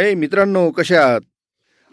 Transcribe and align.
हे 0.00 0.14
मित्रांनो 0.14 0.70
कशा 0.70 1.04
आहात 1.04 1.20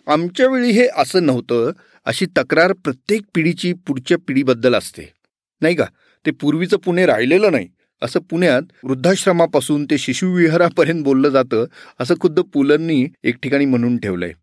आमच्या 0.07 0.47
वेळी 0.47 0.71
हे 0.71 0.87
असं 0.97 1.25
नव्हतं 1.25 1.71
अशी 2.05 2.25
तक्रार 2.25 2.73
प्रत्येक 2.73 3.21
पिढीची 3.35 3.73
पुढच्या 3.73 4.17
पिढीबद्दल 4.27 4.75
असते. 4.75 5.13
नाही 5.61 5.75
का? 5.75 5.85
ते 6.25 6.31
पूर्वीचं 6.31 6.77
पुणे 6.77 7.05
राहिलेलं 7.05 7.51
नाही. 7.51 7.67
असं 8.01 8.19
पुण्यात 8.19 8.61
वृद्धाश्रमापासून 8.83 9.85
ते 9.85 9.97
शिशुविहारापर्यंत 9.97 11.03
बोललं 11.03 11.29
जातं 11.29 11.65
असं 11.99 12.15
खुद्द 12.21 12.39
पुलंनी 12.39 13.07
एक 13.23 13.35
ठिकाणी 13.43 13.65
म्हणून 13.65 13.97
ठेवलंय. 13.97 14.33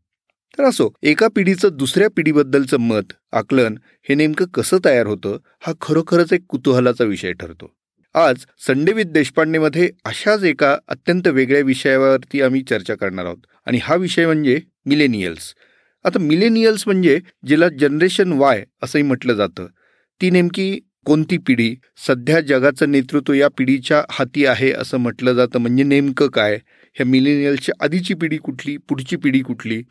तर 0.59 0.65
असो 0.65 0.91
एका 1.03 1.29
पिढीचं 1.29 1.69
दुसऱ्या 1.73 2.09
पिढीबद्दलचं 2.17 2.77
मत 2.77 3.13
आकलन 3.33 3.79
हे 4.09 4.15
नेमकं 4.15 4.47
कसं 4.47 4.79
तयार 4.85 5.07
होतं 5.07 5.37
हा 5.61 5.73
खरोखरच 5.81 6.33
एक 6.33 6.41
कुतूहलाचा 6.49 7.05
विषय 7.05 7.33
ठरतो. 7.33 7.73
आज 8.15 8.37
संडेविद 8.67 9.13
देशपांडेमध्ये 9.13 9.91
अशाच 10.05 10.45
एका 10.45 10.79
अत्यंत 10.89 11.29
वेगळ्या 11.29 11.61
विषयावरती 11.61 12.43
आम्ही 12.43 12.63
चर्चा 12.63 12.95
करणार 12.95 13.25
आहोत. 13.25 13.39
आणि 13.67 13.79
हा 13.83 13.95
विषय 13.95 14.27
म्हणजे 14.27 14.61
मिलेनियल्स. 14.87 15.55
आता 16.05 16.19
मिलेनियल्स 16.19 16.83
म्हणजे 16.87 17.21
जिला 17.47 17.69
जनरेशन 17.69 18.33
वाय 18.33 18.65
असंही 18.83 19.03
म्हटलं 19.03 19.35
जातं. 19.35 19.67
ती 20.21 20.31
नेमकी 20.31 20.81
कोणती 21.07 21.39
पिढी? 21.39 21.77
सध्या 21.97 22.41
जगाचं 22.41 22.91
नेतृत्व 22.91 23.33
या 23.33 23.49
पिढीच्या 23.59 24.05
हाती 24.11 24.47
आहे 24.47 24.73
असं 24.73 24.97
म्हटलं 24.97 25.33
जातं. 25.33 25.59
म्हणजे 25.59 25.83
नेमकं 25.83 26.27
काय? 26.27 26.59
ह्या 26.95 27.07
मिलेनियल्सची 27.07 27.73
आधीची 27.81 28.15
पिढी 28.15 28.37
कुठली? 28.37 28.77
पुढची 28.77 29.17
पिढी 29.17 29.41
कुठली? 29.41 29.83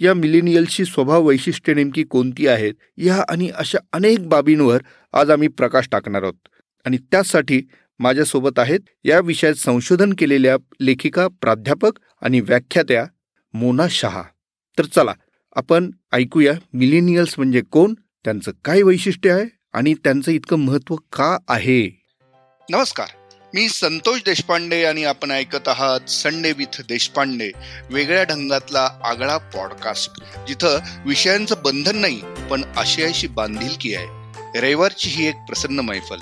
या 0.00 0.14
मिलेनियल्सची 0.14 0.84
स्वभाव 0.84 1.22
वैशिष्ट्ये 1.22 1.74
नेमकी 1.74 2.02
कोणती 2.02 2.46
आहेत? 2.46 2.74
या 2.96 3.24
आणि 3.28 3.50
अशा 3.54 3.78
अनेक 3.92 4.28
बाबींवर 4.28 4.82
आज 5.12 5.30
आम्ही 5.30 5.48
प्रकाश 5.48 5.88
टाकणार 5.92 6.22
आहोत. 6.22 6.48
आणि 6.86 6.96
त्यासाठी 6.96 7.62
माझ्यासोबत 7.98 8.58
आहेत 8.58 8.80
या 9.04 9.20
विषयात 9.20 9.54
संशोधन 9.54 10.12
केलेल्या 10.12 10.56
लेखिका 10.80 11.28
प्राध्यापक 11.28 11.92
आणि 12.22 12.40
व्याख्यात्या 12.40 13.06
मोना 13.52 13.86
शहा. 13.90 14.22
तर 14.78 14.84
चला 14.84 15.12
आपण 15.56 15.90
ऐकूया 16.12 16.52
मिलेनियल्स 16.72 17.34
म्हणजे 17.38 17.60
कोण 17.60 17.94
त्यांचं 18.24 18.52
काय 18.64 18.82
वैशिष्ट्य 18.82 19.30
आहे 19.30 19.44
आणि 19.72 19.94
त्यांचं 19.94 20.30
इतकं 20.32 20.56
महत्त्व 20.56 20.96
का 20.96 21.38
आहे? 21.48 22.02
नमस्कार 22.70 23.08
मी 23.54 23.68
संतोष 23.68 24.20
देशपांडे 24.26 24.84
आणि 24.84 25.04
आपण 25.04 25.30
ऐकत 25.30 25.68
आहात 25.68 26.10
संडे 26.10 26.52
विथ 26.52 26.80
देशपांडे 26.80 27.50
वेगळ्या 27.90 28.24
ढंगातला 28.24 28.88
आगळा 29.04 29.36
पॉडकास्ट 29.36 30.10
जिथं 30.48 30.78
विषयांचं 31.06 31.54
बंधन 31.64 31.96
नाही 31.96 32.20
पण 32.50 32.64
आशयाशी 32.76 33.26
बांधिलकी 33.26 33.94
आहे. 33.94 34.06
रविवारची 34.60 35.10
ही 35.10 35.26
एक 35.26 35.34
प्रसन्न 35.34 35.80
मैफल. 35.80 36.18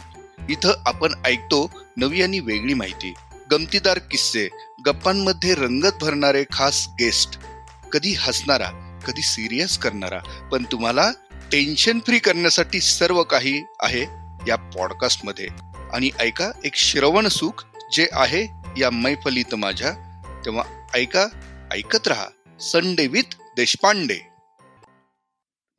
इथं 0.51 0.73
आपण 0.87 1.13
ऐकतो 1.25 1.71
नवी 1.97 2.23
आणि 2.23 2.41
वेगळी 2.41 2.75
माहिती. 2.75 3.15
गमतीदार 3.53 3.99
किस्से 3.99 4.49
गप्पांमध्ये 4.87 5.55
रंगत 5.55 5.95
भरणारे 6.01 6.45
खास 6.53 6.89
गेस्ट 6.89 7.39
कधी 7.93 8.15
हसणारा 8.19 9.01
कधी 9.07 9.23
सिरियस 9.23 9.79
करणारा. 9.79 10.49
पण 10.53 10.65
तुम्हाला 10.73 11.11
टेन्शन 11.53 11.99
फ्री 11.99 12.19
करण्यासाठी 12.19 12.81
सर्व 12.81 13.23
काही 13.23 13.63
आहे 13.83 14.01
या 14.49 14.57
पॉडकास्टमध्ये 14.57 15.49
आणि 15.93 16.11
ऐका 16.19 16.51
एक 16.65 16.75
श्रवण 16.75 17.29
सुख 17.29 17.65
जे 17.93 18.07
आहे 18.13 18.47
या 18.81 18.91
मैफलीत 18.91 19.55
माझ्या. 19.55 19.93
तेव्हा 20.45 20.65
ऐका 20.95 21.27
ऐकत 21.73 22.09
रहा. 22.09 22.27
Sunday 22.61 23.07
with 23.07 23.35
Deshpande. 23.57 24.19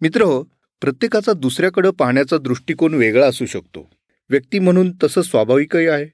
मित्र 0.01 0.21
हो 0.21 0.43
प्रत्येकाचा 0.81 1.33
दुसऱ्याकडे 1.33 1.91
पाहण्याचा 1.91 2.37
दृष्टिकोन 2.37 2.93
वेगळा 2.93 3.27
असू 3.27 3.45
शकतो. 3.45 3.89
व्यक्ती 4.29 4.59
म्हणून 4.59 4.91
तसं 5.03 5.21
स्वाभाविकही 5.21 5.87
आहे. 5.87 6.05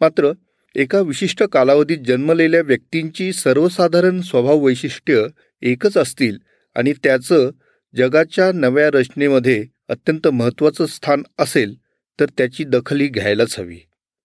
मात्र 0.00 0.32
एका 0.74 1.00
विशिष्ट 1.00 1.42
कालावधीत 1.42 1.98
जन्मलेल्या 1.98 2.60
व्यक्तींची 2.60 3.32
सर्वसाधारण 3.32 4.20
स्वभाव 4.20 4.58
वैशिष्ट्य 4.58 5.26
एकच 5.62 5.96
असतील 5.96 6.38
आणि 6.74 6.92
त्याचं 6.92 7.50
जगाच्या 7.96 8.52
नव्या 8.52 8.90
रचनेमध्ये 8.90 9.66
अत्यंत 9.88 10.28
महत्त्वाचं 10.28 10.86
स्थान 10.86 11.22
असेल 11.38 11.74
तर 12.20 12.26
त्याची 12.38 12.64
दखली 12.64 13.08
घ्यायलाच 13.08 13.58
हवी. 13.58 13.78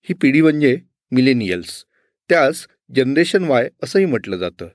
ही 0.03 0.13
पिढी 0.13 0.41
म्हणजे 0.41 0.77
मिलेनियल्स. 1.11 1.85
त्यास 2.29 2.67
जनरेशन 2.95 3.43
वाय 3.43 3.69
असंही 3.83 4.05
म्हटलं 4.05 4.37
जातं. 4.37 4.67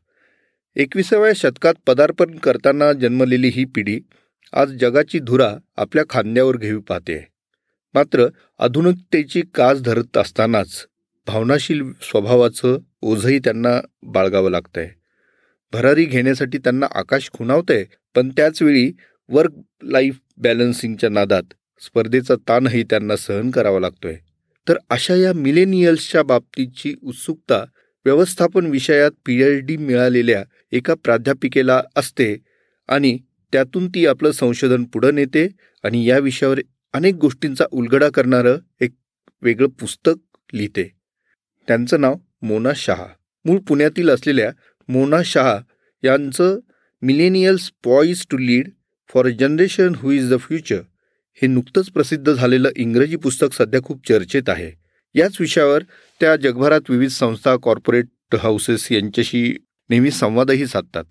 एकविसाव्या 0.76 1.32
शतकात 1.36 1.74
पदार्पण 1.86 2.34
करताना 2.34 2.92
जन्मलेली 2.92 3.48
ही 3.48 3.64
पिढी 3.64 4.00
आज 4.52 4.68
जगाची 4.68 5.18
धुरा 5.18 5.56
आपल्या 5.76 6.04
खांद्यावर 6.10 6.56
घेऊ 6.56 6.80
पाहते. 6.80 7.28
मात्र 7.94 8.26
आधुनिकतेची 8.58 9.42
कास 9.54 9.80
धरत 9.80 10.16
असतानाच 10.16 10.86
भावनाशील 11.30 11.92
स्वभावाचं 12.02 12.78
ओझही 13.02 13.38
त्यांना 13.38 13.80
बाळगावं 14.02 14.50
लागतंय. 14.50 14.90
भरारी 15.72 16.04
घेण्यासाठी 16.04 16.58
त्यांना 16.58 16.86
आकाश 16.94 17.30
खुणावतंय 17.32 17.84
पण 18.14 18.28
त्याचवेळी 18.28 18.92
वर्क 19.28 19.50
लाईफ 19.82 20.18
बॅलन्सिंगच्या 20.36 21.10
नादात 21.10 21.42
स्पर्धेचा 21.80 22.34
ताणही 22.34 22.82
त्यांना 22.82 23.16
सहन 23.16 23.50
करावा 23.50 23.80
लागतोय. 23.80 24.16
तर 24.68 24.76
अशा 24.90 25.14
या 25.14 25.32
मिलेनियल्सच्या 25.32 26.22
बाबतीची 26.22 26.94
उत्सुकता 27.02 27.64
व्यवस्थापन 28.04 28.66
विषयात 28.66 29.10
पी 29.26 29.42
एच 29.42 29.62
डी 29.62 29.76
मिळालेल्या 29.76 30.44
एका 30.72 30.94
प्राध्यापिकेला 30.94 31.82
असते 31.96 32.38
आणि 32.88 33.18
त्यातून 33.52 33.88
ती 33.88 34.06
आपलं 34.06 34.30
संशोधन 34.30 34.84
पुढं 34.84 35.14
नेते 35.14 35.48
आणि 35.84 36.08
या 36.08 36.18
विषयावर 36.18 36.60
अनेक 36.92 37.14
गोष्टींचा 37.14 37.64
उलगडा 37.70 38.08
करणारं 38.08 38.56
एक 38.80 38.90
वेगळं 39.42 39.68
पुस्तक 39.68 40.38
लिहिते. 40.52 40.99
त्यांचं 41.70 42.00
नाव 42.00 42.14
मोना 42.42 42.70
शहा. 42.76 43.06
मूळ 43.44 43.58
पुण्यातील 43.58 44.08
असलेल्या 44.10 44.50
मोना 44.88 45.16
शहा 45.24 45.58
यांचं 46.04 46.58
millennials 47.02 47.70
poised 47.84 48.24
to 48.30 48.38
lead 48.38 48.68
for 49.14 49.26
a 49.26 49.30
generation 49.30 49.94
who 49.94 50.10
is 50.10 50.32
the 50.32 50.38
future 50.38 50.80
हे 51.42 51.46
नुकतंच 51.46 51.90
प्रसिद्ध 51.90 52.32
झालेलं 52.32 52.70
इंग्रजी 52.76 53.16
पुस्तक 53.16 53.54
सध्या 53.58 53.80
खूप 53.82 54.08
चर्चेत 54.08 54.48
आहे. 54.48 54.70
याच 55.14 55.36
विषयावर 55.40 55.82
त्या 56.20 56.34
जगभरात 56.36 56.90
विविध 56.90 57.10
संस्था 57.10 57.56
कॉर्पोरेट 57.62 58.34
हाऊसेस 58.34 58.88
यांच्याशी 58.92 59.56
नेहमी 59.90 60.10
संवादही 60.10 60.66
साधतात. 60.66 61.04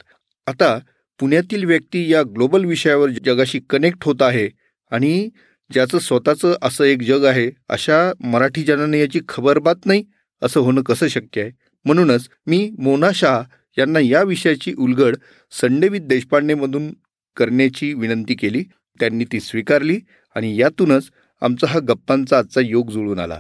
आता 0.48 0.78
पुण्यातील 1.20 1.66
व्यक्ती 1.66 2.08
या 2.12 2.24
ग्लोबल 2.36 2.66
विषयावर 2.66 3.10
जगाशी 3.26 3.60
कनेक्ट 3.70 4.04
होत 4.04 4.22
आहे 4.22 4.50
आणि 4.92 5.30
ज्याचं 5.70 6.00
स्वतःचं 6.00 6.56
असं 6.62 6.84
एक 6.84 7.02
जग 7.02 7.26
आहे 7.26 7.52
अशा 7.70 8.12
मराठी 8.20 8.64
जनाने 8.64 9.00
याची 9.00 9.20
खबरबात 9.30 9.86
नाही 9.86 10.04
असं 10.42 10.60
होणं 10.60 10.82
कसं 10.82 11.08
शक्य 11.08 11.42
आहे? 11.42 11.52
म्हणूनच 11.86 12.30
मी 12.48 12.72
मोना 12.80 13.12
शाह 13.12 13.44
यांना 13.78 14.00
या 14.00 14.24
विषयाची 14.24 14.74
उलगड 14.74 15.16
संडेवित 15.52 16.02
देशपांडेमधून 16.02 16.94
करण्याची 17.38 17.94
विनंती 17.94 18.36
केली. 18.36 18.64
त्यांनी 19.00 19.26
ती 19.32 19.40
स्वीकारली 19.40 20.00
आणि 20.36 20.58
यातूनच 20.58 21.10
आमचा 21.42 21.68
हा 21.68 21.80
गप्पांचा 21.80 22.38
आजचा 22.38 22.62
योग 22.62 22.92
जुळून 22.92 23.20
आला. 23.20 23.40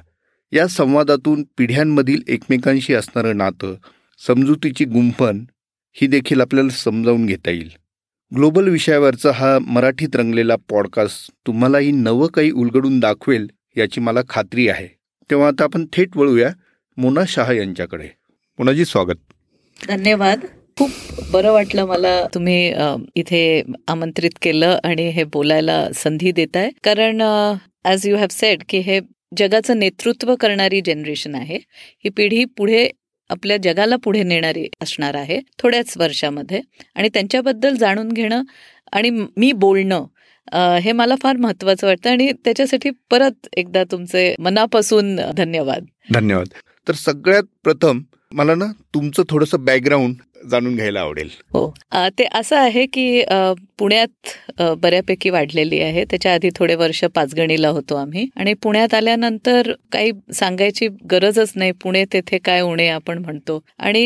या 0.51 0.67
संवादातून 0.67 1.43
पिढ्यांमधील 1.57 2.21
एकमेकांशी 2.27 2.93
असणारं 2.93 3.37
नातं 3.37 3.75
समजुतीची 4.27 4.85
गुंफण 4.85 5.43
ही 5.93 6.07
देखील 6.07 6.41
आपल्याला 6.41 6.69
समजावून 6.69 7.25
घेता 7.25 7.51
येईल. 7.51 7.69
ग्लोबल 8.35 8.67
विषयावरचा 8.67 9.31
हा 9.31 9.59
मराठीत 9.59 10.15
रंगलेला 10.15 10.55
पॉडकास्ट 10.55 11.31
तुम्हालाही 11.47 11.91
नवं 11.91 12.27
काही 12.27 12.51
उलगडून 12.51 12.99
दाखवेल 12.99 13.49
याची 13.77 14.01
मला 14.01 14.19
खात्री 14.29 14.67
आहे. 14.67 14.87
तेव्हा 15.29 15.47
आता 15.47 15.63
आपण 15.63 15.85
थेट 15.93 16.17
वळूया. 16.17 16.49
मोना 16.99 17.21
शहा 17.27 17.53
यांच्याकडे. 17.53 18.07
मोनाजी 18.59 18.85
स्वागत. 18.85 19.17
धन्यवाद. 19.79 20.39
खूप 20.77 20.89
बरं 21.31 21.51
वाटलं 21.51 21.85
मला 21.85 22.11
तुम्ही 22.33 22.73
इथे 23.15 23.61
आमंत्रित 23.87 24.31
केलं 24.41 24.77
आणि 24.83 25.07
हे 25.09 25.23
बोलायला 25.23 25.77
संधी 25.95 26.31
देत 26.31 26.57
आहे 26.57 26.69
कारण 26.83 27.21
ॲज 27.83 28.07
यू 28.07 28.17
हॅव 28.17 28.27
सेड 28.31 28.63
की 28.69 28.79
हे 28.79 28.99
जगाचं 29.37 29.79
नेतृत्व 29.79 30.35
करणारी 30.35 30.81
जनरेशन 30.85 31.35
आहे. 31.35 31.57
ही 32.03 32.09
पिढी 32.09 32.43
पुढे 32.57 32.87
आपल्या 33.29 33.57
जगाला 33.63 33.95
पुढे 33.95 34.23
नेणारी 34.23 34.67
असणार 34.81 35.15
आहे 35.15 35.39
थोड्याच 35.59 35.97
वर्षामध्ये. 35.97 36.61
आणि 36.95 37.09
त्यांच्याबद्दल 37.13 37.75
जाणून 37.75 38.11
घेणं 38.11 38.41
आणि 38.91 39.09
मी 39.09 39.51
बोलणं 39.53 40.77
हे 40.83 40.91
मला 40.91 41.15
फार 41.21 41.37
महत्वाचं 41.37 41.87
वाटतं. 41.87 42.09
आणि 42.09 42.31
त्याच्यासाठी 42.45 42.89
परत 43.11 43.47
एकदा 43.57 43.83
तुमचे 43.91 44.33
मनापासून 44.39 45.15
धन्यवाद. 45.37 45.85
धन्यवाद. 46.13 46.47
तर 46.89 46.95
सगळ्यात 46.95 47.43
प्रथम 47.63 47.99
मला 48.31 48.55
ना 48.55 48.65
तुमचं 48.93 49.23
थोडंसं 49.29 49.63
बॅकग्राऊंड 49.65 50.15
जाणून 50.51 50.75
घ्यायला 50.75 50.99
आवडेल. 50.99 51.29
हो. 51.53 51.69
ते 52.19 52.27
असं 52.35 52.57
आहे 52.57 52.85
की 52.85 53.23
पुण्यात 53.79 54.61
बऱ्यापैकी 54.81 55.29
वाढलेली 55.29 55.79
आहे. 55.81 56.03
त्याच्या 56.09 56.33
आधी 56.33 56.49
थोडे 56.55 56.75
वर्ष 56.75 57.03
पाचगणीला 57.15 57.67
होतो 57.69 57.95
आम्ही. 57.95 58.25
आणि 58.35 58.53
पुण्यात 58.63 58.93
आल्यानंतर 58.93 59.71
काही 59.91 60.11
सांगायची 60.33 60.87
गरजच 61.11 61.51
नाही 61.55 61.71
पुणे 61.81 62.03
तेथे 62.13 62.37
काय 62.45 62.61
उणे 62.61 62.87
आपण 62.89 63.17
म्हणतो. 63.17 63.59
आणि 63.79 64.03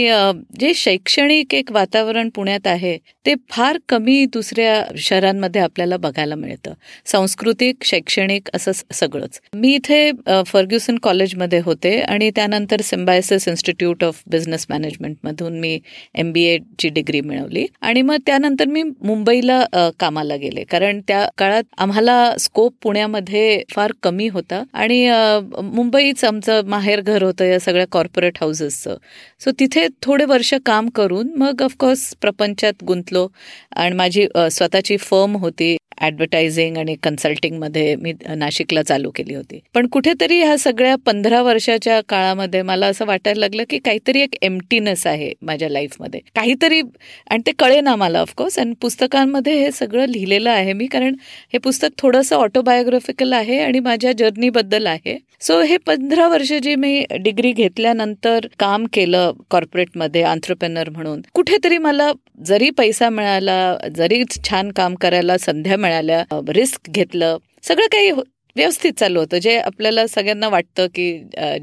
जे 0.60 0.74
शैक्षणिक 0.76 1.54
एक 1.54 1.72
वातावरण 1.72 2.30
पुण्यात 2.36 2.68
आहे 2.68 2.98
ते 3.26 3.34
फार 3.50 3.78
कमी 3.90 4.26
दुसऱ्या 4.34 4.84
शहरांमध्ये 4.98 5.62
आपल्याला 5.62 5.98
बघायला 5.98 6.36
मिळतं. 6.36 6.74
सांस्कृतिक 7.06 7.84
शैक्षणिक 7.86 8.50
असं 8.56 8.72
सगळंच. 8.94 9.40
मी 9.54 9.74
इथे 9.76 10.12
फर्ग्युसन 10.48 10.98
कॉलेजमध्ये 11.04 11.60
होते 11.66 12.00
आणि 12.02 12.30
त्यानंतर 12.36 12.82
सिम्बायसिस 12.82 13.48
इन्स्टिट्यूट 13.48 14.04
ऑफ 14.04 14.22
बिझनेस 14.32 14.66
मॅनेजमेंटमधून 14.70 15.60
मी 15.60 15.80
एम 16.24 16.32
बी 16.32 16.44
एची 16.46 16.90
डिग्री 16.90 17.22
मिळवली. 17.22 17.66
आणि 17.82 18.02
मग 18.02 18.18
त्यानंतर 18.26 18.66
मी 18.66 18.84
मुंबईला 18.84 19.64
कामाला 20.00 20.36
गेले. 20.36 20.64
कारण 20.72 21.00
त्या 21.08 21.26
काळात 21.38 21.64
आम्हाला 21.78 22.18
स्कोप 22.40 22.74
पुण्यामध्ये 22.84 23.64
फार 23.72 23.92
कमी 24.04 24.28
होता. 24.28 24.64
आणि 24.74 25.10
मुंबईच 25.74 26.24
आमचं 26.24 26.66
माहेर 26.68 27.02
घर 27.02 27.24
होतं 27.24 27.46
या 27.46 27.60
सगळ्या 27.60 27.86
कॉर्पोरेट 27.92 28.38
हाऊसेसचं 28.42 28.98
सो 29.44 29.52
तिथे 29.60 29.88
थोडे 30.02 30.26
वर्ष 30.26 30.54
काम 30.66 30.90
करून 30.96 31.30
मग 31.38 31.62
ऑफकोर्स 31.62 32.14
प्रपंचात 32.22 32.84
गुंतलो. 32.88 33.28
आणि 33.76 33.96
माझी 33.96 34.28
स्वतःची 34.52 34.98
फर्म 34.98 35.36
होती. 35.38 35.76
ॲडव्हर्टायझिंग 36.04 36.78
आणि 36.78 36.96
कन्सल्टिंगमध्ये 37.04 37.96
मी 37.96 38.14
नाशिकला 38.36 38.82
चालू 38.84 39.12
केली 39.16 39.36
होती. 39.36 39.60
पण 39.74 39.88
कुठेतरी 39.88 40.40
ह्या 40.42 40.58
सगळ्या 40.58 40.96
पंधरा 41.06 41.42
वर्षाच्या 41.42 42.00
काळामध्ये 42.10 42.62
मला 42.62 42.88
असं 42.88 43.06
वाटायला 43.06 43.40
लागलं 43.40 43.64
की 43.70 43.80
काहीतरी 43.80 44.22
एक 44.22 44.36
एमटीनेस 44.42 45.06
आहे 45.08 45.32
माझ्या 45.42 45.70
लाईफमध्ये 45.70 46.20
काहीतरी 46.36 46.82
आणि 47.30 47.42
ते 47.48 47.52
कळे 47.60 47.80
ना 47.82 47.96
मला 47.96 48.20
ऑफकोर्स 48.22 48.60
आणि 48.60 48.74
पुस्तकांमध्ये 48.82 49.58
हे 49.60 49.72
सगळं 49.72 50.06
लिहिलेलं 50.08 50.50
आहे 50.50 50.74
मी 50.74 50.86
कारण 50.88 51.16
हे 51.54 51.58
पुस्तक 51.58 51.98
थोडंसं 51.98 52.36
ऑटोबायोग्राफिकल 52.36 53.34
आहे 53.34 53.60
आणि 53.60 53.80
माझ्या 53.80 54.12
जर्नीबद्दल 54.20 54.88
आहे. 54.88 55.18
सो 55.42 55.60
हे 55.62 55.78
पंधरा 55.78 56.28
वर्ष 56.28 56.52
जी 56.64 56.76
मी 56.76 57.06
डिग्री 57.22 57.52
घेतल्यानंतर 57.52 58.46
काम 58.60 58.86
केलं 58.94 59.32
कॉर्पोरेटमध्ये 59.52 60.22
आंथ्रप्रेनर 60.24 60.90
म्हणून 60.90 61.22
कुठेतरी 61.34 61.78
मला 61.78 62.12
जरी 62.48 62.70
पैसा 62.70 63.10
मिळाला 63.10 63.56
जरी 63.96 64.24
छान 64.46 64.72
काम 64.72 64.96
करायला 64.96 65.38
संध्या 65.38 65.78
मिळालं 65.94 66.52
रिस्क 66.52 66.90
घेतलं. 66.90 67.38
सगळं 67.64 67.88
काही 67.92 68.10
हो, 68.10 68.22
व्यवस्थित 68.56 68.94
चालू 69.00 69.20
होतं. 69.20 69.38
जे 69.40 69.58
आपल्याला 69.60 70.06
सगळ्यांना 70.08 70.48
वाटतं 70.50 70.88
की 70.96 71.12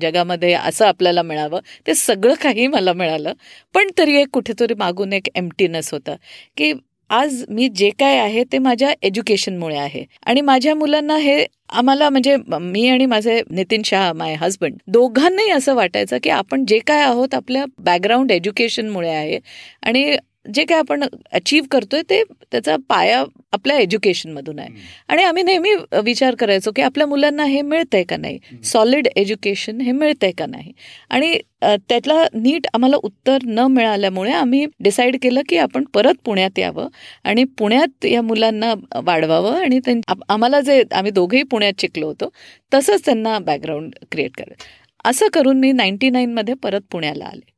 जगामध्ये 0.02 0.52
असं 0.54 0.86
आपल्याला 0.86 1.22
मिळावं 1.22 1.60
ते 1.86 1.94
सगळं 1.94 2.34
काही 2.42 2.66
मला 2.66 2.92
मिळालं. 2.92 3.32
पण 3.74 3.90
तरी 3.98 4.16
एक 4.20 4.28
कुठेतरी 4.32 4.74
मागून 4.78 5.12
एक 5.12 5.28
एम्प्टीनेस 5.34 5.92
होता 5.92 6.14
की 6.56 6.72
आज 7.10 7.44
मी 7.48 7.68
जे 7.76 7.88
काय 8.00 8.16
आहे 8.18 8.42
ते 8.52 8.58
माझ्या 8.58 8.92
एज्युकेशनमुळे 9.02 9.76
आहे. 9.76 10.04
आणि 10.26 10.40
माझ्या 10.40 10.74
मुलांना 10.74 11.16
हे 11.18 11.44
आम्हाला 11.72 12.08
म्हणजे 12.10 12.36
मी 12.50 12.86
आणि 12.88 13.06
माझे 13.06 13.40
नितीन 13.50 13.82
शाह 13.84 14.12
माय 14.12 14.34
हजबंड 14.40 14.76
दोघांनाही 14.88 15.50
असं 15.50 15.74
वाटायचं 15.74 16.18
की 16.22 16.30
आपण 16.30 16.64
जे 16.68 16.78
काय 16.86 17.02
आहोत 17.02 17.34
आपल्या 17.34 17.64
बॅकग्राऊंड 17.78 18.30
एज्युकेशनमुळे 18.32 19.10
आहे. 19.10 19.38
आणि 19.82 20.16
जे 20.46 20.64
काय 20.64 20.78
आपण 20.78 21.02
अचीव्ह 21.32 21.66
करतोय 21.70 22.02
ते 22.10 22.22
त्याचा 22.52 22.76
पाया 22.88 23.24
आपल्या 23.52 23.76
एज्युकेशनमधून 23.78 24.58
आहे. 24.58 24.68
आणि 25.08 25.22
आम्ही 25.22 25.42
नेहमी 25.42 25.74
विचार 26.04 26.34
करायचो 26.34 26.70
की 26.76 26.82
आपल्या 26.82 27.06
मुलांना 27.06 27.44
हे 27.44 27.60
मिळतंय 27.62 28.02
का 28.02 28.16
नाही? 28.16 28.38
सॉलिड 28.64 29.08
एज्युकेशन 29.16 29.80
हे 29.80 29.92
मिळतंय 29.92 30.30
का 30.38 30.46
नाही? 30.46 30.72
आणि 31.10 31.38
त्यातला 31.62 32.24
नीट 32.34 32.66
आम्हाला 32.74 32.96
उत्तर 33.02 33.38
न 33.44 33.66
मिळाल्यामुळे 33.70 34.32
आम्ही 34.32 34.64
डिसाईड 34.80 35.16
केलं 35.22 35.40
की 35.48 35.56
आपण 35.56 35.84
परत 35.94 36.14
पुण्यात 36.24 36.58
यावं 36.58 36.88
आणि 37.24 37.44
पुण्यात 37.58 38.04
या 38.04 38.22
मुलांना 38.22 38.74
वाढवावं 39.04 39.60
आणि 39.60 39.80
आम्हाला 40.28 40.60
जे 40.60 40.82
आम्ही 40.92 41.12
दोघेही 41.12 41.42
पुण्यात 41.42 41.80
शिकलो 41.80 42.06
होतो 42.06 42.30
तसंच 42.72 43.04
त्यांना 43.04 43.38
बॅकग्राऊंड 43.38 43.94
क्रिएट 44.10 44.36
करायचं 44.36 44.78
असं 45.04 45.26
करून 45.32 45.58
मी 45.60 45.72
नाईन्टी 45.72 46.10
नाईनमध्ये 46.10 46.54
परत 46.54 46.80
पुण्याला 46.90 47.24
आले. 47.24 47.48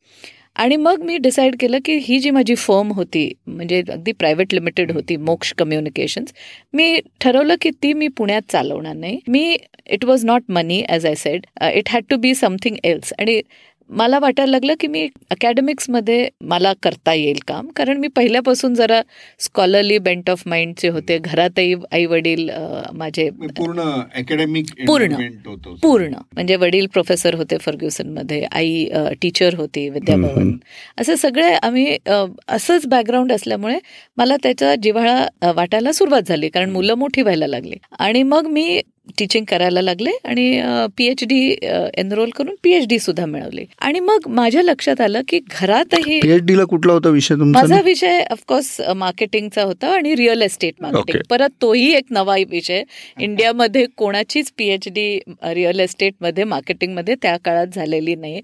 आणि 0.57 0.77
मग 0.77 1.03
मी 1.03 1.17
डिसाईड 1.19 1.57
केलं 1.61 1.79
की 1.85 1.93
ही 2.03 2.19
जी 2.19 2.31
माझी 2.31 2.55
फर्म 2.55 2.91
होती 2.93 3.33
म्हणजे 3.47 3.83
अगदी 3.91 4.13
प्रायव्हेट 4.13 4.55
लिमिटेड 4.55 4.93
होती 4.93 5.17
मोक्ष 5.17 5.53
कम्युनिकेशन्स 5.59 6.33
मी 6.73 7.01
ठरवलं 7.21 7.55
की 7.61 7.71
ती 7.83 7.93
मी 7.93 8.09
पुण्यात 8.09 8.43
चालवणार 8.53 8.95
नाही. 8.95 9.19
मी 9.29 9.57
it 9.87 10.05
was 10.05 10.25
not 10.25 10.43
money 10.49 10.83
as 10.89 11.07
I 11.07 11.15
said 11.15 11.47
it 11.75 11.89
had 11.89 12.05
to 12.11 12.17
be 12.17 12.35
something 12.35 12.77
else 12.85 13.13
आणि 13.19 13.41
मला 13.93 14.19
वाटायला 14.19 14.51
लागलं 14.51 14.75
की 14.81 14.87
मी 14.87 15.09
अकॅडमिक्समध्ये 15.31 16.29
मला 16.41 16.73
करता 16.83 17.13
येईल 17.15 17.39
काम. 17.49 17.69
कारण 17.77 17.97
मी 18.01 18.09
पहिल्यापासून 18.17 18.75
जरा 18.75 19.01
स्कॉलरली 19.41 19.99
बेंट 19.99 20.31
ऑफ 20.31 20.43
माइंडचे 20.47 20.89
होते. 20.89 21.19
घरातही 21.19 21.75
आई 21.93 22.05
वडील 22.07 22.49
माझे 22.95 23.29
पूर्ण 23.57 23.81
अकॅडमिक 24.15 24.67
पूर्ण. 24.87 25.17
पूर्ण. 25.83 26.15
म्हणजे 26.35 26.57
वडील 26.57 26.87
प्रोफेसर 26.93 27.35
होते 27.35 27.57
फर्ग्युसनमध्ये. 27.61 28.43
आई 28.53 28.87
टीचर 29.23 29.55
होती 29.55 29.89
विद्याभवन. 29.89 30.57
असं 31.01 31.15
सगळे 31.17 31.53
आम्ही 31.55 31.97
असंच 32.49 32.87
बॅकग्राऊंड 32.87 33.33
असल्यामुळे 33.33 33.79
मला 34.17 34.37
त्याचा 34.43 34.75
जिव्हाळा 34.83 35.53
वाटायला 35.57 35.93
सुरुवात 35.93 36.29
झाली. 36.29 36.49
कारण 36.49 36.71
मुलं 36.71 36.95
मोठी 36.95 37.23
व्हायला 37.23 37.47
लागली. 37.47 37.77
आणि 37.99 38.23
मग 38.23 38.47
मी 38.47 38.81
टीचिंग 39.19 39.45
करायला 39.49 39.81
लागले 39.83 40.11
आणि 40.25 40.45
पी 40.97 41.07
एच 41.07 41.23
डी 41.29 41.39
एनरोल 41.99 42.31
करून 42.37 42.55
पीएच 42.63 42.87
डी 42.89 42.99
सुद्धा 42.99 43.25
मिळवली. 43.27 43.65
आणि 43.79 44.01
मग 44.01 44.29
माझ्या 44.29 44.63
लक्षात 44.63 45.01
आलं 45.01 45.21
की 45.29 45.41
घरातही 45.51 46.21
पीएचडी 46.21 46.57
ला 46.57 46.65
कुठला 46.65 46.93
होता 46.93 47.09
विषय 47.09 47.35
माझा 47.37 47.81
विषय 47.85 48.23
ऑफकोर्स 48.31 48.81
मार्केटिंगचा 48.97 49.63
होता 49.63 49.89
आणि 49.95 50.15
रिअल 50.17 50.43
एस्टेट 50.43 50.75
मार्केटिंग 50.83 51.23
परत 51.31 51.51
तोही 51.63 51.93
एक 51.95 52.05
नवा 52.11 52.37
विषय. 52.51 52.83
इंडियामध्ये 53.21 53.85
कोणाचीच 53.97 54.53
पीएचडी 54.59 55.19
रिअल 55.45 55.81
एस्टेटमध्ये 55.81 56.45
मार्केटिंगमध्ये 56.45 57.15
त्या 57.23 57.37
काळात 57.45 57.75
झालेली 57.75 58.15
नाही. 58.15 58.41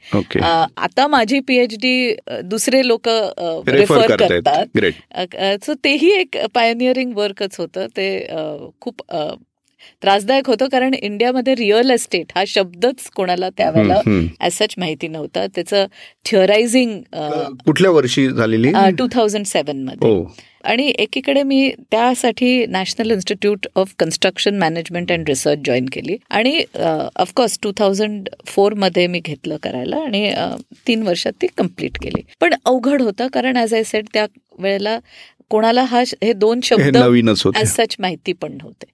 आता 0.76 1.06
माझी 1.06 1.40
पीएचडी 1.40 2.14
दुसरे 2.44 2.86
लोक 2.86 3.08
रेफर 3.68 4.16
करतात. 4.16 4.78
सो 5.64 5.74
तेही 5.84 6.12
एक 6.12 6.36
पायोनियरिंग 6.54 7.12
वर्कच 7.16 7.56
होतं. 7.58 7.86
ते 7.96 8.26
खूप 8.80 9.02
त्रासदायक 10.02 10.48
होतं 10.50 10.68
कारण 10.72 10.94
इंडियामध्ये 10.94 11.54
रिअल 11.54 11.90
एस्टेट 11.90 12.32
हा 12.34 12.44
शब्दच 12.48 13.08
कोणाला 13.16 13.48
त्यावेळेला 13.56 14.00
ॲज 14.40 14.52
सच 14.52 14.74
माहिती 14.78 15.08
नव्हता. 15.08 15.46
त्याचं 15.54 15.86
थिअरायझिंग 16.24 17.00
कुठल्या 17.64 17.90
वर्षी 17.90 18.28
झालेली? 18.28 18.72
टू 18.98 19.06
थाउजंड 19.12 19.46
सेव्हनमध्ये. 19.46 20.08
हो. 20.08 20.30
आणि 20.64 20.86
एकीकडे 20.98 21.42
मी 21.42 21.70
त्यासाठी 21.90 22.64
national 22.66 23.10
institute 23.10 23.66
of 23.76 23.92
construction 23.98 24.58
management 24.58 25.12
and 25.12 25.28
research 25.28 25.58
join 25.66 25.86
केली. 25.92 26.16
आणि 26.30 26.62
ऑफकोर्स 26.74 27.58
टू 27.62 27.72
थाउजंडमध्ये 27.78 29.06
मी 29.06 29.20
घेतलं 29.24 29.56
करायला 29.62 29.96
आणि 29.96 30.30
तीन 30.86 31.02
वर्षात 31.02 31.32
ती 31.42 31.46
कंप्लीट 31.56 31.98
केली. 32.02 32.22
पण 32.40 32.54
अवघड 32.64 33.02
होतं 33.02 33.26
कारण 33.34 33.56
ॲज 33.56 33.74
आय 33.74 33.82
सेट 33.84 34.06
त्या 34.12 34.26
वेळेला 34.58 34.98
कोणाला 35.50 35.82
हा 35.82 36.02
हे 36.22 36.32
दोन 36.32 36.60
शब्द 36.64 36.82
सच 37.66 37.96
माहिती 37.98 38.32
पण 38.32 38.52
नव्हते. 38.52 38.86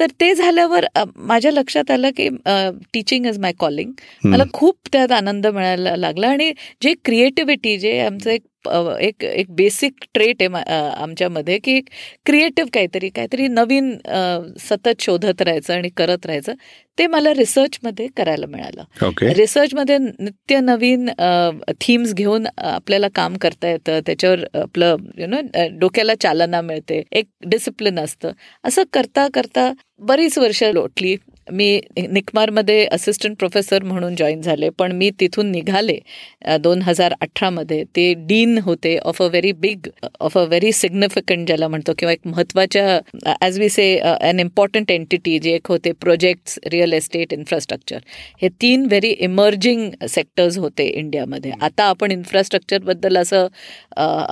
तर 0.00 0.06
ते 0.20 0.34
झाल्यावर 0.34 0.84
माझ्या 1.16 1.52
लक्षात 1.52 1.90
आलं 1.90 2.10
की 2.16 2.28
टीचिंग 2.92 3.26
इज 3.26 3.38
माय 3.38 3.52
कॉलिंग 3.58 3.92
मला 4.24 4.44
खूप 4.52 4.76
त्यात 4.92 5.12
आनंद 5.12 5.46
मिळायला 5.46 5.96
लागला 5.96 6.28
आणि 6.28 6.52
जे 6.82 6.94
क्रिएटिव्हिटी 7.04 7.76
जे 7.78 7.98
आमचं 8.00 8.30
एक 8.30 8.42
एक 9.00 9.24
एक 9.24 9.50
बेसिक 9.54 9.92
ट्रेट 10.14 10.42
आहे 10.42 10.72
आमच्यामध्ये 11.02 11.58
की 11.58 11.80
क्रिएटिव्ह 12.26 12.70
काहीतरी 12.74 13.08
काहीतरी 13.08 13.46
नवीन 13.48 13.90
सतत 14.60 15.00
शोधत 15.00 15.42
राहायचं 15.42 15.74
आणि 15.74 15.88
करत 15.88 16.26
राहायचं. 16.26 16.52
ते 16.98 17.06
मला 17.06 17.32
रिसर्चमध्ये 17.34 18.06
करायला 18.16 18.46
मिळालं. 18.46 18.84
रिसर्चमध्ये 19.36 19.98
नित्य 19.98 20.60
नवीन 20.60 21.08
थीम्स 21.80 22.14
घेऊन 22.14 22.46
आपल्याला 22.58 23.08
काम 23.14 23.36
करता 23.40 23.70
येतं. 23.70 24.00
त्याच्यावर 24.06 24.44
आपलं 24.62 24.96
यु 25.18 25.26
नो 25.26 25.40
डोक्याला 25.80 26.14
चालना 26.22 26.60
मिळते. 26.60 27.02
एक 27.12 27.26
डिसिप्लिन 27.46 27.98
असतं. 27.98 28.32
असं 28.64 28.82
करता 28.92 29.26
करता 29.34 29.72
बरीच 30.08 30.38
वर्ष 30.38 30.62
लोटली. 30.72 31.16
मी 31.52 31.80
निकमारमध्ये 31.98 32.84
असिस्टंट 32.92 33.36
प्रोफेसर 33.38 33.82
म्हणून 33.84 34.14
जॉईन 34.16 34.40
झाले. 34.40 34.68
पण 34.78 34.92
मी 34.96 35.10
तिथून 35.20 35.50
निघाले 35.50 35.98
दोन 36.60 36.82
हजार 36.82 37.14
अठरामध्ये. 37.20 37.82
ते 37.96 38.12
डीन 38.26 38.58
होते 38.64 38.96
of 38.98 39.22
a 39.22 39.26
very 39.26 39.52
big 39.60 39.88
of 40.20 40.36
a 40.38 40.42
very 40.44 40.72
significant 40.72 41.46
ज्याला 41.46 41.68
म्हणतो 41.68 41.92
किंवा 41.98 42.12
एक 42.12 42.26
महत्त्वाच्या 42.26 42.98
as 43.40 43.58
we 43.60 43.68
say 43.68 43.96
an 43.98 44.40
important 44.40 44.90
entity 44.90 45.38
जे 45.38 45.54
एक 45.54 45.68
होते 45.68 45.92
प्रोजेक्ट्स 46.00 46.58
रिअल 46.72 46.89
एस्टेट 46.94 47.32
इन्फ्रास्ट्रक्चर 47.32 47.98
हे 48.42 48.48
तीन 48.62 48.86
व्हेरी 48.86 49.10
इमर्जिंग 49.20 49.90
सेक्टर्स 50.08 50.58
होते 50.58 50.86
इंडियामध्ये. 50.88 51.52
आता 51.60 51.84
आपण 51.84 52.10
इन्फ्रास्ट्रक्चरबद्दल 52.10 53.16
असं 53.16 53.46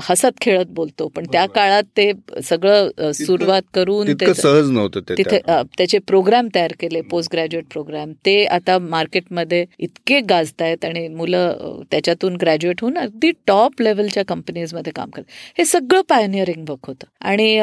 हसत 0.09 0.41
खेळत 0.41 0.67
बोलतो 0.75 1.09
पण 1.09 1.27
त्या 1.33 1.45
काळात 1.55 1.83
ते 1.97 2.11
सगळं 2.45 3.13
सुरुवात 3.15 3.63
करून 3.75 4.15
सहज 4.35 4.71
नव्हतं 4.71 5.01
तिथे 5.09 5.39
त्याचे 5.77 5.99
प्रोग्राम 6.07 6.49
तयार 6.55 6.73
केले 6.81 7.01
पोस्ट 7.11 7.33
ग्रॅज्युएट 7.33 7.65
प्रोग्राम 7.71 8.13
ते 8.27 8.45
आता 8.47 8.79
मार्केटमध्ये 8.81 9.65
इतके 9.79 10.21
गाजत 10.31 10.63
आहेत 10.63 10.85
आणि 10.85 11.07
मुलं 11.09 11.83
त्याच्यातून 11.91 12.37
ग्रॅज्युएट 12.41 12.81
होऊन 12.81 12.99
अगदी 12.99 13.31
टॉप 13.47 13.83
लेवलच्या 13.83 14.25
कंपनीजमध्ये 14.29 14.93
काम 14.93 15.11
करतात 15.11 15.59
हे 15.59 15.65
सगळं 15.65 16.01
पायनियरिंग 16.09 16.65
वर्क 16.69 16.87
होतं. 16.87 17.07
आणि 17.21 17.59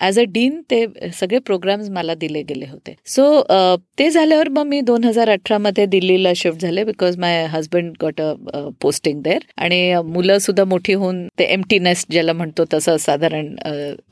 ॲज 0.00 0.18
अ 0.18 0.22
डीन 0.28 0.60
ते 0.70 0.84
सगळे 1.14 1.38
प्रोग्राम्स 1.38 1.88
मला 1.90 2.14
दिले 2.14 2.42
गेले 2.42 2.66
होते. 2.66 2.94
सो 3.06 3.42
ते 3.98 4.10
झाल्यावर 4.28 4.48
मग 4.50 4.66
मी 4.66 4.80
दोन 4.80 5.04
हजार 5.04 5.28
अठरामध्ये 5.30 5.84
दिल्लीला 5.86 6.32
शिफ्ट 6.36 6.60
झाले 6.62 6.82
because 6.84 7.16
my 7.18 7.44
husband 7.50 7.92
got 8.00 8.20
a 8.20 8.32
posting 8.80 9.20
there 9.22 9.44
आणि 9.56 9.78
मुलं 10.06 10.38
सुद्धा 10.38 10.64
मोठी 10.64 10.92
होऊन 10.92 11.26
ते 11.38 11.44
एम 11.44 11.62
टी 11.70 11.78
नेस्ट 11.78 12.10
ज्याला 12.12 12.32
म्हणतो 12.32 12.64
तसं 12.72 12.96
साधारण 12.96 13.54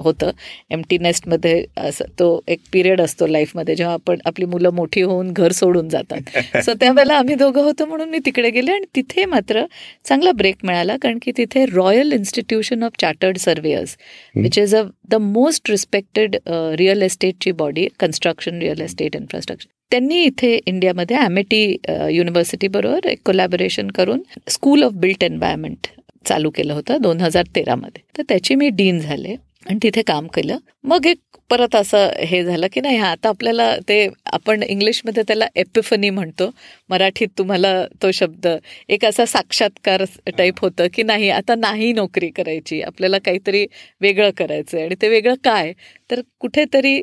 होतं. 0.01 0.31
एम 0.71 0.83
टी 0.91 0.99
नेस्टमध्ये 0.99 1.65
असं 1.79 2.05
तो 2.19 2.29
एक 2.49 2.61
पिरियड 2.73 3.01
असतो 3.01 3.27
लाईफमध्ये 3.27 3.75
जेव्हा 3.75 3.95
आपण 3.95 4.19
आपली 4.27 4.45
मुलं 4.47 4.71
मोठी 4.75 5.03
होऊन 5.03 5.33
घर 5.33 5.53
सोडून 5.53 5.89
जातात. 5.89 6.37
सो 6.65 6.73
त्यावेळेला 6.81 7.15
आम्ही 7.17 7.35
दोघं 7.35 7.63
होतो 7.63 7.87
म्हणून 7.87 8.09
मी 8.11 8.19
तिकडे 8.27 8.51
गेले 8.51 8.73
आणि 8.73 8.87
तिथे 8.97 9.25
मात्र 9.27 9.65
चांगला 10.05 10.33
ब्रेक 10.37 10.65
मिळाला 10.65 10.97
कारण 11.03 11.19
की 11.23 11.33
तिथे 11.37 11.65
royal 11.75 12.13
institution 12.13 12.83
of 12.83 13.01
chartered 13.01 13.39
surveyors 13.39 13.97
which 14.37 14.59
is 14.59 14.75
a 14.75 14.83
the 15.11 15.15
most 15.31 15.71
respected 15.71 16.37
real 16.79 17.03
एस्टेटची 17.03 17.53
body 17.55 17.89
construction 18.01 18.59
real 18.59 18.81
estate 18.81 19.17
infrastructure 19.17 19.76
त्यांनी 19.93 20.23
इथे 20.25 20.55
इंडियामध्ये 20.67 21.17
ॲमेटी 21.17 21.63
युनिव्हर्सिटीबरोबर 22.11 23.07
एक 23.09 23.19
कोलॅबोरेशन 23.27 23.91
करून 23.97 24.23
स्कूल 24.51 24.83
ऑफ 24.83 24.93
बिल्ट 25.01 25.25
एन्व्हायरमेंट 25.25 25.87
चालू 26.27 26.51
केलं 26.51 26.73
होतं 26.75 27.01
दोन 27.03 27.21
हजार 27.21 27.45
तेरामध्ये. 27.57 28.03
तर 28.19 28.23
त्याची 28.29 28.55
मी 28.55 28.69
डीन 28.69 28.99
झाले 29.01 29.35
आणि 29.67 29.79
तिथे 29.83 30.03
काम 30.07 30.27
केलं. 30.35 30.57
मग 30.85 31.07
एक 31.07 31.19
परत 31.51 31.75
असं 31.77 32.09
हे 32.27 32.43
झालं 32.45 32.67
की 32.73 32.81
नाही 32.81 32.99
आता 32.99 33.29
आपल्याला 33.29 33.77
ते 33.89 34.07
आपण 34.27 34.63
इंग्लिशमध्ये 34.63 35.23
त्याला 35.27 35.47
एपिफनी 35.57 36.11
म्हणतो. 36.11 36.51
मराठीत 36.91 37.29
तुम्हाला 37.39 37.73
तो 38.03 38.11
शब्द 38.15 38.47
एक 38.89 39.05
असा 39.05 39.25
साक्षात्कार 39.27 40.05
टाईप 40.39 40.61
होतं 40.63 40.87
की 40.95 41.03
नाही 41.03 41.31
आता 41.31 41.55
नाही 41.55 41.93
नोकरी 41.93 42.29
करायची 42.37 42.81
आपल्याला 42.83 43.19
काहीतरी 43.25 43.67
वेगळं 44.01 44.31
करायचं 44.39 44.77
आहे 44.77 44.87
आणि 44.87 44.95
ते 45.03 45.09
वेगळं 45.09 45.35
काय? 45.45 45.73
तर 46.11 46.21
कुठेतरी 46.41 47.01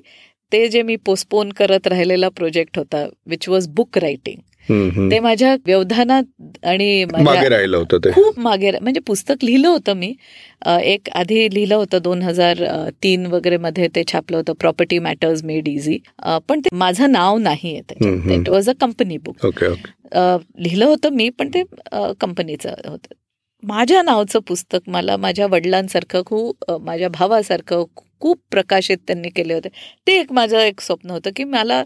ते 0.54 0.68
जे 0.70 0.82
मी 0.84 0.96
पोस्टपोन 1.06 1.52
करत 1.52 1.88
राहिलेला 1.88 2.30
प्रोजेक्ट 2.30 2.78
होता 2.78 3.06
विच 3.28 3.48
वॉज 3.50 3.68
बुक 3.76 3.98
रायटिंग 3.98 4.40
ते 5.12 5.20
माझ्या 5.20 5.56
व्यवधानात 5.66 6.66
आणि 6.66 7.06
मागे 7.14 7.48
राहिलं 7.50 7.78
होतं 7.78 7.98
ते. 7.98 8.12
खूप 8.12 8.38
मागे 8.40 8.72
म्हणजे 8.72 9.00
पुस्तक 9.08 9.44
लिहिलं 9.44 9.68
होतं 9.68 9.94
मी. 9.94 10.14
एक 10.66 11.10
आधी 11.16 11.48
लिहिलं 11.54 11.76
होतं 11.76 12.02
दोन 12.02 12.22
हजार 12.22 12.64
तीन 13.04 13.26
वगैरे 13.26 13.58
मध्ये 13.58 13.88
ते 13.96 14.04
छापलं 14.12 14.38
होतं 14.38 14.54
प्रॉपर्टी 14.60 15.00
मॅटर्स 15.00 15.44
मेड 15.44 15.68
इझी 15.68 15.98
पण 16.48 16.60
ते 16.60 16.76
माझं 16.76 17.12
नाव 17.12 17.38
नाही 17.38 17.76
आहे 17.78 18.36
it 18.36 18.50
was 18.50 18.70
a 18.70 18.74
company 18.82 19.18
book 19.18 19.46
लिहिलं 20.16 20.86
होतं 20.86 21.14
मी 21.14 21.30
पण 21.30 21.50
ते 21.50 21.64
कंपनीचं 22.20 22.70
होतं. 22.88 23.14
माझ्या 23.64 24.02
नावचं 24.02 24.40
पुस्तक 24.48 24.90
मला 24.90 25.16
माझ्या 25.18 25.48
वडिलांसारखं 25.52 26.22
खूप 26.26 26.72
माझ्या 26.82 27.10
भावासारखं 27.10 27.84
खूप 28.22 28.38
प्रकाशित 28.52 28.98
त्यांनी 29.08 29.30
केले 29.30 29.54
होते. 29.54 29.70
ते 30.08 30.20
एक 30.20 30.32
माझं 30.34 30.58
एक 30.60 30.82
स्वप्न 30.82 31.10
होतं 31.10 31.30
की 31.36 31.44
मला 31.44 31.84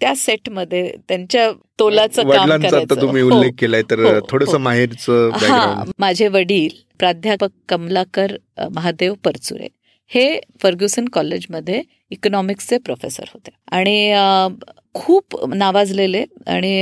त्या 0.00 0.14
सेटमध्ये 0.16 0.90
त्यांच्या 1.08 1.50
तोलाचं 1.78 2.30
काम 2.30 2.50
करायचं. 2.62 3.00
तुम्ही 3.00 3.22
उल्लेख 3.22 3.52
केलाय 3.58 3.82
तर 3.90 4.18
थोडस 4.30 4.54
माहेरचं 4.54 5.30
हा 5.34 5.84
माझे 5.98 6.28
वडील 6.28 6.82
प्राध्यापक 6.98 7.50
कमलाकर 7.68 8.36
महादेव 8.74 9.14
परचुरे 9.24 9.68
हे 10.10 10.38
फर्ग्युसन 10.62 11.04
कॉलेजमध्ये 11.12 11.82
इकॉनॉमिक्सचे 12.10 12.78
प्रोफेसर 12.78 13.24
होते. 13.32 13.50
आणि 13.72 14.64
खूप 14.94 15.44
नावाजलेले 15.54 16.24
आणि 16.46 16.72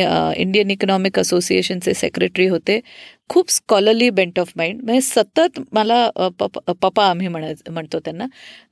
इंडियन 0.43 0.71
इकॉनॉमिक 0.71 1.19
असोसिएशनचे 1.19 1.95
सेक्रेटरी 1.95 2.47
होते. 2.49 2.79
खूप 3.33 3.51
स्कॉलरली 3.51 4.09
बेंट 4.11 4.39
ऑफ 4.41 4.51
माइंड 4.57 4.81
म्हणजे 4.83 5.01
सतत 5.01 5.61
मला 5.73 6.09
पप्पा 6.39 7.05
आम्ही 7.05 7.29
म्हणाय 7.29 7.55
म्हणतो 7.71 7.99
त्यांना 7.99 8.27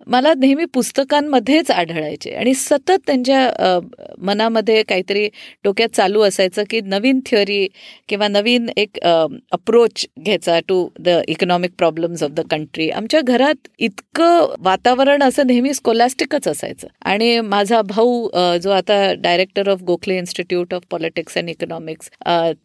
मला 0.06 0.32
नेहमी 0.38 0.64
पुस्तकांमध्येच 0.74 1.70
आढळायचे. 1.70 2.30
आणि 2.30 2.52
सतत 2.54 2.98
त्यांच्या 3.06 3.78
मनामध्ये 4.22 4.82
काहीतरी 4.88 5.26
डोक्यात 5.64 5.96
चालू 5.96 6.22
असायचं 6.22 6.64
की 6.70 6.80
नवीन 6.80 7.20
थिअरी 7.26 7.66
किंवा 8.08 8.28
नवीन 8.28 8.68
एक 8.76 8.98
अप्रोच 9.02 10.06
घ्यायचा 10.18 10.58
to 10.68 10.86
the 10.98 11.20
economic 11.28 11.72
problems 11.78 12.22
of 12.22 12.30
the 12.30 12.40
country 12.50 12.88
आमच्या 12.90 13.20
घरात 13.20 13.68
इतकं 13.78 14.54
वातावरण 14.60 15.22
असं 15.22 15.46
नेहमी 15.46 15.74
स्कॉलॅस्टिकच 15.74 16.48
असायचं. 16.48 16.86
आणि 17.02 17.40
माझा 17.40 17.80
भाऊ 17.82 18.28
जो 18.62 18.70
आता 18.70 19.02
director 19.18 19.68
of 19.68 19.82
Gokhale 19.86 20.18
institute 20.18 20.74
of 20.74 20.82
politics 20.90 21.38
and 21.38 21.50
economics 21.50 22.10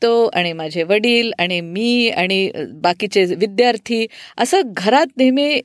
तो 0.02 0.14
आणि 0.28 0.54
माझे 0.54 0.84
वडील 0.84 1.32
आणि 1.40 1.62
मी 1.62 1.85
आणि 2.12 2.50
बाकीचे 2.82 3.24
विद्यार्थी 3.38 4.06
असं 4.38 4.62
घरात 4.68 5.08
नेहमी 5.18 5.60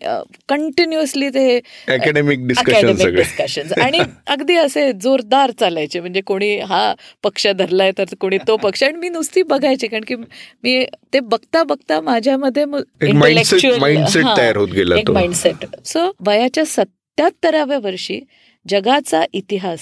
कंटिन्युअसली 0.48 1.28
ते 1.28 1.58
अकॅडमिक 1.88 3.14
डिस्कशन 3.16 3.72
आणि 3.82 3.98
अगदी 4.26 4.56
असे 4.56 4.90
जोरदार 4.92 5.50
चालायचे. 5.50 6.00
म्हणजे 6.00 6.20
कोणी 6.20 6.56
हा 6.58 6.82
पक्ष 7.22 7.46
धरलाय 7.48 7.92
तर 7.98 8.14
कोणी 8.20 8.38
तो 8.48 8.56
पक्ष. 8.56 8.82
आणि 8.84 8.98
मी 8.98 9.08
नुसती 9.08 9.42
बघायची 9.42 9.86
कारण 9.86 10.04
की 10.08 10.14
मी 10.16 10.84
ते 11.12 11.20
बघता 11.20 11.62
बघता 11.64 12.00
माझ्यामध्ये 12.00 12.62
एक 13.02 13.14
माइंडसेट 15.10 15.64
सो 15.86 16.10
वयाच्या 16.26 16.64
सत्याहत्तराव्या 16.66 17.78
वर्षी 17.82 18.20
जगाचा 18.66 19.22
इतिहास 19.32 19.80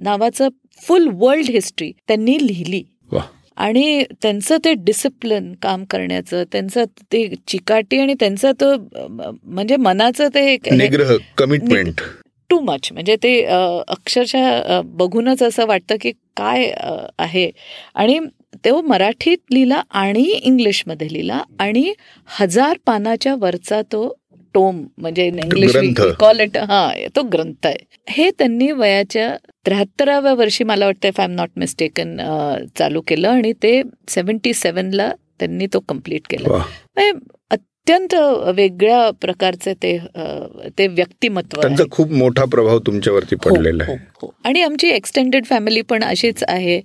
नावाचं 0.00 0.48
फुल 0.82 1.08
वर्ल्ड 1.18 1.50
हिस्ट्री 1.50 1.90
त्यांनी 2.08 2.36
लिहिली. 2.46 2.82
आणि 3.56 4.04
त्यांचं 4.22 4.56
ते 4.64 4.72
डिसिप्लिन 4.74 5.52
काम 5.62 5.84
करण्याचं 5.84 6.44
त्यांचं 6.52 6.84
ते 7.12 7.26
चिकाटी 7.46 7.98
आणि 7.98 8.14
त्यांचं 8.20 8.52
तो 8.52 8.74
म्हणजे 9.44 9.76
मनाचं 9.76 10.28
ते 10.28 10.56
कमिटमेंट 11.36 12.00
टू 12.50 12.60
मच 12.60 12.88
म्हणजे 12.92 13.16
ते 13.16 13.42
अक्षरशः 13.88 14.80
बघूनच 14.84 15.42
असं 15.42 15.66
वाटतं 15.66 15.96
की 16.00 16.12
काय 16.36 16.70
आहे. 17.18 17.50
आणि 17.94 18.18
तो 18.64 18.80
मराठीत 18.82 19.38
लिहिला 19.50 19.82
आणि 19.90 20.22
इंग्लिशमध्ये 20.22 21.08
लिहिला 21.12 21.42
आणि 21.58 21.92
हजार 22.38 22.76
पानाच्या 22.86 23.34
वरचा 23.34 23.80
तो 23.82 24.16
टोम 24.56 24.82
म्हणजे 24.98 25.26
इंग्लिश 25.26 25.76
कॉल 26.20 26.40
इट 26.40 26.56
हा 26.58 26.80
तो 27.16 27.22
ग्रंथ 27.32 27.66
आहे. 27.66 27.76
हे 28.08 28.30
त्यांनी 28.38 28.70
वयाच्या 28.72 29.34
त्र्याहत्तराव्या 29.66 30.34
वर्षी 30.34 30.64
मला 30.64 30.86
वाटतं 30.86 31.08
if 31.08 31.20
I 31.20 31.26
am 31.26 31.32
not 31.34 31.50
mistaken 31.56 32.16
चालू 32.78 33.00
केलं 33.06 33.28
आणि 33.28 33.52
ते 33.62 33.80
सेव्हन्टी 34.08 34.52
सेव्हनला 34.54 35.10
त्यांनी 35.38 35.66
तो 35.72 35.80
कंप्लीट 35.88 36.26
केला. 36.30 36.62
अत्यंत 37.88 38.14
वेगळ्या 38.56 39.10
प्रकारचे 39.20 39.72
ते 39.82 39.90
ते 40.78 40.86
व्यक्तिमत्व 40.86 41.60
त्यांचा 41.60 41.84
खूप 41.90 42.12
मोठा 42.12 42.44
प्रभाव 42.52 42.78
तुमच्यावरती 42.86 43.36
हो, 43.36 43.48
पडलेला 43.48 43.84
आहे. 43.84 43.92
हो, 43.92 43.98
हो. 44.22 44.30
आणि 44.44 44.62
आमची 44.62 44.88
एक्सटेंडेड 44.88 45.44
फॅमिली 45.46 45.82
पण 45.90 46.04
अशीच 46.04 46.42
आहे. 46.48 46.80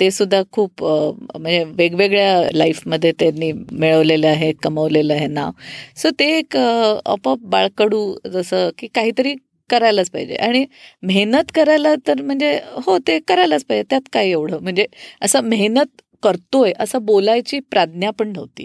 ते 0.00 0.10
सुद्धा 0.10 0.40
खूप 0.52 0.84
म्हणजे 0.84 1.62
वेगवेगळ्या 1.78 2.48
लाईफमध्ये 2.52 3.12
त्यांनी 3.18 3.50
मिळवलेलं 3.52 4.26
आहे 4.26 4.52
कमवलेलं 4.62 5.14
आहे 5.14 5.26
नाव. 5.26 5.50
सो 5.96 6.10
ते 6.18 6.30
एक 6.38 6.56
आपोआप 6.56 7.38
बाळकडू 7.46 8.02
जसं 8.32 8.70
की 8.78 8.86
काहीतरी 8.94 9.34
करायलाच 9.70 10.10
पाहिजे. 10.10 10.34
आणि 10.36 10.64
मेहनत 11.02 11.52
करायला 11.54 11.94
तर 12.06 12.22
म्हणजे 12.22 12.58
हो 12.86 12.96
ते 13.08 13.18
करायलाच 13.28 13.64
पाहिजे. 13.64 13.84
त्यात 13.90 14.08
काय 14.12 14.30
एवढं? 14.30 14.58
म्हणजे 14.62 14.86
असं 15.22 15.44
मेहनत 15.48 16.00
करतोय 16.24 16.72
असं 16.80 17.04
बोलायची 17.04 17.60
प्राज्ञा 17.70 18.10
पण 18.18 18.32
नव्हती 18.32 18.64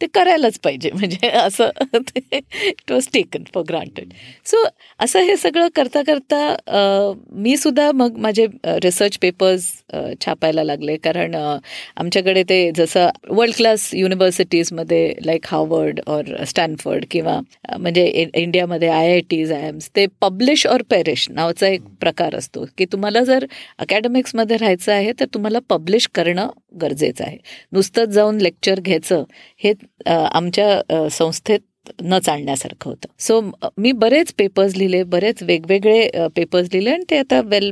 ते 0.00 0.06
करायलाच 0.14 0.58
पाहिजे 0.64 0.90
म्हणजे 0.92 1.28
असं 1.28 1.70
it 1.96 2.92
was 2.92 3.08
taken 3.14 3.42
for 3.54 3.62
granted 3.68 4.12
so 4.46 4.64
असं 5.00 5.20
हे 5.20 5.36
सगळं 5.36 5.68
करता 5.76 6.02
करता 6.06 7.12
मी 7.34 7.56
सुद्धा 7.56 7.90
मग 7.94 8.16
माझे 8.18 8.46
रिसर्च 8.82 9.18
पेपर्स 9.18 9.70
छापायला 10.20 10.64
लागले. 10.64 10.96
कारण 10.96 11.34
आमच्याकडे 11.34 12.42
ते 12.48 12.70
जसं 12.76 13.08
वर्ल्ड 13.28 13.54
क्लास 13.56 13.88
युनिव्हर्सिटीजमध्ये 13.94 15.14
लाईक 15.24 15.46
हार्वर्ड 15.46 16.00
और 16.06 16.44
स्टॅनफर्ड 16.48 17.04
किंवा 17.10 17.38
म्हणजे 17.78 18.06
इंडियामध्ये 18.34 18.88
I 18.88 19.10
I 19.12 19.20
Ts 19.30 19.52
I 19.52 19.68
Ms 19.68 19.88
ते 19.96 20.06
पब्लिश 20.20 20.66
और 20.66 20.82
पेरिश 20.90 21.28
नावाचा 21.30 21.68
एक 21.68 21.82
प्रकार 22.00 22.34
असतो. 22.36 22.64
की 22.78 22.84
तुम्हाला 22.92 23.20
जर 23.24 23.46
अकॅडमिक्समध्ये 23.78 24.56
राहायचं 24.56 24.92
आहे 24.92 25.12
तर 25.20 25.24
तुम्हाला 25.34 25.58
पब्लिश 25.70 26.08
करणं 26.14 26.41
गरजेचं 26.80 27.24
आहे. 27.24 27.36
नुसतंच 27.72 28.08
जाऊन 28.08 28.38
लेक्चर 28.40 28.80
घ्यायचं 28.80 29.24
हे 29.64 29.72
आमच्या 30.06 31.08
संस्थेत 31.10 31.60
न 32.02 32.18
चालण्यासारखं 32.18 32.90
होतं. 32.90 33.08
सो 33.18 33.40
मी 33.78 33.92
बरेच 33.92 34.32
पेपर्स 34.38 34.76
लिहिले 34.76 35.02
बरेच 35.04 35.42
वेगवेगळे 35.42 36.28
पेपर्स 36.36 36.68
लिहिले 36.72 36.90
आणि 36.90 37.04
ते 37.10 37.16
आता 37.18 37.40
वेल 37.44 37.70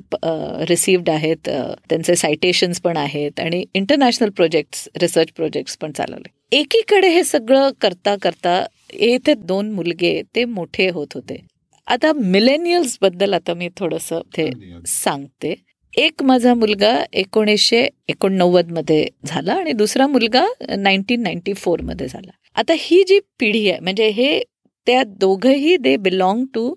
रिसिव्ड 0.69 1.11
आहेत. 1.11 1.49
त्यांचे 1.89 2.17
सायटेशन्स 2.17 2.81
पण 2.81 2.97
आहेत 2.97 3.41
आणि 3.41 3.65
इंटरनॅशनल 3.75 4.31
प्रोजेक्ट्स 4.31 4.89
रिसर्च 5.00 5.33
प्रोजेक्ट्स 5.37 5.77
पण 5.81 5.93
चालवले. 5.93 6.29
एकीकडे 6.53 7.09
हे 7.09 7.23
सगळं 7.25 7.71
करता 7.81 8.17
करता 8.23 8.62
येथे 8.93 9.35
दोन 9.37 9.71
मुलगे 9.73 10.21
ते 10.37 10.45
मोठे 10.45 10.89
होत 10.91 11.15
होते. 11.15 11.41
आता 11.89 12.12
मिलेनियल्सबद्दल 12.15 13.35
आता 13.35 13.55
मी 13.55 13.69
थोडस 13.77 14.12
ते 14.37 14.50
सांगते. 14.87 15.55
एक 15.94 16.23
माझा 16.23 16.52
मुलगा 16.54 16.92
एकोणीसशे 17.12 17.88
एकोणनव्वदमध्ये 18.09 19.06
झाला 19.26 19.52
आणि 19.52 19.73
दुसरा 19.73 20.06
मुलगा 20.06 20.44
नाईन्टीन 20.76 21.23
नाईन्टी 21.23 21.52
फोरमध्ये 21.52 22.06
झाला. 22.09 22.30
आता 22.56 22.75
ही 22.78 23.02
जी 23.09 23.18
पिढी 23.40 23.68
आहे 23.70 23.80
म्हणजे 23.80 24.09
हे 24.09 24.42
त्या 24.87 25.02
दोघंही 25.06 25.76
they 25.76 25.97
belong 25.97 26.44
to 26.54 26.75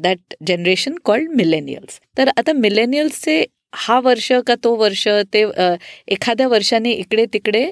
that 0.00 0.34
generation 0.46 0.94
called 1.04 1.30
millennials 1.30 2.00
तर 2.18 2.28
आता 2.36 2.52
मिलेनियल्सचे 2.52 3.44
हा 3.72 3.98
वर्ष 4.00 4.30
का 4.46 4.54
तो 4.64 4.74
वर्ष 4.76 5.06
ते 5.32 5.44
एखाद्या 6.08 6.46
वर्षाने 6.48 6.92
इकडे 6.92 7.24
तिकडे 7.32 7.64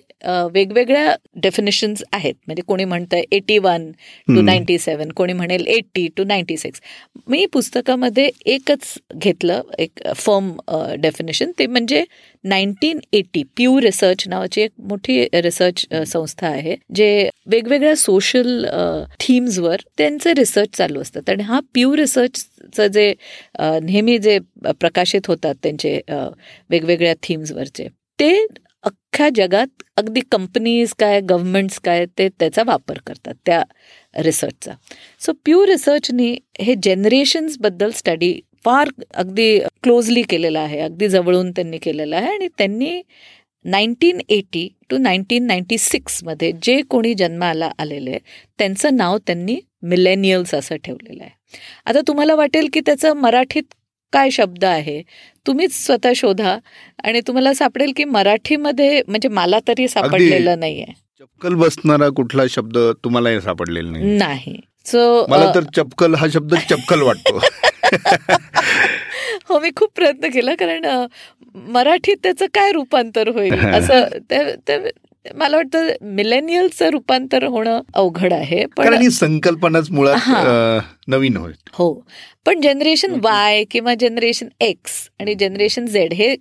वेगवेगळ्या 0.53 1.15
डेफिनेशन्स 1.43 2.03
आहेत. 2.13 2.35
म्हणजे 2.47 2.63
कोणी 2.67 2.85
म्हणतं 2.85 3.21
eighty 3.33 3.59
one 3.59 3.91
two 4.29 4.41
ninety 4.43 4.79
seven 4.79 5.13
कोणी 5.17 5.33
म्हणेल 5.33 5.67
एटी 5.67 6.07
टू 6.17 6.25
नाईन्टी 6.25 6.57
सिक्स 6.57 6.81
मी 7.29 7.45
पुस्तकामध्ये 7.53 8.29
एकच 8.47 8.93
घेतलं 9.15 9.63
एक 9.79 10.07
फर्म 10.17 10.53
डेफिनेशन 11.01 11.51
ते 11.59 11.67
म्हणजे 11.67 12.05
नाईन्टीन 12.45 12.99
एटी 13.13 13.43
प्यू 13.57 13.81
रिसर्च 13.81 14.25
नावाची 14.29 14.61
एक 14.61 14.71
मोठी 14.79 15.21
रिसर्च 15.35 15.87
संस्था 16.07 16.49
आहे 16.49 16.77
जे 16.95 17.29
वेगवेगळ्या 17.47 17.95
सोशल 17.97 18.65
थीम्सवर 19.21 19.81
त्यांचे 19.99 20.33
रिसर्च 20.35 20.77
चालू 20.77 21.01
असतात 21.01 21.31
आणि 21.31 21.43
हा 21.43 21.61
प्यू 21.75 21.97
रिसर्चचं 21.97 22.87
जे 22.87 23.13
नेहमी 23.59 24.19
जे 24.19 24.39
प्रकाशित 24.81 25.29
होतात 25.29 25.55
त्यांचे 25.63 26.01
वेगवेगळ्या 26.71 27.15
थीम्सवरचे 27.23 27.89
ते 28.21 28.35
अख्ख्या 28.85 29.29
जगात 29.35 29.83
अगदी 29.97 30.21
कंपनीज 30.31 30.93
काय 30.99 31.21
गव्हर्नमेंट्स 31.21 31.79
काय 31.81 32.05
ते 32.19 32.29
त्याचा 32.29 32.63
वापर 32.67 32.99
करतात 33.07 33.35
त्या 33.47 33.63
रिसर्चचा 34.23 34.73
सो 35.21 35.33
प्यू 35.45 35.65
रिसर्चनी 35.67 36.37
हे 36.59 36.75
जनरेशन्सबद्दल 36.83 37.91
स्टडी 37.95 38.39
फार 38.65 38.89
अगदी 39.15 39.59
क्लोजली 39.83 40.23
केलेलं 40.23 40.59
आहे 40.59 40.81
अगदी 40.81 41.09
जवळून 41.09 41.51
त्यांनी 41.51 41.79
केलेलं 41.79 42.17
आहे 42.17 42.27
आणि 42.27 42.49
त्यांनी 42.59 43.01
nineteen 43.65 44.21
eighty 44.29 44.69
two 44.91 44.99
nineteen 44.99 45.47
ninety 45.47 45.79
सिक्समध्ये 45.79 46.53
जे 46.63 46.81
कोणी 46.83 47.15
जन्माला 47.15 47.71
आलेले 47.79 48.19
त्यांचं 48.59 48.97
नाव 48.97 49.19
त्यांनी 49.19 49.57
मिलेनियल्स 49.83 50.55
असं 50.55 50.77
ठेवलेलं 50.85 51.23
आहे. 51.23 51.31
आता 51.87 52.01
तुम्हाला 52.09 52.35
वाटेल 52.35 52.69
की 52.73 52.81
त्याचं 52.81 53.17
मराठीत 53.17 53.63
काय 54.13 54.31
शब्द 54.31 54.65
आहे 54.65 55.01
तुम्हीच 55.47 55.73
स्वतः 55.87 56.13
शोधा 56.17 56.57
आणि 57.05 57.21
तुम्हाला 57.21 57.55
सापडेल 57.55 57.93
की 57.97 58.05
मराठीमध्ये 58.05 59.03
म्हणजे 59.09 59.29
मला 59.29 59.59
तरी 59.69 59.89
सापडलेलं 59.89 60.61
नाहीये. 60.61 60.85
चपकल 61.19 61.55
बसणारा 61.55 62.09
कुठला 62.09 62.43
शब्द 62.51 62.79
तुम्हाला 63.05 63.41
सापडलेला 63.41 63.91
नाही 63.91 64.17
नाही. 64.17 64.57
सो 64.87 65.27
मला 65.29 65.53
तर 65.55 65.65
चपकल 65.77 66.15
हा 66.15 66.27
शब्द 66.33 66.55
चपकल 66.71 67.03
वाटतो. 67.03 67.39
हो 69.49 69.59
मी 69.61 69.71
खूप 69.77 69.91
प्रयत्न 69.97 70.29
केला 70.31 70.55
कारण 70.55 70.87
मराठीत 71.69 72.17
त्याचं 72.23 72.47
काय 72.55 72.73
रूपांतर 72.73 73.29
होईल? 73.29 73.53
असं 73.75 74.89
मला 75.35 75.57
वाटतं 75.57 75.87
मिलेनियलचं 76.07 76.89
रूपांतर 76.91 77.45
होणं 77.45 77.81
अवघड 77.95 78.33
आहे 78.33 78.65
पण 78.67 79.09
संकल्पनाच 79.11 79.91
मुळात 79.91 80.29
नवीन 81.09 81.37
होय 81.37 81.53
हो. 81.73 81.93
पण 82.47 82.61
जनरेशन 82.61 83.15
वाय 83.23 83.65
किंवा 83.65 83.95
जनरेशन 83.95 84.49
एक्स 84.61 85.09
आणि 85.21 85.35
जनरेशन 85.35 85.87
झेड 85.87 86.13
हे 86.13 86.35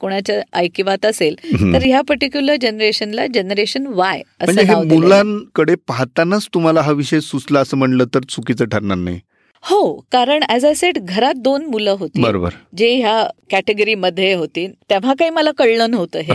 कोणाच्या 0.00 0.40
ऐकिवात 0.52 1.06
असेल 1.06 1.36
तर 1.72 1.84
ह्या 1.84 2.00
पर्टिक्युलर 2.00 2.56
जनरेशनला 2.60 3.26
जनरेशन 3.34 3.86
वाय 3.86 4.22
असं 4.40 4.86
मुलांकडे 4.88 5.74
पाहतानाच 5.88 6.48
तुम्हाला 6.54 6.80
हा 6.80 6.92
विषय 6.92 7.20
सुचला 7.20 7.60
असं 7.60 7.76
म्हणलं 7.76 8.04
तर 8.14 8.24
चुकीचं 8.28 8.64
ठरणार 8.64 8.96
नाही. 8.96 9.20
हो 9.62 10.06
कारण 10.12 10.44
ऍज 10.48 10.66
अ 10.66 10.72
सेट 10.76 10.98
घरात 10.98 11.34
दोन 11.34 11.66
मुलं 11.66 11.90
होती. 11.90 12.22
बरोबर. 12.22 12.50
जे 12.76 12.94
ह्या 12.96 13.28
कॅटेगरीमध्ये 13.50 14.32
होती 14.34 14.66
तेव्हा 14.90 15.14
काही 15.18 15.30
मला 15.30 15.50
कळलं 15.50 15.90
नव्हतं 15.90 16.18
हे. 16.18 16.32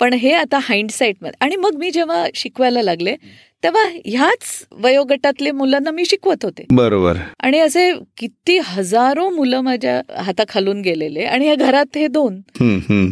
पण 0.00 0.12
हे 0.12 0.32
आता 0.32 0.58
हाइंडसाईटमध्ये. 0.62 1.44
आणि 1.44 1.56
मग 1.56 1.74
मी 1.74 1.90
जेव्हा 1.90 2.26
शिकवायला 2.34 2.82
लागले 2.82 3.16
तेव्हा 3.62 3.82
ह्याच 4.04 4.66
वयोगटातले 4.72 5.50
मुलांना 5.50 5.90
मी 5.90 6.04
शिकवत 6.04 6.44
होते. 6.44 6.64
बरोबर. 6.72 7.16
आणि 7.40 7.58
असे 7.58 7.92
किती 8.16 8.58
हजारो 8.58 9.28
मुलं 9.30 9.60
माझ्या 9.60 10.00
हाताखालून 10.22 10.80
गेलेले 10.80 11.24
आणि 11.24 11.46
या 11.48 11.54
घरात 11.54 11.96
हे 11.96 12.06
दोन. 12.06 12.40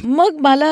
मग 0.05 0.37
मला 0.41 0.71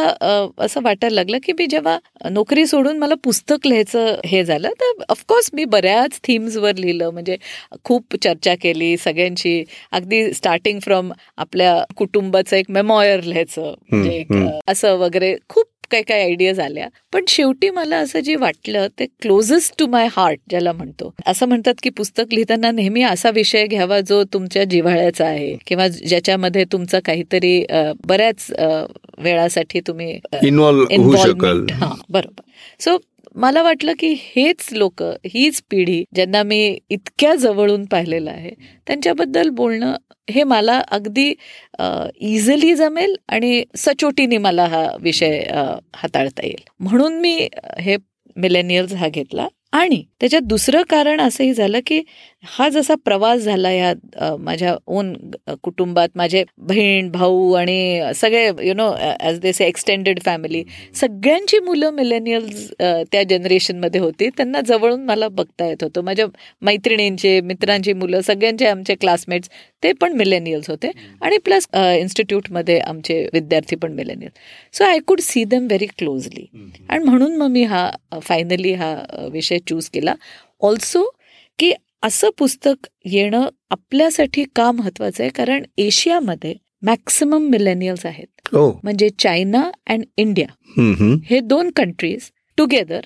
असं 0.59 0.81
वाटायला 0.83 1.15
लागलं 1.15 1.39
की 1.45 1.53
मी 1.53 1.67
जेव्हा 1.67 1.99
नोकरी 2.31 2.67
सोडून 2.67 2.99
मला 2.99 3.15
पुस्तक 3.15 3.67
लिहायचं 3.67 4.21
हे 4.25 4.45
झालं 4.45 4.71
तर 4.81 5.03
ऑफकोर्स 5.09 5.51
मी 5.53 5.65
बऱ्याच 5.65 6.21
थीम्सवर 6.25 6.77
लिहिलं. 6.77 7.11
म्हणजे 7.11 7.37
खूप 7.85 8.17
चर्चा 8.23 8.55
केली 8.55 8.97
सगळ्यांची 8.97 9.63
अगदी 9.93 10.33
स्टार्टिंग 10.35 10.79
फ्रॉम 10.81 11.13
आपल्या 11.37 11.77
कुटुंबाचं 11.97 12.57
एक 12.57 12.71
मेमॉयर 12.71 13.23
लिहायचं. 13.23 13.75
म्हणजे 13.91 14.25
असं 14.69 14.97
वगैरे 14.97 15.35
खूप 15.49 15.67
काही 15.93 16.03
काही 16.03 16.23
आयडियाज 16.23 16.61
आल्या. 16.61 16.89
पण 17.13 17.25
शेवटी 17.29 17.71
मला 17.71 17.97
असं 17.97 18.21
जे 18.21 18.37
वाटलं 18.37 18.87
ते 18.99 19.07
क्लोजेस्ट 19.23 19.75
टू 19.79 19.87
माय 19.87 20.09
हार्ट 20.13 20.39
ज्याला 20.51 20.73
म्हणतो. 20.73 21.13
असं 21.27 21.49
म्हणतात 21.49 21.75
की 21.83 21.91
पुस्तक 21.91 22.33
लिहिताना 22.33 22.71
नेहमी 22.71 23.03
असा 23.03 23.31
विषय 23.31 23.67
घ्यावा 23.67 24.01
जो 24.01 24.23
तुमच्या 24.33 24.65
जिव्हाळ्याचा 24.65 25.27
आहे 25.27 25.57
किंवा 25.67 25.89
ज्याच्यामध्ये 25.89 26.65
तुमचं 26.73 26.99
काहीतरी 27.05 27.65
बऱ्याच 28.07 28.47
वेळासाठी 29.19 29.81
तुम्ही 29.81 30.19
इन्व्हॉल्व 30.43 30.85
हा 31.73 31.95
बरोबर. 32.11 32.43
सो 32.81 32.97
मला 33.35 33.63
वाटलं 33.63 33.93
की 33.99 34.15
हेच 34.19 34.69
लोक 34.73 35.03
हीच 35.27 35.63
पिढी 35.71 36.03
ज्यांना 36.15 36.43
मी 36.43 36.79
इतक्या 36.91 37.35
जवळून 37.35 37.85
पाहिलेलं 37.85 38.31
आहे 38.31 38.51
त्यांच्याबद्दल 38.87 39.49
बोलणं 39.49 39.95
हे 40.31 40.45
मला 40.45 40.81
अगदी 40.89 41.29
इझिली 42.21 42.75
जमेल 42.75 43.15
आणि 43.29 43.63
सचोटीने 43.77 44.39
मला 44.39 44.65
हा 44.65 44.87
विषय 45.01 45.39
हाताळता 45.97 46.47
येईल. 46.47 46.63
म्हणून 46.81 47.21
मी 47.21 47.49
हे 47.81 47.97
मिलेनियल्स 48.37 48.93
हा 48.93 49.09
घेतला. 49.09 49.49
आणि 49.73 50.03
त्याच्यात 50.21 50.43
दुसरं 50.43 50.83
कारण 50.91 51.21
असंही 51.21 51.53
झालं 51.55 51.81
की 51.87 52.03
हा 52.45 52.69
जसा 52.69 52.95
प्रवास 53.05 53.41
झाला 53.41 53.71
या 53.71 53.93
माझ्या 54.41 54.75
ओन 54.87 55.13
कुटुंबात 55.63 56.09
माझे 56.17 56.43
बहीण 56.59 57.11
भाऊ 57.11 57.53
आणि 57.55 58.13
सगळे 58.17 58.45
you 58.67 58.75
know 58.75 58.89
as 59.21 59.39
they 59.41 59.53
say 59.53 59.67
extended 59.67 60.21
family 60.25 60.63
सगळ्यांची 61.01 61.59
मुलं 61.65 61.91
मिलेनियल्स 61.91 62.67
त्या 62.81 63.23
जनरेशनमध्ये 63.31 64.01
होती. 64.01 64.29
त्यांना 64.37 64.61
जवळून 64.67 65.05
मला 65.05 65.29
बघता 65.29 65.67
येत 65.67 65.85
होतं. 65.85 66.01
माझ्या 66.05 66.27
मैत्रिणींचे 66.63 67.41
मित्रांची 67.41 67.93
मुलं 67.93 68.21
सगळ्यांचे 68.21 68.67
आमचे 68.67 68.95
क्लासमेट्स 68.95 69.51
ते 69.83 69.93
पण 70.01 70.17
मिलेनियल्स 70.17 70.71
होते. 70.71 70.91
आणि 71.21 71.39
प्लस 71.45 71.69
इन्स्टिट्यूटमध्ये 71.75 72.79
आमचे 72.81 73.23
विद्यार्थी 73.33 73.77
पण 73.77 73.93
millennial 73.95 74.31
so 74.75 74.85
I 74.85 74.99
could 75.07 75.21
see 75.21 75.45
them 75.45 75.67
very 75.67 75.87
closely 75.99 76.47
आणि 76.89 77.05
म्हणून 77.05 77.37
मग 77.37 77.51
मी 77.51 77.65
हा 77.65 77.89
फायनली 78.23 78.73
हा 78.75 78.95
विषय 79.33 79.59
चूज 79.69 79.89
केला. 79.89 80.15
ऑल्सो 80.63 81.05
की 81.59 81.73
असं 82.03 82.31
पुस्तक 82.39 82.87
येणं 83.05 83.49
आपल्यासाठी 83.71 84.45
का 84.57 84.71
महत्वाचं 84.73 85.23
आहे? 85.23 85.31
कारण 85.31 85.63
एशियामध्ये 85.79 86.55
मॅक्सिमम 86.83 87.47
मिलेनियल्स 87.51 88.05
आहेत. 88.07 88.27
म्हणजे 88.83 89.09
चायना 89.19 89.71
अँड 89.87 90.05
इंडिया 90.17 90.47
हे 91.29 91.41
दोन 91.41 91.71
कंट्रीज 91.77 92.31
टुगेदर 92.59 93.01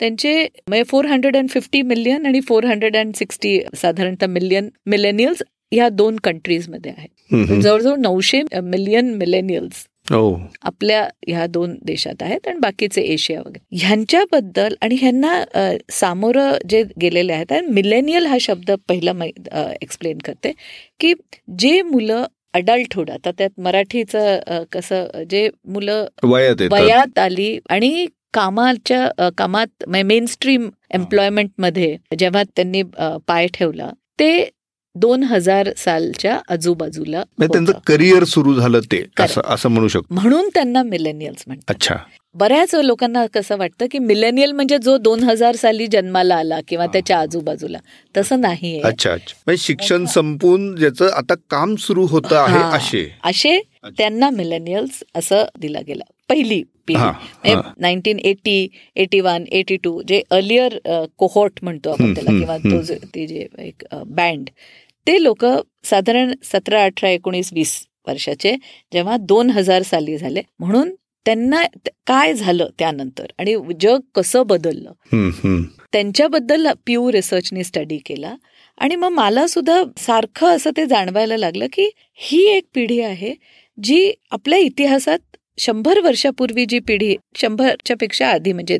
त्यांचे 0.00 0.32
म्हणजे 0.68 0.82
four 0.82 1.06
hundred 1.06 1.36
and 1.36 1.48
fifty 1.50 1.80
million 1.82 2.26
आणि 2.26 2.40
फोर 2.40 2.64
हंड्रेड 2.64 2.96
अँड 2.96 3.14
सिक्स्टी 3.14 3.58
साधारणतः 3.76 4.26
मिलियन 4.26 4.68
मिलेनियल्स 4.86 5.42
या 5.72 5.88
दोन 5.88 6.16
कंट्रीजमध्ये 6.24 6.92
आहेत. 6.96 7.60
जवळजवळ 7.62 7.96
नऊशे 7.98 8.42
मिलियन 8.62 9.12
मिलेनियल्स 9.14 9.86
हो. 10.10 10.38
आपल्या 10.62 11.02
ह्या 11.28 11.46
दोन 11.46 11.74
देशात 11.82 12.22
आहेत 12.22 12.48
आणि 12.48 12.58
बाकीचे 12.58 13.02
एशिया 13.02 13.40
वगैरे. 13.40 13.64
ह्यांच्याबद्दल 13.76 14.74
आणि 14.82 14.96
ह्यांना 15.00 15.42
सामोरं 15.90 16.56
जे 16.68 16.82
गेलेले 17.00 17.32
आहेत 17.32 17.52
आणि 17.52 17.66
मिलेनियल 17.72 18.26
हा 18.26 18.36
शब्द 18.40 18.70
पहिला 18.88 19.12
एक्सप्लेन 19.82 20.18
करते 20.24 20.52
की 21.00 21.12
जे 21.58 21.80
मुलं 21.82 22.24
अडल्टहुड 22.54 23.10
आता 23.10 23.30
त्यात 23.38 23.60
मराठीचं 23.60 24.62
कसं 24.72 25.22
जे 25.30 25.48
मुलं 25.64 26.06
वयात 26.72 27.18
आली 27.18 27.58
आणि 27.70 28.06
कामाच्या 28.34 29.28
कामात 29.38 29.84
मेन 29.88 30.26
स्ट्रीम 30.26 30.68
एम्प्लॉयमेंटमध्ये 30.90 31.96
जेव्हा 32.18 32.42
त्यांनी 32.56 32.82
पाय 33.28 33.46
ठेवला 33.54 33.90
ते 34.20 34.28
दोन 34.96 35.22
हजार 35.22 35.68
सालच्या 35.76 36.38
आजूबाजूला 36.48 37.22
त्यांचं 37.40 37.72
करिअर 37.86 38.24
सुरू 38.24 38.54
झालं 38.54 38.80
ते 38.92 39.02
असं 39.20 39.68
म्हणू 39.68 39.88
शकतो. 39.88 40.14
म्हणून 40.14 40.48
त्यांना 40.54 40.82
मिलेनियल्स 40.82 41.44
म्हणतात. 41.46 41.74
अच्छा. 41.74 41.94
बऱ्याच 42.34 42.74
लोकांना 42.74 43.24
कसं 43.34 43.56
वाटतं 43.58 43.86
की 43.90 43.98
मिलेनियल 43.98 44.50
म्हणजे 44.52 44.78
जो 44.78 44.96
दोन 44.98 45.22
हजार 45.22 45.56
साली 45.56 45.86
जन्माला 45.86 46.36
आला 46.36 46.58
किंवा 46.68 46.86
त्याच्या 46.86 47.18
आजूबाजूला 47.18 47.78
तसं 48.14 48.40
नाही 48.40 48.78
अच्छा 48.80 49.12
अच्छा. 49.12 49.34
म्हणजे 49.46 49.62
शिक्षण 49.62 50.04
संपून 50.14 50.74
ज्याचं 50.76 51.10
आता 51.12 51.34
काम 51.50 51.74
सुरू 51.76 52.06
होतं 52.06 52.36
आहे 52.38 52.62
असे. 52.76 53.08
असे 53.24 53.58
त्यांना 53.98 54.30
मिलेनियल्स 54.30 55.02
असं 55.14 55.44
दिला 55.60 55.80
गेलं. 55.86 56.04
पहिली 56.28 56.62
पिढी. 56.88 57.54
Nineteen 57.80 58.18
eighty 58.18 58.66
eighty 58.96 59.20
one 59.20 59.44
eighty 59.52 59.76
two 59.76 60.00
जे 60.08 60.22
अर्लियर 60.30 60.78
कोहोट 61.18 61.58
म्हणतो 61.62 61.90
आपण 61.90 62.14
त्याला 62.14 62.38
किंवा 62.38 62.56
तो 62.58 62.80
ते 63.14 63.26
जे 63.26 63.46
एक 63.58 63.84
बँड 64.06 64.48
ते 65.06 65.22
लोक 65.22 65.44
साधारण 65.84 66.32
सतरा 66.44 66.82
अठरा 66.84 67.10
एकोणीस 67.10 67.52
वीस 67.54 67.76
वर्षाचे 68.08 68.54
जेव्हा 68.92 69.16
दोन 69.20 69.50
हजार 69.50 69.82
साली 69.82 70.16
झाले. 70.18 70.42
म्हणून 70.58 70.94
त्यांना 71.26 71.62
काय 72.06 72.32
झालं 72.34 72.68
त्यानंतर? 72.78 73.26
आणि 73.38 73.54
जग 73.80 74.00
कसं 74.14 74.46
बदललं? 74.46 74.92
त्यांच्याबद्दल 75.92 76.66
प्यू 76.86 77.10
रिसर्चने 77.12 77.64
स्टडी 77.64 77.98
केला. 78.06 78.34
आणि 78.78 78.96
मग 78.96 79.12
मला 79.12 79.46
सुद्धा 79.46 79.82
सारखं 79.98 80.56
असं 80.56 80.70
ते 80.76 80.84
जाणवायला 80.86 81.36
लागलं 81.36 81.66
की 81.72 81.88
ही 82.20 82.44
एक 82.46 82.64
पिढी 82.74 83.00
आहे 83.00 83.34
जी 83.78 84.12
आपल्या 84.30 84.58
इतिहासात 84.58 85.18
शंभर 85.58 86.00
वर्षापूर्वी 86.00 86.64
जी 86.68 86.78
पिढी 86.78 87.14
शंभरच्या 87.36 87.96
पेक्षा 87.96 88.28
आधी 88.28 88.52
म्हणजे 88.52 88.78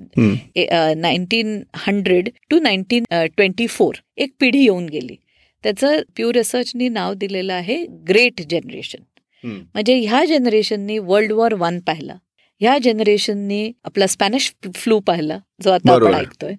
nineteen 0.96 1.60
hundred 1.76 2.28
two 2.50 2.58
nineteen 2.62 3.04
twenty 3.10 3.66
four 3.66 3.94
एक 4.16 4.34
पिढी 4.40 4.62
येऊन 4.62 4.86
गेली. 4.86 5.16
त्याचं 5.64 6.01
प्यू 6.16 6.33
रिसर्चनी 6.33 6.88
नाव 6.88 7.14
दिलेलं 7.14 7.53
आहे 7.53 7.85
ग्रेट 8.09 8.40
जनरेशन 8.51 9.03
म्हणजे 9.45 9.95
ह्या 9.99 10.25
जनरेशननी 10.29 10.99
वर्ल्ड 10.99 11.33
वॉर 11.33 11.55
वन 11.55 11.79
पाहिला. 11.87 12.14
ह्या 12.61 12.77
जनरेशननी 12.85 13.71
आपला 13.85 14.07
स्पॅनिश 14.07 14.53
फ्लू 14.75 14.99
पाहिला 15.07 15.38
जो 15.64 15.71
आता 15.71 15.92
आपण 15.95 16.14
ऐकतोय. 16.14 16.55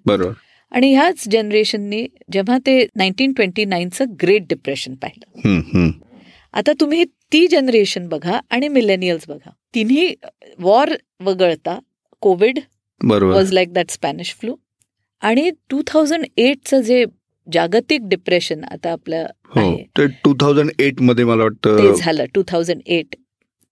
आणि 0.72 0.92
ह्याच 0.94 1.24
जनरेशननी 1.30 2.06
जेव्हा 2.32 2.58
ते 2.66 2.82
नाईन्टीन 2.96 3.32
ट्वेंटी 3.32 3.64
नाईनचं 3.64 4.04
ग्रेट 4.22 4.46
डिप्रेशन 4.48 4.94
पाहिलं 5.02 5.90
आता 6.54 6.72
तुम्ही 6.80 7.04
ती 7.32 7.46
जनरेशन 7.50 8.06
बघा 8.08 8.40
आणि 8.50 8.68
मिलेनियल्स 8.68 9.28
बघा. 9.28 9.50
तिन्ही 9.74 10.14
वॉर 10.58 10.92
वगळता 11.24 11.78
Covid 12.22 12.58
was 13.00 13.52
like 13.52 13.72
that 13.72 13.90
Spanish 13.90 14.34
flu 14.40 14.54
आणि 15.22 15.50
टू 15.70 15.82
थाउजंड 15.86 16.24
एटचं 16.36 16.80
जे 16.80 17.04
जागतिक 17.52 18.08
डिप्रेशन 18.08 18.64
आता 18.64 18.92
आपलं 18.92 19.26
टू 20.24 20.34
थाउजंड 20.40 20.70
एटमध्ये 20.80 21.24
मला 21.24 21.42
वाटतं 21.42 21.78
ते 21.78 21.94
झालं 21.94 22.24
टू 22.34 22.42
थाउजंड 22.48 22.80
एट 22.86 23.14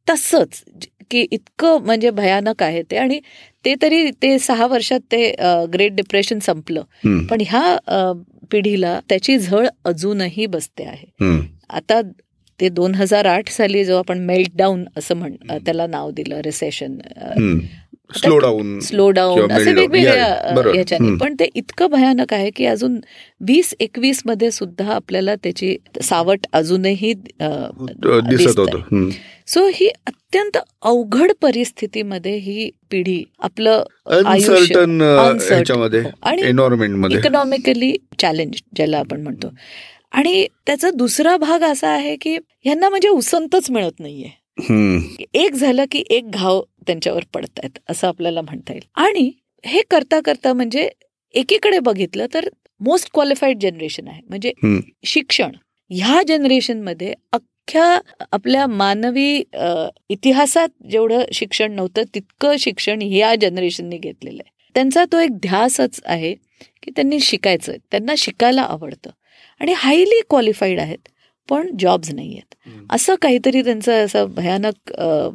तसंच 0.07 0.63
की 1.11 1.27
इतकं 1.33 1.83
म्हणजे 1.85 2.11
भयानक 2.11 2.63
आहे 2.63 2.83
ते. 2.91 2.97
आणि 2.97 3.19
ते 3.65 3.75
तरी 3.83 4.11
ते 4.23 4.39
सहा 4.39 4.67
वर्षात 4.67 5.01
ते 5.13 5.35
ग्रेट 5.73 5.95
डिप्रेशन 5.97 6.39
संपलं. 6.39 6.83
पण 7.31 7.43
ह्या 7.49 8.13
पिढीला 8.51 8.99
त्याची 9.09 9.37
झळ 9.39 9.67
अजूनही 9.85 10.47
बसते 10.47 10.85
आहे. 10.85 11.07
आता 11.69 12.01
ते 12.61 12.69
दोन 12.69 12.95
हजार 12.95 13.27
आठ 13.27 13.49
साली 13.51 13.85
जो 13.85 13.97
आपण 13.99 14.19
मेल्टडाऊन 14.27 14.85
असं 14.97 15.17
म्हण 15.17 15.35
त्याला 15.65 15.87
नाव 15.87 16.11
दिलं 16.11 16.41
recession 16.45 16.99
slow 18.11 18.37
down 18.39 18.79
slow 18.81 19.09
down 19.11 19.53
असे 19.53 19.73
वेगवेगळ्या 19.75 20.63
ह्याच्याने 20.73 21.17
पण 21.21 21.35
ते 21.41 21.49
इतकं 21.55 21.87
भयानक 21.91 22.33
आहे 22.35 22.51
की 22.57 22.67
अजून 22.67 22.99
वीस 23.47 23.75
एकवीसमध्ये 23.81 24.51
सुद्धा 24.51 24.93
आपल्याला 24.95 25.35
त्याची 25.35 25.77
सावट 26.03 26.47
अजूनही 26.53 27.13
दिसत 27.13 28.59
होत. 28.59 28.77
सो 29.49 29.67
ही 29.75 29.89
अत्यंत 30.07 30.59
अवघड 30.59 31.33
परिस्थितीमध्ये 31.43 32.37
ही 32.37 32.71
पिढी 32.91 33.23
आपलं 33.39 33.83
आयुष्य 34.27 34.83
आणि 36.23 36.43
इकॉनॉमिकली 37.17 37.93
चॅलेंज 38.19 38.61
ज्याला 38.77 38.99
आपण 38.99 39.21
म्हणतो. 39.23 39.51
आणि 40.13 40.47
त्याचा 40.67 40.91
दुसरा 40.91 41.37
भाग 41.37 41.63
असा 41.63 41.89
आहे 41.89 42.17
की 42.17 42.37
यांना 42.65 42.89
म्हणजे 42.89 43.09
उसंतच 43.09 43.71
मिळत 43.71 44.01
नाहीये. 44.01 44.29
एक 45.35 45.55
झालं 45.55 45.85
की 45.91 46.03
एक 46.11 46.31
घाव 46.31 46.61
त्यांच्यावर 46.87 47.25
पडतायत 47.35 47.79
असं 47.91 48.09
आपल्याला 48.09 48.41
म्हणता 48.41 48.73
येईल. 48.73 48.87
आणि 48.95 49.31
हे 49.65 49.81
करता 49.91 50.21
करता 50.25 50.53
म्हणजे 50.53 50.89
एकीकडे 51.35 51.79
बघितलं 51.79 52.27
तर 52.35 52.49
मोस्ट 52.81 53.11
क्वालिफाईड 53.15 53.59
जनरेशन 53.61 54.09
आहे. 54.09 54.21
म्हणजे 54.29 54.53
शिक्षण. 55.05 55.53
ह्या 55.91 56.21
जनरेशनमध्ये 56.29 57.13
अख्ख्या 57.33 57.85
आपल्या 58.33 58.67
मानवी 58.67 59.43
इतिहासात 60.09 60.69
जेवढं 60.91 61.23
शिक्षण 61.33 61.73
नव्हतं 61.73 62.03
तितकं 62.15 62.57
शिक्षण 62.57 63.03
ह्या 63.03 63.35
जनरेशनने 63.41 63.99
घेतलेलं 63.99 64.43
आहे. 64.47 64.55
त्यांचा 64.75 65.05
तो 65.13 65.19
एक 65.19 65.31
ध्यासच 65.43 66.01
आहे 66.05 66.35
की 66.83 66.91
त्यांनी 66.91 67.21
शिकायचं 67.21 67.73
त्यांना 67.91 68.15
शिकायला 68.19 68.63
आवडतं. 68.63 69.11
आणि 69.61 69.73
हायली 69.77 70.21
क्वालिफाईड 70.31 70.81
आहेत. 70.81 71.09
पण 71.49 71.69
जॉब्स 71.79 72.11
नाही 72.15 72.33
आहेत 72.33 72.55
असं 72.91 73.15
काहीतरी 73.23 73.63
त्यांचं 73.63 74.05
असं 74.05 74.27
भयानक 74.35 74.93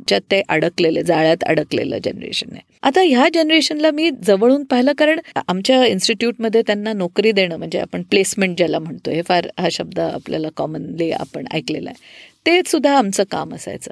ज्यात 0.08 0.22
ते 0.32 0.42
अडकलेले 0.50 1.04
जाळ्यात 1.04 1.44
अडकलेलं 1.44 1.98
जनरेशन 2.06 2.52
आहे. 2.52 2.62
आता 2.84 3.02
ह्या 3.02 3.28
जनरेशनला 3.34 3.92
मी 3.92 4.10
जवळून 4.26 4.64
पाहिलं 4.64 4.94
कारण 4.98 5.20
आमच्या 5.48 5.84
इन्स्टिट्यूटमध्ये 5.86 6.62
त्यांना 6.68 6.94
नोकरी 6.94 7.32
देणं 7.32 7.58
म्हणजे 7.58 7.80
आपण 7.80 8.02
प्लेसमेंट 8.02 8.58
ज्याला 8.58 8.80
म्हणतो 8.80 9.12
हे 9.12 9.22
फार 9.22 9.48
हा 9.60 9.70
शब्द 9.72 10.00
आपल्याला 10.00 10.50
कॉमनली 10.58 11.12
आपण 11.12 11.46
ऐकलेला 11.54 11.90
आहे. 11.90 12.00
ते 12.46 12.62
सुद्धा 12.68 12.98
आमचं 12.98 13.24
काम 13.32 13.54
असायचं. 13.56 13.92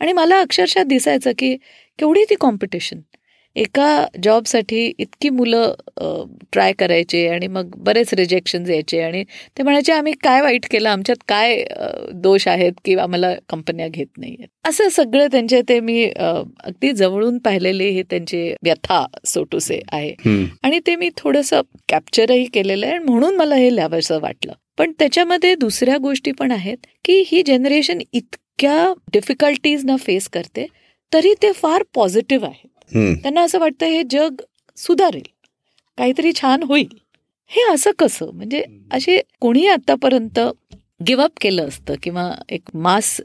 आणि 0.00 0.12
मला 0.12 0.40
अक्षरशः 0.40 0.82
दिसायचं 0.86 1.32
की 1.38 1.54
केवढी 1.98 2.24
ती 2.30 2.34
कॉम्पिटिशन 2.40 3.00
एका 3.56 4.06
जॉबसाठी 4.22 4.84
इतकी 4.98 5.28
मुलं 5.30 5.74
ट्राय 6.52 6.72
करायचे 6.72 7.26
आणि 7.28 7.46
मग 7.46 7.70
बरेच 7.78 8.12
रिजेक्शन 8.14 8.66
यायचे 8.70 9.00
आणि 9.02 9.22
ते 9.58 9.62
म्हणायचे 9.62 9.92
आम्ही 9.92 10.12
काय 10.22 10.40
वाईट 10.42 10.66
केलं? 10.70 10.88
आमच्यात 10.88 11.22
काय 11.28 11.62
दोष 12.14 12.46
आहेत 12.48 12.72
की 12.84 12.94
आम्हाला 12.96 13.32
कंपन्या 13.48 13.88
घेत 13.88 14.06
नाही 14.18 14.34
आहेत 14.38 14.68
असं 14.68 14.88
सगळं 14.92 15.26
त्यांचे 15.32 15.60
ते 15.68 15.78
मी 15.80 16.04
अगदी 16.16 16.92
जवळून 16.92 17.38
पाहिलेले 17.38 17.88
हे 17.90 18.02
त्यांचे 18.10 18.54
व्यथा 18.62 19.04
सोटूसे 19.26 19.80
आहे. 19.92 20.14
आणि 20.62 20.80
ते 20.86 20.96
मी 20.96 21.10
थोडंसं 21.16 21.60
कॅप्चरही 21.88 22.44
केलेलं 22.54 22.86
आहे 22.86 22.98
म्हणून 22.98 23.36
मला 23.36 23.54
हे 23.54 23.74
लिहावंसं 23.74 24.20
वाटलं. 24.22 24.52
पण 24.78 24.92
त्याच्यामध्ये 24.98 25.54
दुसऱ्या 25.54 25.96
गोष्टी 25.98 26.32
पण 26.32 26.52
आहेत 26.52 26.86
की 27.04 27.22
ही 27.26 27.42
जनरेशन 27.46 27.98
इतक्या 28.12 28.92
डिफिकल्टीजना 29.12 29.96
फेस 29.96 30.28
करते 30.28 30.66
तरी 31.12 31.32
ते 31.42 31.50
फार 31.52 31.82
पॉझिटिव्ह 31.94 32.46
आहेत 32.46 32.68
त्यांना 32.92 33.40
असं 33.40 33.58
वाटतं 33.58 33.86
हे 33.86 34.02
जग 34.10 34.40
सुधारेल. 34.76 35.22
काहीतरी 35.98 36.32
छान 36.32 36.62
होईल. 36.62 36.86
हे 37.50 37.62
असं 37.72 37.90
कसं? 37.98 38.30
म्हणजे 38.34 38.62
असे 38.92 39.20
कोणी 39.40 39.66
आतापर्यंत 39.66 40.38
गिवअप 41.06 41.30
केलं 41.40 41.68
असतं 41.68 41.94
किंवा 42.02 42.30
एक 42.48 42.62
मास 42.74 43.20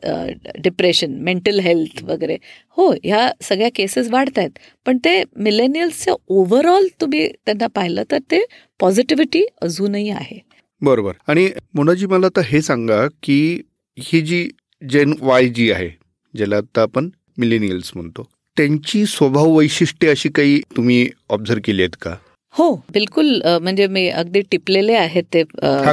डिप्रेशन 0.63 1.13
मेंटल 1.23 1.59
हेल्थ 1.59 2.03
वगैरे. 2.03 2.37
हो 2.77 2.91
ह्या 3.03 3.29
सगळ्या 3.41 3.69
केसेस 3.75 4.09
वाढत 4.11 4.37
आहेत 4.39 4.59
पण 4.85 4.97
ते 5.05 5.21
मिलेनियल्सच्या 5.37 6.13
ओव्हरऑल 6.27 6.87
तुम्ही 7.01 7.27
त्यांना 7.45 7.67
पाहिलं 7.67 8.03
तर 8.11 8.17
ते 8.31 8.43
पॉझिटिव्हिटी 8.79 9.43
अजूनही 9.61 10.09
आहे. 10.09 10.39
बरोबर. 10.81 11.13
आणि 11.27 11.49
मोनाजी 11.75 12.05
मला 12.05 12.25
आता 12.25 12.41
हे 12.45 12.61
सांगा 12.61 13.05
की 13.23 13.61
ही 13.97 14.21
जी 14.21 14.47
जेन 14.81 15.13
वाय 15.21 15.47
जी 15.47 15.71
आहे 15.71 15.89
ज्याला 16.33 16.57
आता 16.57 16.81
आपण 16.81 17.09
मिलेनियल्स 17.37 17.91
म्हणतो 17.95 18.27
त्यांची 18.57 19.05
स्वभाव 19.05 19.51
वैशिष्ट्ये 19.51 20.09
अशी 20.09 20.29
काही 20.29 20.59
तुम्ही 20.77 21.07
ऑब्झर्व 21.29 21.59
केली 21.63 21.81
आहेत 21.81 21.95
का? 22.01 22.15
हो 22.55 22.73
बिलकुल. 22.93 23.41
म्हणजे 23.61 23.87
मी 23.87 24.07
अगदी 24.09 24.41
टिपलेले 24.41 24.93
आहेत 24.93 25.23
ते 25.33 25.43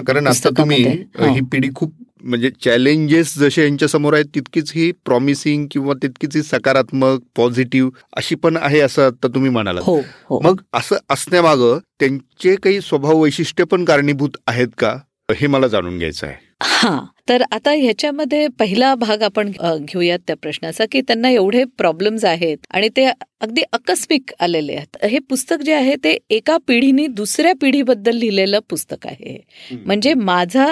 कारण 0.06 0.26
आता 0.26 0.48
तुम्ही 0.58 0.82
ही 1.20 1.40
पिढी 1.52 1.68
खूप 1.74 1.92
म्हणजे 2.22 2.50
चॅलेंजेस 2.64 3.32
जसे 3.38 3.62
यांच्या 3.62 3.88
समोर 3.88 4.14
आहेत 4.14 4.24
तितकीच 4.34 4.72
ही 4.74 4.90
प्रॉमिसिंग 5.04 5.66
किंवा 5.70 5.94
तितकीच 6.02 6.36
ही 6.36 6.42
सकारात्मक 6.42 7.22
पॉझिटिव्ह 7.36 7.90
अशी 8.16 8.34
पण 8.34 8.56
आहे 8.56 8.80
असं 8.80 9.06
आता 9.06 9.28
तुम्ही 9.28 9.50
म्हणाला 9.50 9.80
हो, 9.82 9.96
हो. 10.24 10.40
मग 10.44 10.60
असं 10.72 10.96
असण्यामागं 11.10 11.78
त्यांचे 12.00 12.54
काही 12.56 12.80
स्वभाव 12.80 13.22
वैशिष्ट्य 13.22 13.64
पण 13.64 13.84
कारणीभूत 13.84 14.36
आहेत 14.46 14.68
का? 14.78 14.96
हे 15.36 15.46
मला 15.46 15.68
जाणून 15.68 15.98
घ्यायचं 15.98 16.26
आहे. 16.26 16.49
हा 16.60 16.98
तर 17.28 17.42
आता 17.52 17.70
ह्याच्यामध्ये 17.72 18.46
पहिला 18.58 18.94
भाग 18.94 19.22
आपण 19.22 19.50
घेऊयात 19.50 20.18
त्या 20.26 20.36
प्रश्नाचा 20.36 20.84
की 20.92 21.00
त्यांना 21.00 21.30
एवढे 21.30 21.64
प्रॉब्लेम्स 21.78 22.24
आहेत 22.24 22.58
आणि 22.70 22.88
ते 22.96 23.04
अगदी 23.06 23.62
आकस्मिक 23.72 24.32
आलेले 24.40 24.74
आहेत. 24.74 24.96
हे 25.04 25.18
पुस्तक 25.28 25.62
जे 25.64 25.74
आहे 25.74 25.94
ते 26.04 26.16
एका 26.30 26.56
पिढीने 26.66 27.06
दुसऱ्या 27.06 27.52
पिढीबद्दल 27.60 28.16
लिहिलेलं 28.16 28.58
पुस्तक 28.70 29.06
आहे. 29.06 29.38
म्हणजे 29.86 30.14
माझा 30.14 30.66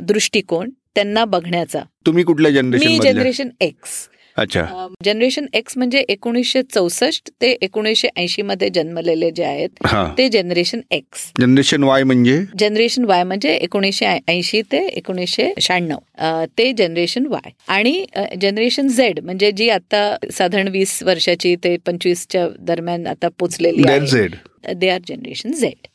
दृष्टिकोन 0.00 0.70
त्यांना 0.94 1.24
बघण्याचा. 1.24 1.82
तुम्ही 2.06 2.24
कुठल्या 2.24 2.50
जनरेशन 2.52 3.00
जनरेशन 3.02 3.48
एक्स 3.60 4.08
अच्छा. 4.36 4.86
जनरेशन 5.04 5.46
एक्स 5.54 5.76
म्हणजे 5.78 6.04
एकोणीसशे 6.08 6.62
चौसष्ट 6.64 7.30
ते 7.40 7.50
एकोणीसशे 7.62 8.08
ऐंशी 8.16 8.42
मध्ये 8.42 8.68
जन्मलेले 8.74 9.30
जे 9.30 9.44
आहेत 9.44 9.86
ते 10.18 10.28
जनरेशन 10.28 10.80
एक्स 10.90 11.30
जनरेशन 11.40 11.84
वाय 11.84 12.02
म्हणजे? 12.02 12.40
जनरेशन 12.58 13.04
वाय 13.04 13.22
म्हणजे 13.24 13.54
एकोणीसशे 13.54 14.06
ऐंशी 14.28 14.62
ते 14.72 14.84
एकोणीसशे 14.86 15.52
शहाण्णव. 15.60 16.44
ते 16.58 16.72
जनरेशन 16.72 17.26
वाय 17.26 17.50
आणि 17.68 18.04
जनरेशन 18.42 18.88
झेड 18.88 19.20
म्हणजे 19.20 19.50
जी 19.52 19.68
आता 19.68 20.16
साधारण 20.32 20.68
वीस 20.68 21.02
वर्षाची 21.02 21.54
ते 21.64 21.76
पंचवीसच्या 21.86 22.48
दरम्यान 22.60 23.06
आता 23.06 23.28
पोचलेली 23.38 23.88
आहे. 23.88 24.26
दे 24.74 24.88
आर 24.88 25.00
जनरेशन 25.08 25.52
झेड 25.52 25.86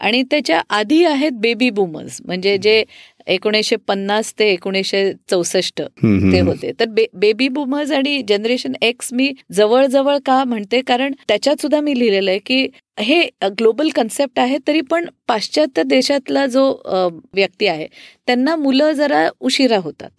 आणि 0.00 0.22
त्याच्या 0.22 0.60
आधी 0.70 1.04
आहेत 1.04 1.32
बेबी 1.40 1.68
बुमर्स 1.70 2.20
म्हणजे 2.24 2.56
जे 2.58 2.82
एकोणीसशे 3.28 3.76
पन्नास 3.88 4.32
ते 4.38 4.48
एकोणीसशे 4.52 5.12
चौसष्ट 5.30 5.80
ते 5.82 6.40
होते. 6.40 6.72
तर 6.80 6.84
बेबी 7.14 7.48
बुमर्स 7.48 7.92
आणि 7.92 8.20
जनरेशन 8.28 8.72
एक्स 8.82 9.12
मी 9.12 9.32
जवळजवळ 9.52 10.18
का 10.26 10.42
म्हणते? 10.44 10.80
कारण 10.80 11.12
त्याच्यात 11.28 11.60
सुद्धा 11.62 11.80
मी 11.80 11.98
लिहिलेलं 11.98 12.30
आहे 12.30 12.38
की 12.46 12.66
हे 13.00 13.20
ग्लोबल 13.58 13.88
कन्सेप्ट 13.94 14.38
आहे 14.40 14.56
तरी 14.68 14.80
पण 14.80 15.04
पाश्चात्य 15.28 15.82
देशातला 15.86 16.46
जो 16.46 16.62
व्यक्ती 17.34 17.66
आहे 17.66 17.86
त्यांना 18.26 18.54
मुलं 18.56 18.92
जरा 18.92 19.28
उशिरा 19.40 19.76
होतात. 19.82 20.10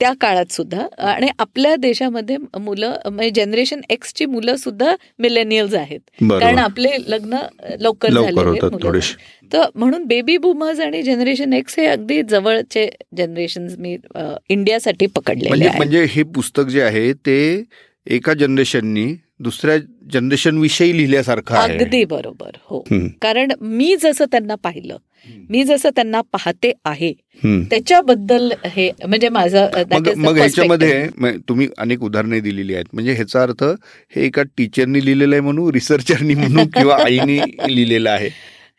त्या 0.00 0.12
काळात 0.20 0.52
सुद्धा. 0.52 0.86
आणि 0.98 1.28
आपल्या 1.38 1.74
देशामध्ये 1.76 2.36
मुलं 2.60 2.96
म्हणजे 3.06 3.30
जनरेशन 3.36 3.80
एक्सची 3.90 4.26
मुलं 4.26 4.56
सुद्धा 4.56 4.94
मिलेनियल्स 5.18 5.74
आहेत. 5.74 6.00
कारण 6.22 6.58
आपले 6.58 6.90
लग्न 7.06 7.38
लवकर 7.80 8.12
झाले 8.12 8.98
तर 9.52 9.64
म्हणून 9.74 10.04
बेबी 10.04 10.36
बुमर्स 10.36 10.80
आणि 10.80 11.02
जनरेशन 11.02 11.52
एक्स 11.52 11.78
हे 11.78 11.86
अगदी 11.86 12.22
जवळचे 12.22 12.88
जनरेशन 13.16 13.66
मी 13.78 13.96
इंडियासाठी 14.48 15.06
पकडले 15.06 15.48
म्हणजे 15.48 15.70
म्हणजे 15.76 16.04
हे 16.10 16.22
पुस्तक 16.34 16.68
जे 16.68 16.82
आहे 16.82 17.12
ते 17.26 17.40
एका 18.06 18.34
जनरेशननी 18.34 19.12
दुसऱ्या 19.40 19.76
जनरेशन 20.12 20.58
विषयी 20.58 20.96
लिहिल्यासारखं 20.96 21.54
अगदी 21.54 22.04
बरोबर 22.04 22.56
हो. 22.60 22.84
कारण 23.22 23.52
मी 23.60 23.94
जसं 24.02 24.24
त्यांना 24.24 24.54
पाहिलं 24.54 24.96
मी 25.50 25.62
जसं 25.64 25.90
त्यांना 25.96 26.20
पाहते 26.32 26.72
आहे 26.84 27.12
त्याच्याबद्दल 27.42 28.52
हे 28.66 28.90
म्हणजे 29.06 29.28
माझं 29.28 29.68
मग 30.16 30.36
ह्याच्यामध्ये 30.36 31.32
तुम्ही 31.48 31.68
अनेक 31.78 32.02
उदाहरणे 32.02 32.40
दिलेली 32.40 32.74
आहेत. 32.74 32.86
म्हणजे 32.92 33.12
ह्याचा 33.12 33.42
अर्थ 33.42 33.64
हे 34.14 34.24
एका 34.26 34.42
टीचरनी 34.56 35.04
लिहिलेलं 35.04 35.34
आहे 35.34 35.40
म्हणून 35.40 35.70
रिसर्चरनी 35.74 36.34
म्हणून 36.34 36.66
किंवा 36.74 36.96
आईनी 36.96 37.38
लिहिलेलं 37.66 38.10
आहे. 38.10 38.28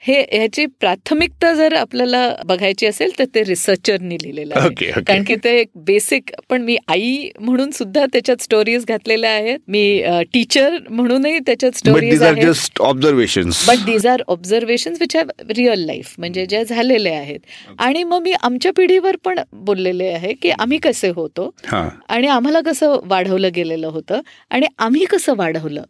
हे 0.03 0.13
ह्याची 0.31 0.65
प्राथमिकता 0.79 1.53
जर 1.53 1.73
आपल्याला 1.75 2.19
बघायची 2.47 2.85
असेल 2.85 3.11
तर 3.17 3.25
ते 3.35 3.43
रिसर्चरनी 3.47 4.15
लिहिलेलं 4.21 4.53
आहे. 4.55 4.69
कारण 5.01 5.23
की 5.23 5.35
ते 5.43 5.49
एक 5.59 5.69
बेसिक 5.85 6.31
पण 6.49 6.61
मी 6.61 6.77
आई 6.87 7.29
म्हणून 7.39 7.71
सुद्धा 7.71 8.05
त्याच्यात 8.13 8.41
स्टोरीज 8.43 8.85
घातलेल्या 8.87 9.31
आहेत. 9.31 9.59
मी 9.67 10.03
टीचर 10.33 10.77
म्हणूनही 10.89 11.39
त्याच्यात 11.45 11.77
stories 11.77 12.23
just 12.41 12.81
observation 12.81 13.49
but 13.67 13.85
these 13.85 14.07
are 14.07 14.21
observation 14.27 14.93
which 14.99 15.15
have 15.15 15.29
real 15.57 15.85
life 15.85 16.13
म्हणजे 16.17 16.45
ज्या 16.45 16.63
झालेले 16.63 17.09
आहेत. 17.09 17.39
आणि 17.79 18.03
मग 18.03 18.21
मी 18.21 18.33
आमच्या 18.41 18.71
पिढीवर 18.77 19.15
पण 19.25 19.39
बोललेले 19.53 20.07
आहे 20.13 20.33
की 20.41 20.49
आम्ही 20.49 20.77
कसे 20.83 21.09
होतो 21.15 21.49
आणि 22.09 22.27
आम्हाला 22.27 22.61
कसं 22.65 22.99
वाढवलं 23.09 23.49
गेलेलं 23.55 23.87
होतं 23.87 24.21
आणि 24.51 24.67
आम्ही 24.79 25.05
कसं 25.11 25.35
वाढवलं 25.37 25.83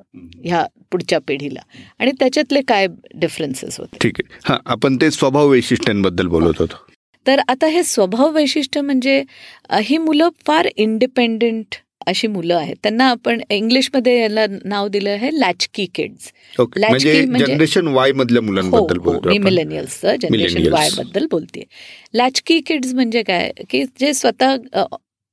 ह्या 0.46 0.66
पुढच्या 0.92 1.20
पिढीला. 1.28 1.60
आणि 2.00 2.12
त्याच्यातले 2.20 2.62
काय 2.68 2.88
डिफरन्सेस 3.16 3.80
होते? 3.80 4.01
ठीक 4.02 4.20
आहे. 4.20 4.38
हा 4.46 4.58
आपण 4.66 4.96
ते 5.02 5.12
स्वभाव 5.12 5.50
वैशिष्ट्यांबद्दल 5.50 6.28
बोलत 6.28 6.60
होतो. 6.60 6.86
तर 7.26 7.40
आता 7.48 7.68
हे 7.68 7.84
स्वभाव 7.84 8.32
वैशिष्ट्य 8.36 8.82
म्हणजे 8.82 9.24
ही 9.82 9.98
मुलं 9.98 10.30
फार 10.48 10.68
इंडिपेंडेंट 10.76 11.76
अशी 12.08 12.28
मुलं 12.28 12.56
आहेत. 12.56 12.76
त्यांना 12.84 13.08
आपण 13.10 13.42
इंग्लिशमध्ये 13.50 14.20
याला 14.20 14.46
नाव 14.66 14.88
दिलं 14.88 15.10
आहे 15.10 15.30
latchkey 15.34 15.86
kids 15.96 16.32
latchkey 16.78 17.22
generation 17.40 17.88
Y 17.88 18.12
मधल्या 18.12 18.42
मुलांबद्दल 18.42 18.98
हो, 18.98 19.12
हो, 19.12 19.20
मी 19.26 19.38
मिलेनियल्सचं 19.38 20.16
जनरेशन 20.22 20.72
वायबद्दल 20.74 21.26
बोलते 21.32 21.64
लॅचकी 22.14 22.60
किड्स 22.68 22.94
म्हणजे 22.94 23.24
काय? 23.24 23.52
की 23.70 23.84
जे 24.00 24.14
स्वतः 24.14 24.56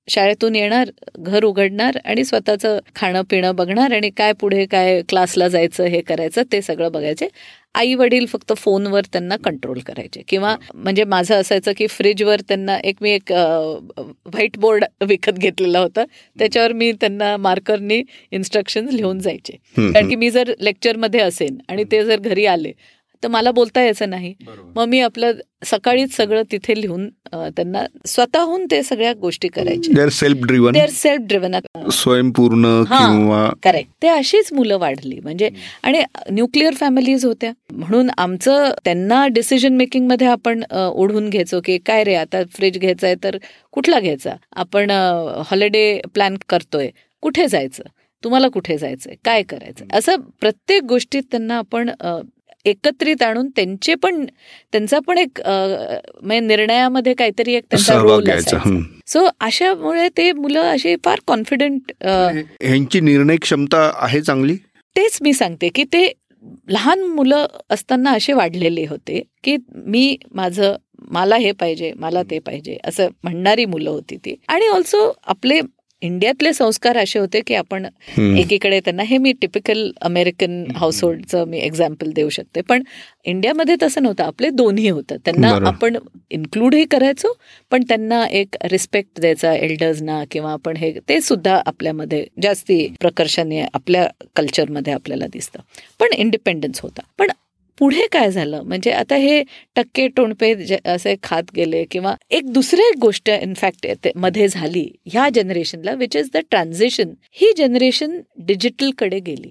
शाळेतून 0.08 0.56
येणार 0.56 0.90
घर 1.18 1.44
उघडणार 1.44 1.98
आणि 2.04 2.24
स्वतःचं 2.24 2.78
खाणं 2.96 3.22
पिणं 3.30 3.56
बघणार 3.56 3.92
आणि 3.92 4.10
काय 4.16 4.32
पुढे 4.40 4.64
काय 4.66 5.00
क्लासला 5.08 5.48
जायचं 5.48 5.84
हे 5.84 6.00
करायचं 6.00 6.42
ते 6.52 6.62
सगळं 6.62 6.92
बघायचे. 6.92 7.28
आई 7.74 7.94
वडील 7.94 8.26
फक्त 8.26 8.52
फोनवर 8.56 9.04
त्यांना 9.12 9.36
कंट्रोल 9.36 9.78
करायचे. 9.86 10.22
किंवा 10.28 10.54
म्हणजे 10.74 11.04
माझं 11.04 11.34
असायचं 11.34 11.72
की 11.76 11.86
फ्रीजवर 11.86 12.40
त्यांना 12.48 12.78
एक 12.84 12.96
मी 13.00 13.10
एक 13.10 13.32
व्हाईट 13.32 14.58
बोर्ड 14.58 14.84
विकत 15.08 15.38
घेतलेला 15.38 15.78
होता. 15.78 16.04
त्याच्यावर 16.36 16.72
मी 16.72 16.92
त्यांना 16.92 17.36
मार्करनी 17.36 18.02
इन्स्ट्रक्शन 18.32 18.88
लिहून 18.92 19.18
जायचे. 19.18 19.56
कारण 19.76 20.08
की 20.08 20.16
मी 20.16 20.30
जर 20.30 20.52
लेक्चरमध्ये 20.60 21.20
असेन 21.20 21.58
आणि 21.68 21.84
ते 21.92 22.04
जर 22.04 22.20
घरी 22.20 22.46
आले 22.46 22.72
तर 23.22 23.28
मला 23.28 23.50
बोलता 23.50 23.82
यायचं 23.82 24.10
नाही. 24.10 24.34
मग 24.76 24.84
मी 24.88 25.00
आपलं 25.00 25.32
सकाळीच 25.66 26.14
सगळं 26.16 26.42
तिथे 26.52 26.80
लिहून 26.80 27.08
त्यांना 27.32 27.84
स्वतःहून 28.06 28.66
ते 28.70 28.82
सगळ्या 28.82 29.12
गोष्टी 29.20 29.48
करायच्या 29.48 30.08
सेल्फ 30.10 30.44
ड्रिव्हन 30.46 30.86
सेल्फ 30.92 31.22
ड्रिव्हन 31.28 31.54
स्वयंपूर्ण 31.92 32.82
करेक्ट 33.62 33.90
ते 34.02 34.08
अशीच 34.08 34.52
मुलं 34.52 34.78
वाढली. 34.78 35.18
म्हणजे 35.20 35.50
आणि 35.82 36.02
न्यूक्लिअर 36.30 36.74
फॅमिलीज 36.74 37.24
होत्या. 37.26 37.52
म्हणून 37.72 38.10
आमचं 38.18 38.70
त्यांना 38.84 39.26
डिसिजन 39.32 39.76
मेकिंगमध्ये 39.76 40.26
आपण 40.26 40.62
ओढून 40.72 41.28
घ्यायचो 41.30 41.60
की 41.64 41.78
काय 41.86 42.04
रे 42.04 42.14
आता 42.14 42.42
फ्रीज 42.52 42.78
घ्यायचा 42.78 43.06
आहे 43.06 43.16
तर 43.24 43.36
कुठला 43.72 44.00
घ्यायचा? 44.00 44.34
आपण 44.52 44.90
हॉलिडे 45.46 46.00
प्लॅन 46.14 46.36
करतोय. 46.48 46.88
कुठे 47.22 47.46
जायचं? 47.48 47.82
तुम्हाला 48.22 48.48
कुठे 48.48 48.76
जायचंय? 48.78 49.14
काय 49.24 49.42
करायचं 49.42 49.96
असं 49.98 50.20
प्रत्येक 50.40 50.82
गोष्टीत 50.88 51.22
त्यांना 51.30 51.56
आपण 51.58 51.90
एकत्रित 52.64 53.22
आणून 53.22 53.48
त्यांचे 53.56 53.94
पण 53.94 54.24
त्यांचा 54.72 54.98
पण 54.98 55.18
एक 55.18 55.40
म्हणजे 55.46 56.40
निर्णयामध्ये 56.40 57.14
काहीतरी 57.14 57.54
एक 57.54 57.64
त्यांचा 57.70 57.98
रोल 57.98 58.28
सो 59.06 59.26
अशामुळे 59.40 60.08
ते 60.08 60.30
मुलं 60.32 60.60
अशी 60.62 60.94
फार 61.04 61.20
कॉन्फिडंट 61.26 61.92
ह्यांची 62.02 63.00
निर्णय 63.00 63.36
क्षमता 63.36 63.90
आहे 63.94 64.20
चांगली? 64.20 64.56
तेच 64.96 65.18
मी 65.22 65.32
सांगते 65.32 65.68
की 65.68 65.84
ते 65.84 66.10
लहान 66.68 67.02
मुलं 67.02 67.46
असताना 67.70 68.10
असे 68.12 68.32
वाढलेले 68.32 68.84
होते 68.86 69.22
की 69.44 69.56
मी 69.74 70.16
माझं 70.32 70.76
मला 71.10 71.36
हे 71.36 71.52
पाहिजे 71.52 71.92
मला 71.96 72.22
ते 72.22 72.38
पाहिजे 72.38 72.76
असं 72.84 73.08
म्हणणारी 73.22 73.64
मुलं 73.64 73.90
होती 73.90 74.16
ती. 74.16 74.34
आणि 74.48 74.66
ऑल्सो 74.66 75.12
आपले 75.26 75.60
इंडियातले 76.02 76.52
संस्कार 76.52 76.98
असे 76.98 77.18
होते 77.18 77.40
की 77.40 77.54
आपण 77.54 77.86
एकीकडे 78.18 78.80
त्यांना 78.80 79.02
हे 79.02 79.18
मी 79.18 79.32
टिपिकल 79.32 79.90
अमेरिकन 80.00 80.64
हाऊसहोल्डचं 80.76 81.44
मी 81.48 81.58
एक्झाम्पल 81.58 82.10
देऊ 82.10 82.28
शकते. 82.28 82.60
पण 82.60 82.82
इंडियामध्ये 83.24 83.76
तसं 83.82 84.02
नव्हतं 84.02 84.24
आपले 84.24 84.50
दोन्ही 84.50 84.88
होतं. 84.88 85.16
त्यांना 85.24 85.50
आपण 85.66 85.96
इन्क्लूडही 86.30 86.84
करायचो 86.84 87.32
पण 87.70 87.82
त्यांना 87.88 88.24
एक 88.26 88.56
रिस्पेक्ट 88.64 89.20
द्यायचा 89.20 89.54
एल्डर्सना 89.54 90.22
किंवा 90.30 90.52
आपण 90.52 90.76
हे 90.76 90.92
ते 91.08 91.20
सुद्धा 91.20 91.60
आपल्यामध्ये 91.66 92.24
जास्ती 92.42 92.86
प्रकर्षाने 93.00 93.60
आपल्या 93.74 94.08
कल्चरमध्ये 94.36 94.92
आपल्याला 94.92 95.26
दिसतं. 95.32 95.60
पण 96.00 96.12
इंडिपेंडन्स 96.16 96.80
होता. 96.80 97.02
पण 97.18 97.30
पुढे 97.78 98.06
काय 98.12 98.30
झालं? 98.30 98.62
म्हणजे 98.62 98.90
आता 98.90 99.16
हे 99.16 99.42
टक्के 99.76 100.06
टोणपे 100.08 100.52
असे 100.84 101.14
खात 101.22 101.50
गेले 101.56 101.84
किंवा 101.90 102.14
एक 102.30 102.52
दुसरी 102.52 102.90
गोष्ट 103.00 103.30
इनफॅक्टमध्ये 103.30 104.48
झाली 104.48 104.88
ह्या 105.06 105.28
जनरेशनला 105.34 105.94
विच 105.94 106.16
इज 106.16 106.30
द 106.34 106.38
ट्रान्झिशन 106.50 107.12
ही 107.32 107.52
जनरेशन 107.56 108.20
डिजिटलकडे 108.46 109.18
गेली. 109.20 109.50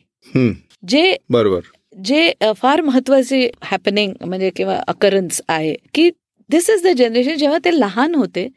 जे 0.87 1.15
बरोबर. 1.29 1.59
जे 1.95 2.31
फार 2.57 2.81
महत्त्वाचे 2.81 3.49
हॅपनिंग 3.63 4.13
म्हणजे 4.25 4.49
किंवा 4.55 4.79
अकरन्स 4.87 5.41
आहे 5.47 5.75
की 5.93 6.09
दिस 6.49 6.69
इज 6.69 6.83
द 6.83 6.95
जनरेशन 6.97 7.35
जेव्हा 7.35 7.57
ते 7.65 7.79
लहान 7.79 8.15
होते 8.15 8.47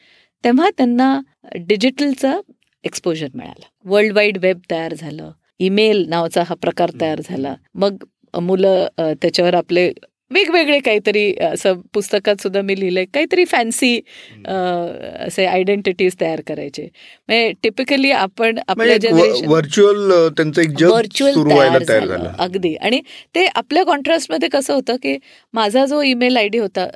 तेव्हा 0.44 0.68
त्यांना 0.70 1.18
डिजिटलचा 1.58 2.38
एक्सपोजर 2.84 3.28
मिळाला. 3.34 3.66
वर्ल्ड 3.84 4.12
वाईड 4.12 4.38
वेब 4.42 4.58
तयार 4.70 4.94
झालं 4.94 5.30
ईमेल 5.60 6.04
नावाचा 6.08 6.42
हा 6.48 6.54
प्रकार 6.54 6.90
तयार 7.00 7.20
झाला. 7.24 7.54
मग 7.74 7.96
मुलं 8.34 8.86
त्याच्यावर 8.98 9.54
आपले 9.54 9.90
वेगवेगळे 10.30 10.78
काहीतरी 10.80 11.32
असं 11.42 11.80
पुस्तकात 11.94 12.42
सुद्धा 12.42 12.60
मी 12.62 12.78
लिहिलंय 12.80 13.04
काहीतरी 13.14 13.44
फॅन्सी 13.44 14.00
असे 14.46 15.44
आयडेंटिटीज 15.46 16.14
तयार 16.20 16.40
करायचे. 16.46 16.82
म्हणजे 17.28 17.52
टिपिकली 17.62 18.10
आपण 18.10 18.58
आपल्या 18.68 18.96
जनरेशन 18.96 19.46
व्हर्च्युअल 19.48 20.28
त्यांचं 20.36 20.60
एक 20.62 20.82
व्हर्च्युअल 20.82 21.50
तयार 21.50 21.82
झालं 21.82 22.30
अगदी. 22.38 22.74
आणि 22.76 23.00
ते 23.34 23.44
आपल्या 23.46 23.84
कॉन्ट्रास्टमध्ये 23.84 24.48
कसं 24.48 24.74
होतं 24.74 24.96
की 25.02 25.16
माझा 25.54 25.84
जो 25.86 26.02
ईमेल 26.02 26.36
आय 26.36 26.48
डी 26.48 26.58
होता 26.58 26.86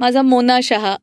माझा 0.00 0.22
मोना 0.22 0.58
शहा 0.62 0.96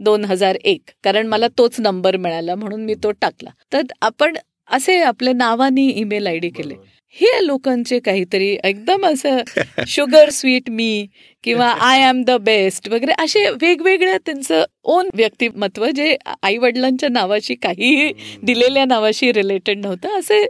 दोन 0.00 0.24
हजार 0.24 0.56
एक 0.64 0.90
कारण 1.04 1.26
मला 1.26 1.48
तोच 1.58 1.80
नंबर 1.80 2.16
मिळाला 2.16 2.54
म्हणून 2.54 2.84
मी 2.84 2.94
तो 3.02 3.10
टाकला. 3.20 3.50
तर 3.72 3.82
आपण 4.02 4.36
असे 4.70 4.98
आपल्या 5.02 5.32
नावानी 5.34 5.86
ईमेल 5.90 6.26
आय 6.26 6.38
डी 6.38 6.48
केले 6.50 6.74
हे 7.16 7.46
लोकांचे 7.46 7.98
काहीतरी 7.98 8.56
एकदम 8.64 9.06
असं 9.06 9.40
शुगर 9.86 10.30
स्वीट 10.30 10.70
मी 10.70 11.06
किंवा 11.44 11.66
आय 11.80 12.08
एम 12.08 12.22
द 12.24 12.30
बेस्ट 12.40 12.88
वगैरे 12.88 13.12
असे 13.22 13.48
वेगवेगळ्या 13.50 14.16
त्यांचं 14.18 14.64
ओन 14.84 15.08
व्यक्तिमत्व 15.14 15.86
जे 15.86 16.16
आई 16.42 16.56
वडिलांच्या 16.56 17.08
नावाशी 17.08 17.54
काही 17.54 18.12
दिलेल्या 18.42 18.84
नावाशी 18.84 19.32
रिलेटेड 19.32 19.78
नव्हतं 19.78 20.18
असे 20.18 20.46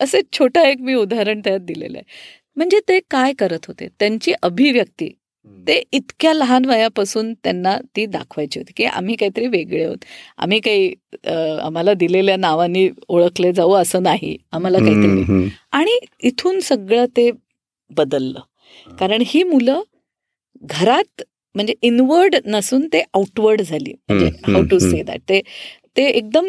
असे 0.00 0.20
छोटं 0.32 0.60
एक 0.60 0.80
मी 0.80 0.94
उदाहरण 0.94 1.40
त्यात 1.40 1.60
दिलेलं 1.60 1.98
आहे. 1.98 2.04
म्हणजे 2.56 2.80
ते 2.88 2.98
काय 3.10 3.32
करत 3.32 3.66
होते? 3.68 3.88
त्यांची 4.00 4.32
अभिव्यक्ती 4.42 5.10
ते 5.66 5.82
इतक्या 5.92 6.32
लहान 6.34 6.64
वयापासून 6.64 7.32
त्यांना 7.34 7.76
ती 7.96 8.04
दाखवायची 8.06 8.58
होती 8.60 8.72
की 8.76 8.84
आम्ही 8.84 9.14
काहीतरी 9.16 9.46
वेगळे 9.46 9.84
आहोत 9.84 10.04
आम्ही 10.38 10.58
काही 10.60 10.92
आम्हाला 11.62 11.94
दिलेल्या 11.94 12.36
नावाने 12.36 12.88
ओळखले 13.08 13.52
जाऊ 13.52 13.72
असं 13.74 14.02
नाही. 14.02 14.36
आम्हाला 14.52 14.78
काहीतरी 14.78 15.48
आणि 15.72 15.98
इथून 16.28 16.60
सगळं 16.60 17.06
ते 17.16 17.30
बदललं. 17.90 18.40
कारण 18.98 19.22
ही 19.26 19.42
मुलं 19.42 19.82
घरात 20.62 21.22
म्हणजे 21.54 21.74
इनवर्ड 21.82 22.36
नसून 22.46 22.86
ते 22.92 23.00
आउटवर्ड 23.14 23.62
झाली. 23.62 23.92
म्हणजे 24.08 24.26
हाऊ 24.46 24.62
टू 24.70 24.78
से 24.78 25.02
दॅट 25.02 25.20
ते 25.28 25.40
ते 25.96 26.04
एकदम 26.08 26.46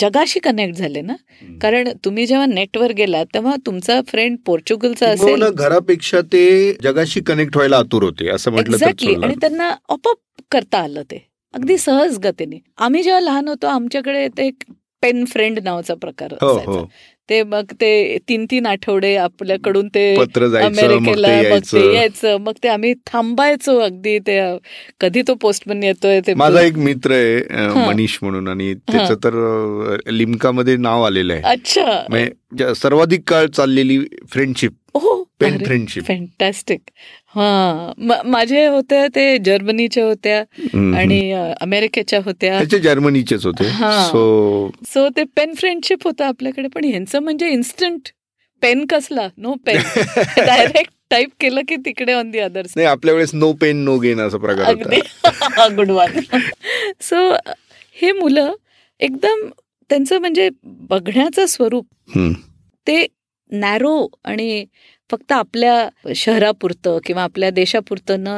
जगाशी 0.00 0.40
कनेक्ट 0.40 0.76
झाले 0.76 1.00
ना? 1.00 1.14
कारण 1.62 1.88
तुम्ही 2.04 2.26
जेव्हा 2.26 2.46
नेटवर 2.46 2.92
गेला 2.92 3.22
तेव्हा 3.24 3.54
तुमचा 3.66 4.00
फ्रेंड 4.08 4.36
पोर्चुगलचा 4.46 5.08
असेल. 5.08 5.42
घरापेक्षा 5.44 6.20
ते 6.20 6.72
जगाशी 6.82 7.20
कनेक्ट 7.20 7.56
व्हायला 7.56 7.76
आतुर 7.76 8.02
होते 8.02 8.28
असं 8.28 8.50
म्हटलं 8.50 8.76
एक्झॅक्टली 8.76 9.14
आणि 9.14 9.34
त्यांना 9.40 9.74
ऑपअप 9.88 10.42
करता 10.50 10.78
आलं 10.78 11.02
ते. 11.02 11.26
अगदी 11.54 11.78
सहज 11.78 12.18
गतीने 12.18 12.58
आम्ही 12.78 13.02
जेव्हा 13.02 13.20
लहान 13.20 13.48
होतो 13.48 13.66
आमच्याकडे 13.66 14.28
ते 14.28 14.46
एक 14.46 14.64
पेन 15.02 15.24
फ्रेंड 15.24 15.58
नावाचा 15.58 15.94
प्रकार 15.94 16.32
हो. 16.42 16.86
ते 17.28 17.42
मग 17.42 17.72
ते 17.80 18.18
तीन 18.28 18.44
तीन 18.50 18.66
आठवडे 18.66 19.14
आपल्याकडून 19.16 19.88
ते 19.88 20.04
पत्र 20.16 20.46
जायचं 20.48 20.68
मग 20.68 20.78
अमेरिकेला 20.84 21.28
मग 21.54 21.60
ते 21.72 21.94
यायचं. 21.94 22.36
मग 22.40 22.52
ते 22.62 22.68
आम्ही 22.68 22.92
थांबायचो 23.06 23.78
अगदी. 23.78 24.18
ते 24.18 24.38
कधी 25.00 25.22
तो 25.22 25.34
पोस्टमन 25.34 25.82
येतोय 25.82 26.20
ते 26.26 26.34
माझा 26.34 26.60
एक 26.60 26.76
मित्र 26.78 27.12
आहे. 27.12 27.84
मनीष 27.86 28.18
म्हणून 28.22 28.48
आणि 28.48 28.74
त्याचं 28.74 29.14
तर 29.24 29.34
लिमकामध्ये 30.10 30.76
नाव 30.76 31.02
आलेलं 31.02 31.32
आहे. 31.32 31.42
अच्छा. 31.42 32.04
म्हणजे 32.10 32.74
सर्वाधिक 32.74 33.22
काळ 33.26 33.46
चाललेली 33.46 33.98
फ्रेंडशिप 34.32 34.72
हो. 34.94 35.22
पेन 35.42 35.58
फ्रेंडशिप 35.64 36.04
फॅन्टॅस्टिक 36.06 36.80
हा 37.34 37.92
माझे 38.26 38.66
होते 38.66 39.06
ते 39.14 39.36
जर्मनीच्या 39.44 40.04
होत्या 40.04 40.38
आणि 40.98 41.20
अमेरिकेच्या 41.60 42.20
होत्या. 42.24 42.58
त्याचे 42.58 42.78
जर्मनीचेच 42.78 43.46
होते. 43.46 43.68
सो 44.10 44.70
सो 44.88 45.08
ते 45.16 45.24
पेन 45.36 45.54
फ्रेंडशिप 45.58 46.04
होतं 46.04 46.24
आपल्याकडे 46.24 46.68
पण 46.74 46.84
ह्यांचं 46.84 47.22
म्हणजे 47.22 47.48
इन्स्टंट 47.50 48.08
पेन 48.62 48.84
कसला? 48.86 49.28
नो 49.36 49.54
पेन 49.66 49.78
डायरेक्ट 50.36 50.92
टाईप 51.10 51.28
केलं 51.40 51.60
की 51.68 51.76
तिकडे 51.76 52.12
ऑन 52.12 52.30
दी 52.30 52.38
अदर 52.38 52.66
नाही 52.76 52.86
आपल्या 52.88 53.14
वेळेस 53.14 53.34
नो 53.34 53.52
पेन 53.52 53.84
नो 53.84 53.96
गेन 53.98 54.20
असा 54.20 54.38
प्रकार 54.38 55.70
गुड 55.76 55.90
वन 55.90 56.18
सो 57.00 57.16
हे 58.02 58.12
मुलं 58.12 58.52
एकदम 59.00 59.48
त्यांचं 59.90 60.18
म्हणजे 60.20 60.48
बघण्याचं 60.90 61.46
स्वरूप. 61.46 61.86
ते 62.86 63.06
नॅरो 63.52 64.06
आणि 64.24 64.64
फक्त 65.12 65.32
आपल्या 65.32 66.14
शहरापुरतं 66.16 66.98
किंवा 67.06 67.22
आपल्या 67.22 67.50
देशापुरतं 67.50 68.22
न 68.24 68.36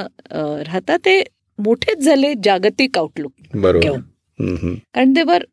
राहता 0.67 0.97
ते 1.05 1.23
मोठेच 1.59 1.99
झाले 1.99 2.33
जागतिक 2.45 2.99
आउटलुक 2.99 3.33
घेऊन. 3.81 4.01
कारण 4.95 5.13
दे 5.13 5.23
वर 5.23 5.45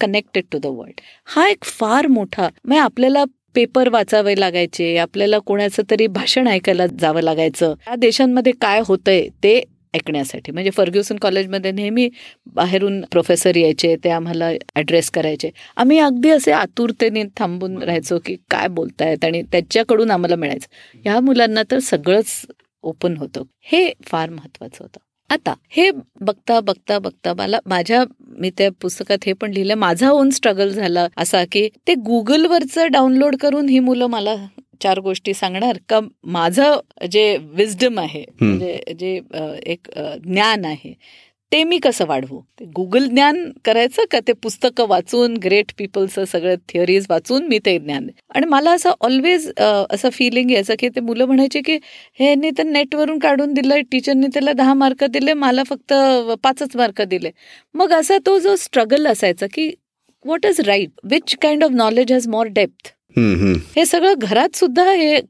कनेक्टेड 0.00 0.44
टू 0.52 0.58
द 0.58 0.66
वर्ल्ड 0.66 1.00
हा 1.34 1.48
एक 1.50 1.64
फार 1.64 2.06
मोठा 2.06 2.48
म्हणजे 2.64 2.80
आपल्याला 2.80 3.24
पेपर 3.54 3.88
वाचावे 3.88 4.34
लागायचे 4.40 4.96
आपल्याला 4.98 5.38
कोणाचं 5.46 5.82
तरी 5.90 6.06
भाषण 6.06 6.48
ऐकायला 6.48 6.86
जावं 7.00 7.22
लागायचं. 7.22 7.74
या 7.88 7.94
देशांमध्ये 7.98 8.52
काय 8.60 8.80
होतंय 8.88 9.26
ते 9.42 9.60
ऐकण्यासाठी. 9.98 10.52
म्हणजे 10.52 10.70
फर्ग्युसन 10.70 11.16
कॉलेजमध्ये 11.16 11.72
नेहमी 11.72 12.08
बाहेरून 12.54 13.00
प्रोफेसर 13.10 13.56
यायचे 13.56 13.94
ते 14.04 14.10
आम्हाला 14.10 14.50
ॲड्रेस 14.74 15.10
करायचे. 15.10 15.50
आम्ही 15.76 15.98
अगदी 15.98 16.30
असे 16.30 16.52
आतुरतेने 16.52 17.24
थांबून 17.36 17.82
राहायचो 17.82 18.18
की 18.26 18.36
काय 18.50 18.68
बोलतायत 18.68 19.24
आणि 19.24 19.42
त्याच्याकडून 19.42 20.10
आम्हाला 20.10 20.36
मिळायचं. 20.36 20.66
ह्या 21.04 21.20
मुलांना 21.20 21.62
तर 21.70 21.78
सगळंच 21.78 22.40
ओपन 22.84 23.16
होतं. 23.16 23.42
हे 23.62 23.92
फार 24.06 24.30
महत्वाचं 24.30 24.84
होतं. 24.84 24.98
आता 25.30 25.54
हे 25.68 25.90
बघता 26.20 26.58
बघता 26.60 26.98
बघता 26.98 27.32
मला 27.34 27.58
माझ्या 27.66 28.04
मी 28.38 28.50
त्या 28.50 28.68
पुस्तकात 28.82 29.24
हे 29.26 29.32
पण 29.32 29.50
लिहिलं 29.50 29.74
माझा 29.74 30.10
ओन 30.10 30.30
स्ट्रगल 30.30 30.68
झाला 30.68 31.06
असा 31.16 31.44
की 31.52 31.68
ते 31.86 31.94
गुगलवरचं 31.94 32.90
डाउनलोड 32.90 33.36
करून 33.36 33.68
ही 33.68 33.78
मुलं 33.78 34.06
मला 34.06 34.34
चार 34.80 34.98
गोष्टी 35.00 35.34
सांगणार 35.34 35.78
का 35.88 36.00
माझं 36.24 37.06
जे 37.10 37.36
विजडम 37.54 37.98
आहे 37.98 38.24
म्हणजे 38.40 38.78
जे 39.00 39.18
एक 39.66 39.88
ज्ञान 40.24 40.64
आहे 40.64 40.94
ते 41.52 41.62
मी 41.64 41.78
कसं 41.82 42.06
वाढवू? 42.06 42.40
ते 42.60 42.64
गुगल 42.76 43.06
ज्ञान 43.08 43.36
करायचं 43.64 44.04
का 44.10 44.18
ते 44.26 44.32
पुस्तकं 44.42 44.86
वाचून 44.88 45.36
ग्रेट 45.44 45.72
पीपलचं 45.78 46.24
सगळं 46.24 46.54
थिअरीज 46.68 47.06
वाचून 47.10 47.46
मी 47.48 47.58
ते 47.66 47.76
ज्ञान 47.78 48.08
आणि 48.34 48.46
मला 48.46 48.70
असं 48.70 48.92
ऑलवेज 49.00 49.48
असं 49.58 50.08
फिलिंग 50.12 50.50
यायचं 50.50 50.74
की 50.78 50.88
ते 50.96 51.00
मुलं 51.00 51.26
म्हणायचे 51.26 51.60
की 51.60 51.78
हे 52.20 52.50
तर 52.58 52.62
नेटवरून 52.64 53.18
काढून 53.18 53.54
दिलं 53.54 53.80
टीचरने 53.92 54.26
त्याला 54.34 54.52
दहा 54.52 54.74
मार्क 54.74 55.04
दिले 55.04 55.32
मला 55.34 55.62
फक्त 55.68 55.94
पाचच 56.42 56.76
मार्क 56.76 57.02
दिले. 57.02 57.30
मग 57.74 57.92
असा 57.92 58.18
तो 58.26 58.38
जो 58.38 58.54
स्ट्रगल 58.56 59.06
असायचा 59.06 59.46
की 59.54 59.68
what 60.24 60.46
is 60.46 60.60
right 60.60 60.90
which 61.10 61.36
kind 61.42 61.64
of 61.64 61.70
knowledge 61.72 62.12
has 62.12 62.28
more 62.28 62.46
depth. 62.46 62.92
हे 63.76 63.84
सगळं 63.84 64.14
घरात 64.18 64.56
सुद्धा 64.56 64.90
हे 64.92 65.20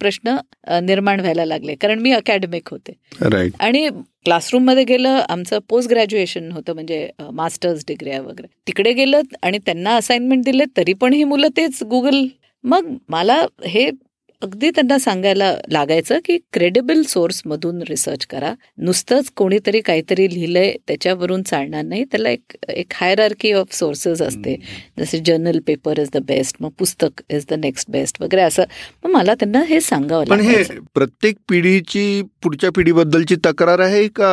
प्रश्न 0.00 0.36
निर्माण 0.82 1.20
व्हायला 1.20 1.44
लागले. 1.44 1.74
कारण 1.74 1.98
मी 1.98 2.12
अकॅडमिक 2.12 2.68
होते. 2.70 2.92
आणि 3.60 3.88
क्लासरूममध्ये 4.24 4.84
गेलं 4.84 5.08
आमचं 5.28 5.58
पोस्ट 5.68 5.90
ग्रॅज्युएशन 5.90 6.50
होतं 6.52 6.74
म्हणजे 6.74 7.08
मास्टर्स 7.32 7.84
डिग्री 7.88 8.18
वगैरे. 8.18 8.46
तिकडे 8.66 8.92
गेलं 8.92 9.20
आणि 9.42 9.58
त्यांना 9.58 9.94
असाइनमेंट 9.96 10.44
दिले 10.44 10.64
तरी 10.76 10.92
पण 10.92 11.12
ही 11.12 11.24
मुलं 11.24 11.48
तेच 11.56 11.82
गुगल 11.82 12.24
मग 12.64 12.94
मला 13.08 13.46
हे 13.66 13.90
अगदी 14.42 14.70
त्यांना 14.70 14.98
सांगायला 14.98 15.52
लागायचं 15.72 16.18
की 16.24 16.36
क्रेडिबल 16.52 17.02
सोर्समधून 17.02 17.82
रिसर्च 17.88 18.26
करा. 18.26 18.52
नुसतंच 18.78 19.30
कोणीतरी 19.36 19.80
काहीतरी 19.80 20.28
लिहिलंय 20.34 20.72
त्याच्यावरून 20.88 21.42
चालणार 21.42 21.82
नाही. 21.82 22.04
त्याला 22.04 22.30
एक 22.30 22.56
एक 22.68 22.92
हायरार्की 22.94 23.52
ऑफ 23.52 23.74
सोर्सेस 23.74 24.22
असते. 24.22 24.56
जसे 24.98 25.18
journal 25.24 25.58
paper 25.66 25.98
is 25.98 26.10
the 26.14 26.16
best 26.16 26.56
मग 26.60 26.70
पुस्तक 26.78 27.22
इज 27.30 27.46
द 27.50 27.54
नेक्स्ट 27.54 27.90
बेस्ट 27.90 28.22
वगैरे 28.22 28.42
असं. 28.42 28.64
मग 29.04 29.10
मला 29.10 29.34
त्यांना 29.34 29.62
हे 29.68 29.80
सांगावं 29.80 30.24
पण 30.24 30.40
हे. 30.40 30.62
प्रत्येक 30.94 31.36
पिढीची 31.48 32.22
पुढच्या 32.42 32.70
पिढीबद्दलची 32.76 33.36
तक्रार 33.46 33.78
आहे 33.78 34.06
का 34.08 34.30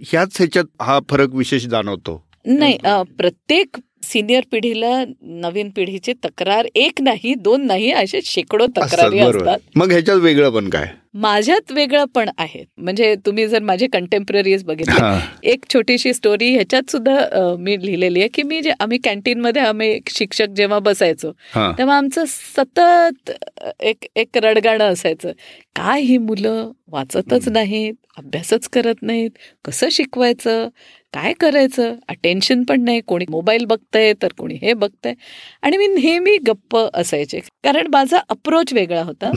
ह्याच 0.00 0.36
ह्याच्यात 0.36 0.82
हा 0.82 0.98
फरक 1.10 1.34
विशेष 1.34 1.66
जाणवतो? 1.66 2.22
नाही 2.46 2.78
प्रत्येक 3.18 3.76
सिनियर 4.02 4.44
पिढीला 4.52 5.02
नवीन 5.22 5.70
पिढीची 5.76 6.12
तक्रार 6.24 6.66
एक 6.74 7.00
नाही 7.02 7.34
दोन 7.34 7.66
नाही 7.66 7.90
असे 7.92 8.20
शेकडो 8.24 8.66
तक्रारी 8.76 9.18
असतात. 9.18 9.58
मग 9.76 9.90
ह्याच्यात 9.90 10.18
वेगळं 10.18 10.50
पण 10.50 10.68
काय? 10.70 10.86
माझ्यात 11.14 11.72
वेगळं 11.72 12.04
पण 12.14 12.28
आहे. 12.38 12.62
म्हणजे 12.78 13.14
तुम्ही 13.26 13.46
जर 13.48 13.62
माझे 13.62 13.86
कंटेम्पररीज 13.92 14.64
बघितले. 14.64 15.18
एक 15.50 15.64
छोटीशी 15.72 16.12
स्टोरी 16.14 16.50
ह्याच्यात 16.54 16.90
सुद्धा 16.90 17.54
मी 17.58 17.76
लिहिलेली 17.84 18.20
आहे 18.20 18.28
की 18.34 18.42
मी 18.42 18.60
जे 18.62 18.72
आम्ही 18.80 18.98
कॅन्टीनमध्ये 19.04 19.62
आम्ही 19.62 19.88
एक 19.90 20.08
शिक्षक 20.16 20.48
जेव्हा 20.56 20.78
बसायचो 20.78 21.32
तेव्हा 21.78 21.96
आमचं 21.96 22.24
सतत 22.28 23.30
एक 23.80 24.06
एक 24.16 24.38
रडगाणं 24.42 24.84
असायचं. 24.92 25.32
काय 25.76 26.00
ही 26.02 26.18
मुलं 26.18 26.70
वाचतच 26.90 27.48
नाहीत 27.48 27.94
अभ्यासच 28.18 28.68
करत 28.68 29.02
नाहीत 29.02 29.30
कसं 29.64 29.88
शिकवायचं? 29.92 30.68
काय 31.12 31.32
करायचं? 31.32 31.94
अटेन्शन 32.08 32.62
पण 32.64 32.80
नाही. 32.80 33.00
कोणी 33.00 33.24
मोबाईल 33.30 33.64
बघतंय 33.64 34.12
तर 34.22 34.28
कोणी 34.38 34.58
हे 34.62 34.72
बघतंय. 34.72 35.14
आणि 35.62 35.76
मी 35.76 35.86
नेहमी 35.86 36.36
गप्प 36.46 36.76
असायचे. 36.94 37.40
कारण 37.64 37.86
माझा 37.92 38.18
अप्रोच 38.28 38.72
वेगळा 38.72 39.02
होता. 39.02 39.30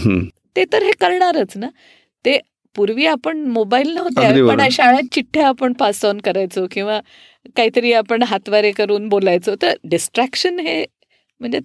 ते 0.55 0.65
तर 0.73 0.83
हे 0.83 0.91
करणारच 0.91 1.57
ना. 1.57 1.67
ते 2.25 2.39
पूर्वी 2.75 3.05
आपण 3.05 3.37
मोबाईल 3.37 3.93
नव्हते. 3.93 4.47
पण 4.47 4.69
शाळेत 4.71 5.07
चिठ्ठ्या 5.11 5.47
आपण 5.47 5.73
पास 5.73 6.05
ऑन 6.05 6.17
करायचो 6.17 6.67
किंवा 6.71 6.99
काहीतरी 7.55 7.93
आपण 7.93 8.23
हातवारे 8.23 8.71
करून 8.71 9.09
बोलायचो. 9.09 9.55
तर 9.61 9.73
डिस्ट्रॅक्शन 9.83 10.59
हे 10.59 10.85
म्हणजे 11.39 11.59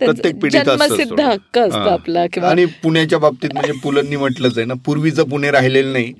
जन्मसिद्ध. 0.51 1.21
हक्क 1.21 1.59
असतो. 1.59 1.79
आपला 1.79 2.27
किंवा 2.33 2.51
आणि 2.51 2.64
पुण्याच्या 2.64 3.19
बाबतीत 3.19 3.51
म्हणजे 3.53 3.73
पुलंनी 3.73 4.16
म्हटलंच 4.16 4.59
आहे 4.59 4.66
ना. 4.66 4.75
पूर्वीचं 4.87 5.29
पुणे 5.29 5.51
राहिलेलं 5.51 5.92
नाही. 5.92 6.12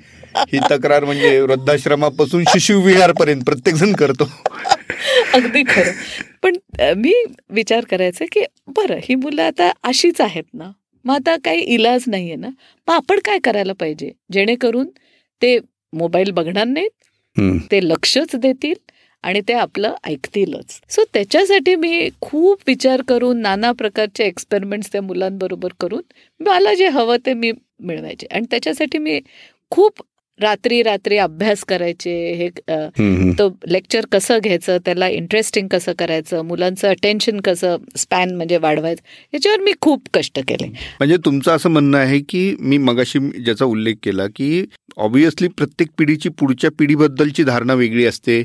ही 0.53 0.59
तक्रार 0.71 1.05
म्हणजे 1.05 1.41
वृद्धाश्रमापासून 1.41 2.45
शिशुविहार 2.49 3.13
पर्यंत 3.13 3.43
प्रत्येक 3.43 3.77
जण 3.77 3.93
करतो. 3.93 4.31
अगदी 5.35 5.63
खरं. 5.69 5.93
पण 6.43 6.57
मी 6.97 7.13
विचार 7.51 7.85
करायचं 7.85 8.25
की 8.25 8.45
बरं 8.67 8.99
ही 9.03 9.15
मुलं 9.15 9.43
आता 9.43 9.71
अशीच 9.83 10.21
आहेत 10.21 10.45
ना? 10.55 10.71
मग 11.05 11.15
आता 11.15 11.37
काही 11.45 11.61
इलाज 11.61 12.05
नाहीये 12.07 12.37
ना? 12.37 12.49
मग 12.89 12.95
आपण 12.95 13.19
काय 13.25 13.39
करायला 13.39 13.73
पाहिजे? 13.73 14.11
जेणेकरून 14.33 14.87
ते 15.43 15.59
मोबाईल 15.93 16.31
बघणार 16.31 16.65
नाहीत. 16.65 16.91
ते 17.71 17.89
लक्षच 17.89 18.35
देतील 18.37 18.75
आणि 19.23 19.41
ते 19.49 19.53
आपलं 19.53 19.95
ऐकतीलच. 20.05 20.81
सो 20.89 21.03
त्याच्यासाठी 21.15 21.75
मी 21.75 22.09
खूप 22.21 22.61
विचार 22.67 23.03
करून 23.09 23.41
नाना 23.41 23.73
प्रकारचे 23.73 24.25
एक्सपेरिमेंट्स 24.25 24.93
त्या 24.93 25.03
मुलांबरोबर 25.03 25.69
करून 25.81 26.03
मला 26.41 26.75
जे 26.75 26.89
हवं 26.89 27.17
ते 27.27 27.35
मी 27.35 27.53
मिळवायचे. 27.81 28.27
आणि 28.31 28.47
त्याच्यासाठी 28.51 28.99
मी 28.99 29.21
खूप 29.71 30.03
रात्री 30.41 30.83
रात्री 30.83 31.17
अभ्यास 31.17 31.65
करायचे 31.65 32.33
हे. 32.33 32.49
तो 33.33 33.49
लेक्चर 33.69 34.07
कसं 34.13 34.39
घ्यायचं 34.39 34.79
त्याला 34.85 35.09
इंटरेस्टिंग 35.09 35.69
कसं 35.69 35.93
करायचं 35.99 36.43
मुलांचं 36.45 36.89
अटेन्शन 36.89 37.41
कसं 37.41 37.77
स्पॅन 37.97 38.35
म्हणजे 38.35 38.57
वाढवायचं 38.57 39.03
याच्यावर 39.35 39.61
मी 39.61 39.73
खूप 39.81 40.09
कष्ट 40.15 40.39
केले 40.39 40.67
म्हणजे 40.67 41.17
तुमचं 41.17 41.53
असं 41.53 41.71
म्हणणं 41.71 41.99
आहे 41.99 42.21
की 42.29 42.57
मी 42.61 42.79
मगाशी 42.79 43.19
ज्याचा 43.19 43.65
उल्लेख 43.65 43.95
केला 44.03 44.27
की 44.27 44.65
ऑब्विसली 44.97 45.49
प्रत्येक 45.49 45.89
पिढीची 45.99 46.29
पुढच्या 46.29 46.71
पिढीबद्दलची 46.79 47.43
धारणा 47.43 47.75
वेगळी 47.75 48.05
असते 48.05 48.43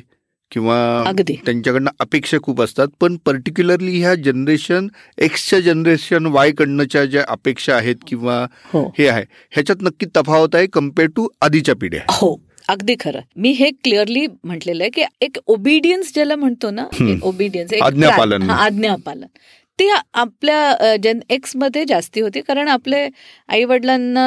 किंवा 0.51 0.77
अगदी. 1.07 1.35
त्यांच्याकडनं 1.45 1.89
अपेक्षा 1.99 2.37
खूप 2.43 2.61
असतात. 2.61 2.87
पण 3.01 3.15
पर्टिक्युलरली 3.25 3.99
ह्या 3.99 4.13
जनरेशन 4.15 4.87
एक्सच्या 5.17 5.59
जनरेशन 5.59 6.25
वाय 6.25 6.51
कडनंच्या 6.51 7.05
ज्या 7.05 7.23
अपेक्षा 7.27 7.75
आहेत 7.75 7.95
किंवा 8.07 8.45
हो. 8.73 8.85
हे 8.99 9.07
आहे 9.07 9.23
ह्याच्यात 9.51 9.81
नक्की 9.81 10.05
तफावत 10.17 10.55
आहे 10.55 10.67
कंपेअर 10.73 11.09
टू 11.15 11.27
आधीच्या 11.41 11.75
पिढ्या. 11.75 12.01
हो 12.11 12.35
अगदी 12.69 12.95
खरं. 12.99 13.19
मी 13.35 13.49
हे 13.51 13.69
क्लिअरली 13.83 14.25
म्हटलेलं 14.43 14.83
आहे 14.83 14.89
की 14.89 15.03
एक 15.21 15.37
ओबिडियन्स 15.47 16.13
ज्याला 16.13 16.35
म्हणतो 16.35 16.69
ना. 16.71 16.85
ओबिडियन्स 17.23 17.73
आज्ञापालन. 17.83 18.49
आज्ञापालन. 18.49 19.25
ती 19.79 19.87
आपल्या 20.13 20.95
जेन 21.03 21.19
एक्समध्ये 21.29 21.83
जास्ती 21.87 22.21
होती 22.21 22.41
कारण 22.41 22.67
आपले 22.67 22.97
आई 23.49 23.63
वडिलांना 23.63 24.23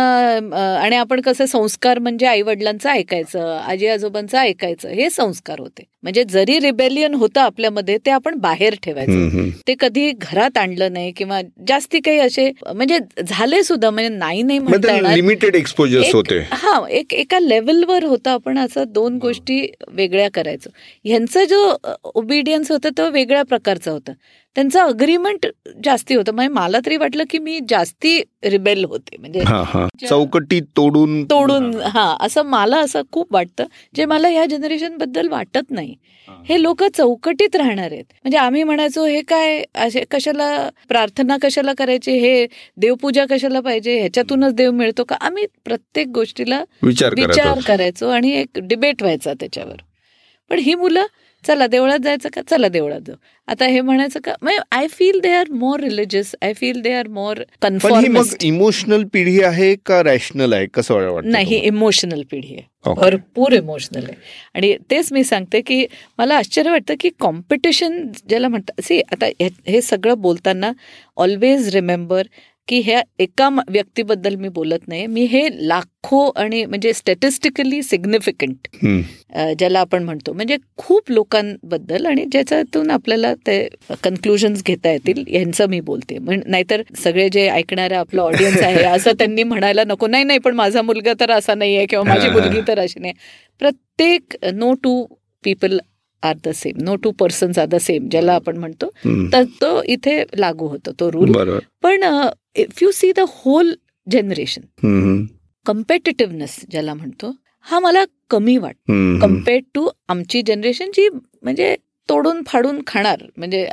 आणि 0.83 0.97
आपण 0.97 1.21
कसं 1.21 1.47
संस्कार 1.47 1.99
म्हणजे 1.99 2.27
आई 2.27 2.43
वडिलांचं 2.43 2.89
ऐकायचं 2.91 3.57
आजी 3.59 3.87
आजोबांचं 3.87 4.39
ऐकायचं 4.39 4.89
हे 4.89 5.09
संस्कार 5.11 5.61
होते. 5.61 5.83
म्हणजे 6.05 6.23
जरी 6.25 6.59
रिबेलियन 6.61 7.15
होतं 7.15 7.41
आपल्यामध्ये 7.41 7.97
ते 8.07 8.11
आपण 8.11 8.35
बाहेर 8.39 8.75
ठेवायचं. 8.83 9.49
ते 9.69 9.75
कधी 9.81 10.11
घरात 10.13 10.59
आणलं 10.59 10.93
नाही 10.93 11.13
किंवा 11.17 11.41
जास्ती 11.69 12.01
काही 12.01 12.19
असे 12.19 12.51
म्हणजे 12.67 12.99
झाले 13.27 13.63
सुद्धा 13.65 13.91
म्हणजे 13.91 14.17
नाही 14.17 14.43
नाही 14.43 14.59
म्हणता 14.59 15.01
लिमिटेड 15.15 15.55
एक्सपोजर 15.57 16.11
होते. 16.15 16.39
हा 16.53 16.79
एक 16.91 17.15
एका 17.15 17.39
लेवलवर 17.41 18.05
होतं 18.05 18.31
आपण 18.31 18.59
असं 18.59 18.85
दोन 18.89 19.19
गोष्टी 19.19 19.61
वेगळ्या 19.89 20.29
करायचो. 20.35 20.71
ह्यांचा 21.05 21.45
जो 21.45 21.77
ओबिडियन्स 22.15 22.71
होता 22.73 22.89
तो 22.99 23.11
वेगळ्या 23.11 23.43
प्रकारचा 23.43 23.91
होता. 23.91 24.13
त्यांचं 24.57 24.79
अग्रीमेंट 24.81 25.47
जास्ती 25.85 26.15
होतं. 26.15 26.33
म्हणजे 26.33 26.53
मला 26.55 26.79
तरी 26.87 26.97
वाटलं 26.97 27.25
की 27.31 27.39
मी 27.39 27.59
जास्ती 27.69 28.21
रिबेल 28.45 28.85
होते. 28.85 29.17
म्हणजे 29.21 30.07
चौकटी 30.09 30.61
तोडून 30.77 31.25
तोडून 31.25 31.75
हा. 31.85 32.15
असं 32.21 32.43
मला 32.47 32.79
असं 32.81 33.03
खूप 33.13 33.33
वाटतं. 33.35 33.65
जे 33.97 34.05
मला 34.05 34.29
ह्या 34.29 34.45
जनरेशनबद्दल 34.51 35.29
वाटत 35.29 35.71
नाही. 35.71 35.94
हे. 36.49 36.63
लोक 36.63 36.85
चौकटीत 36.85 37.57
राहणार 37.57 37.93
आहेत. 37.93 38.05
म्हणजे 38.11 38.39
आम्ही 38.39 38.63
म्हणायचो 38.63 39.05
हे 39.05 39.23
काय 39.23 39.63
असे 39.75 40.05
कशाला 40.11 40.69
प्रार्थना 40.89 41.37
कशाला 41.43 41.73
करायची? 41.79 42.13
हे 42.13 42.47
देवपूजा 42.77 43.25
कशाला 43.31 43.61
पाहिजे? 43.61 43.99
ह्याच्यातूनच 43.99 44.55
देव 44.55 44.71
मिळतो 44.71 45.05
का? 45.05 45.17
आम्ही 45.21 45.47
प्रत्येक 45.65 46.07
गोष्टीला 46.07 46.65
विचार 46.83 47.59
करायचो. 47.67 48.09
आणि 48.09 48.31
एक 48.31 48.49
डिबेट 48.57 49.03
व्हायचा 49.03 49.33
त्याच्यावर. 49.33 49.77
पण 50.51 50.59
ही 50.59 50.75
मुलं 50.75 51.07
चला 51.47 51.67
देवळात 51.67 51.99
जायचं 52.05 52.29
का? 52.35 52.41
चला 52.51 52.69
देवळात 52.69 53.01
जाऊ. 53.07 53.17
आता 53.49 53.67
हे 53.67 53.81
म्हणायचं 53.81 54.21
का? 54.25 54.33
I 54.73 54.87
feel 54.91 55.19
they 55.21 55.31
are 55.33 55.51
more 55.51 55.81
religious 55.81 56.35
I 56.43 56.53
feel 56.53 56.81
they 56.81 56.93
are 56.93 57.09
more 57.09 57.43
confirm 57.63 58.21
emotional 58.43 59.05
पिढी 59.13 59.41
आहे 59.43 59.75
का 59.87 60.03
रॅशनल 60.03 60.53
आहे? 60.53 60.67
कसं 60.75 60.95
वाटतं 60.95 61.31
नाही 61.31 61.57
इमोशनल 61.57 62.23
पिढी 62.31 62.55
आहे. 62.55 62.93
भरपूर 62.97 63.53
इमोशनल 63.53 64.05
आहे. 64.05 64.15
आणि 64.55 64.77
तेच 64.91 65.13
मी 65.13 65.25
सांगते 65.25 65.61
की 65.61 65.85
मला 66.19 66.37
आश्चर्य 66.37 66.71
वाटतं 66.71 66.95
की 67.01 67.11
कॉम्पिटिशन 67.21 68.07
ज्याला 68.29 68.49
म्हणतात 68.49 68.81
सी 68.85 69.01
आता 69.13 69.27
हे 69.69 69.81
सगळं 69.83 70.21
बोलताना 70.23 70.73
ऑलवेज 71.17 71.75
रिमेंबर 71.75 72.27
की 72.69 72.81
ह्या 72.81 73.01
एका 73.19 73.49
व्यक्तीबद्दल 73.69 74.35
मी 74.37 74.49
बोलत 74.49 74.87
नाही. 74.89 75.07
मी 75.07 75.25
हे 75.27 75.49
लाखो 75.69 76.21
आणि 76.37 76.65
म्हणजे 76.65 76.93
स्टॅटिस्टिकली 76.93 77.83
सिग्निफिकंट 77.83 78.69
ज्याला 79.59 79.81
आपण 79.81 80.03
म्हणतो 80.05 80.33
म्हणजे 80.33 80.57
खूप 80.77 81.11
लोकांबद्दल 81.11 82.07
आणि 82.07 82.25
ज्याच्यातून 82.33 82.91
आपल्याला 82.91 83.33
ते 83.47 83.59
कन्क्लुजन्स 84.05 84.63
घेता 84.67 84.93
येतील 84.93 85.23
यांचं 85.35 85.69
मी 85.71 85.81
बोलते. 85.83 86.19
नाहीतर 86.47 86.83
सगळे 87.05 87.29
जे 87.33 87.49
ऐकणारे 87.49 87.95
आपलं 87.95 88.23
ऑडियन्स 88.23 88.63
आहे 88.63 88.85
असं 88.95 89.13
त्यांनी 89.19 89.43
म्हणायला 89.43 89.85
नको. 89.87 90.07
नाही 90.07 90.25
नाही 90.25 90.39
पण 90.39 90.55
माझा 90.55 90.83
मुलगा 90.83 91.13
तर 91.21 91.31
असा 91.31 91.55
नाही 91.55 91.77
आहे 91.77 91.87
किंवा 91.87 92.05
माझी 92.05 92.29
मुलगी 92.31 92.61
तर 92.69 92.79
अशी 92.79 93.01
नाही 93.01 93.15
प्रत्येक 93.61 94.37
no 94.55 94.73
two 94.75 95.05
people 95.45 95.79
are 96.25 96.37
the 96.45 96.49
same 96.55 96.83
no 96.85 96.95
two 96.97 97.11
persons 97.21 97.59
are 97.59 97.67
the 97.67 97.77
same 97.81 98.09
ज्याला 98.11 98.35
आपण 98.35 98.57
म्हणतो. 98.59 98.89
तर 99.33 99.45
तो 99.61 99.83
इथे 99.83 100.23
लागू 100.39 100.67
होतो 100.69 100.93
तो 101.01 101.11
रूल 101.13 101.33
पण 101.83 102.05
if 102.57 102.83
you 102.83 102.91
see 102.95 103.13
the 103.17 103.25
whole 103.29 103.75
generation 104.07 105.25
competitiveness 105.67 106.59
ज्याला 106.71 106.95
म्हणतो 106.95 107.35
हा 107.67 107.79
मला 107.81 108.05
कमी 108.31 108.57
वाटतो 108.57 109.19
कम्पेअर्ड 109.21 109.65
टू 109.75 109.89
आमची 110.09 110.43
जनरेशन 110.47 110.91
जी 110.95 111.09
म्हणजे 111.09 111.75
तोडून 112.09 112.43
फाडून 112.47 112.81
खाणार 112.87 113.23
म्हणजे 113.37 113.67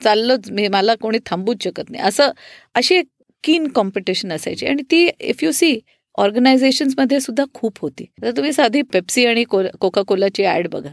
चाललोच 0.00 0.50
मी 0.52 0.66
मला 0.68 0.94
कोणी 1.00 1.18
थांबूच 1.26 1.62
शकत 1.64 1.90
नाही. 1.90 2.02
असं 2.04 2.30
अशी 2.74 2.94
एक 2.94 3.06
कीन 3.44 3.66
कॉम्पिटिशन 3.74 4.32
असायची. 4.32 4.66
आणि 4.66 4.82
ती 4.90 5.08
इफ 5.20 5.44
यू 5.44 5.50
सी 5.52 5.78
मध्ये 6.18 7.20
सुद्धा 7.20 7.44
खूप 7.54 7.78
होती. 7.80 8.04
तर 8.22 8.30
तुम्ही 8.30 8.52
साधी 8.52 8.82
पेप्सी 8.92 9.24
आणि 9.26 9.44
कोका 9.44 10.02
कोलाची 10.08 10.44
ऍड 10.46 10.68
बघा. 10.72 10.90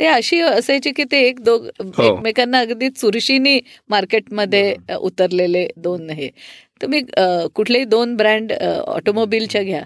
ते 0.00 0.06
अशी 0.06 0.40
असायची 0.40 0.90
की 0.96 1.04
ते 1.12 1.18
एक 1.28 1.40
दोघ 1.44 1.60
हो. 1.62 2.02
एकमेकांना 2.02 2.58
अगदी 2.58 2.88
चुरशीनी 2.90 3.58
मार्केटमध्ये 3.90 4.74
उतरलेले 4.96 5.66
दोन 5.76 6.10
हे. 6.10 6.28
तुम्ही 6.82 7.02
कुठलेही 7.54 7.84
दोन 7.84 8.14
ब्रँड 8.16 8.52
ऑटोमोबिलच्या 8.52 9.62
घ्या. 9.62 9.82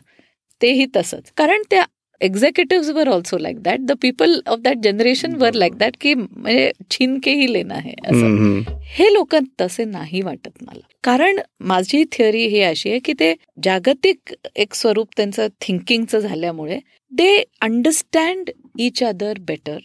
तेही 0.61 0.87
तसंच. 0.97 1.33
कारण 1.37 1.63
त्या 1.71 1.85
executive 2.21 2.93
were 2.95 3.09
also 3.09 3.39
like 3.39 3.59
that 3.63 3.81
the 3.81 3.93
people 4.03 4.39
of 4.47 4.59
that 4.59 4.77
generation 4.85 5.35
were 5.37 5.55
like 5.55 5.75
that 5.79 5.97
की 6.01 6.13
म्हणजे 6.15 6.71
छिनकेही 6.91 7.53
लेणं 7.53 7.75
आहे 7.75 7.95
असं. 8.07 8.61
हे 8.97 9.13
लोक 9.13 9.35
तसे 9.61 9.85
नाही 9.85 10.21
वाटत 10.23 10.63
मला. 10.63 10.87
कारण 11.05 11.41
माझी 11.61 12.05
थिअरी 12.13 12.47
ही 12.47 12.61
अशी 12.63 12.91
आहे 12.91 12.99
की 12.99 13.13
ते 13.21 13.35
जागतिक 13.65 14.35
एक 14.57 14.75
स्वरूप 14.75 15.09
त्यांचं 15.17 15.49
थिंकिंगचं 15.61 16.19
झाल्यामुळे 16.19 16.79
they 17.13 17.37
understand 17.61 18.51
each 18.79 19.03
other 19.03 19.39
better 19.39 19.79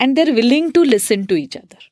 and 0.00 0.14
they 0.14 0.20
are 0.20 0.30
willing 0.30 0.70
to 0.74 0.84
listen 0.84 1.24
to 1.24 1.36
each 1.36 1.56
other 1.56 1.88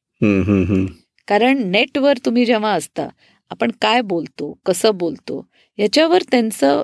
कारण 1.28 1.62
नेटवर 1.70 2.18
तुम्ही 2.24 2.44
जेव्हा 2.44 2.72
असता 2.74 3.08
आपण 3.50 3.70
काय 3.82 4.00
बोलतो 4.02 4.52
कसं 4.66 4.96
बोलतो 4.98 5.44
याच्यावर 5.78 6.22
त्यांचं 6.30 6.82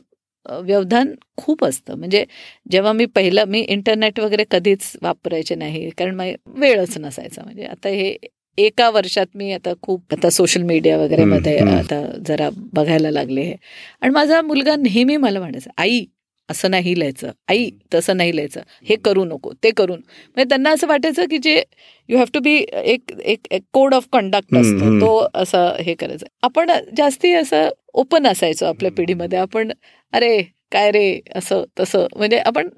व्यवधान 0.64 1.12
खूप 1.36 1.64
असतं. 1.64 1.94
म्हणजे 1.94 2.24
जेव्हा 2.70 2.92
मी 2.92 3.04
पहिलं 3.06 3.44
मी 3.48 3.60
इंटरनेट 3.60 4.20
वगैरे 4.20 4.44
कधीच 4.50 4.90
वापरायचे 5.02 5.54
नाही 5.54 5.88
कारण 5.98 6.14
मग 6.14 6.58
वेळच 6.60 6.96
नसायचा. 6.98 7.42
म्हणजे 7.44 7.64
आता 7.64 7.88
हे 7.88 8.16
एका 8.58 8.88
वर्षात 8.90 9.26
मी 9.36 9.52
आता 9.52 9.72
खूप 9.82 10.14
आता 10.14 10.30
सोशल 10.30 10.62
मीडिया 10.62 10.96
वगैरे 10.98 11.24
मध्ये 11.24 11.56
आता 11.70 12.00
जरा 12.28 12.48
बघायला 12.72 13.10
लागले 13.10 13.42
हे. 13.42 13.54
आणि 14.00 14.12
माझा 14.12 14.40
मुलगा 14.42 14.76
नेहमी 14.78 15.16
मला 15.16 15.38
म्हणायचा 15.40 15.70
आई 15.76 16.04
असं 16.48 16.70
नाही 16.70 16.98
लिहायचं. 16.98 17.30
आई 17.48 17.68
तसं 17.94 18.16
नाही 18.16 18.34
लिहायचं. 18.36 18.60
हे 18.84 18.96
करू 19.04 19.24
नको 19.24 19.52
ते 19.64 19.70
करून 19.70 19.98
म्हणजे 19.98 20.48
त्यांना 20.48 20.70
असं 20.70 20.86
वाटायचं 20.86 21.24
की 21.30 21.38
जे 21.38 21.62
यू 22.08 22.16
हॅव 22.18 22.26
टू 22.34 22.40
बी 22.40 22.56
एक 22.74 23.12
एक 23.24 23.62
कोड 23.72 23.94
ऑफ 23.94 24.06
कंडक्ट 24.12 24.54
असतो. 24.56 24.98
तो 25.00 25.26
असं 25.34 25.74
हे 25.80 25.94
करायचं. 25.94 26.26
आपण 26.42 26.70
जास्ती 26.96 27.32
असं 27.34 27.68
ओपन 27.94 28.26
असायचो 28.26 28.66
आपल्या 28.66 28.90
पिढीमध्ये. 28.96 29.38
आपण 29.38 29.72
अरे 30.12 30.40
काय 30.72 30.90
रे? 30.90 31.20
असं 31.36 31.64
तसं. 31.80 32.06
म्हणजे 32.16 32.38
आपण 32.38 32.68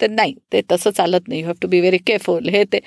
ते 0.00 0.06
नाही 0.08 0.34
ते 0.52 0.60
तसं 0.72 0.90
चालत 0.90 1.28
नाही. 1.28 1.40
You 1.40 1.46
have 1.46 1.54
to 1.62 1.68
be 1.68 1.80
very 1.80 1.98
careful 2.06 2.48
हे 2.48 2.62
ते 2.72 2.78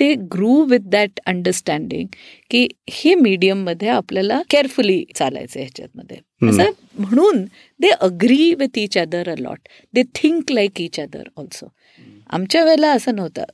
ते 0.00 0.12
ग्रू 0.32 0.62
विथ 0.70 0.88
दॅट 0.90 1.20
अंडरस्टँडिंग 1.26 2.06
की 2.50 2.66
हे 2.90 3.14
मीडियममध्ये 3.14 3.88
आपल्याला 3.88 4.40
केअरफुली 4.50 5.02
चालायचं 5.14 5.60
ह्याच्यातमध्ये. 5.60 6.16
असं 6.42 6.70
म्हणून 6.98 7.44
they 7.80 7.88
agree 8.00 8.52
with 8.58 8.78
each 8.78 8.98
other 8.98 9.28
a 9.30 9.34
lot 9.38 9.68
they 9.94 10.02
think 10.14 10.52
like 10.52 10.80
each 10.80 11.00
other 11.00 11.28
also 11.36 11.66
आमच्या 12.30 12.64
वेळेला 12.64 12.90
असं 12.92 13.14
नव्हतं. 13.16 13.44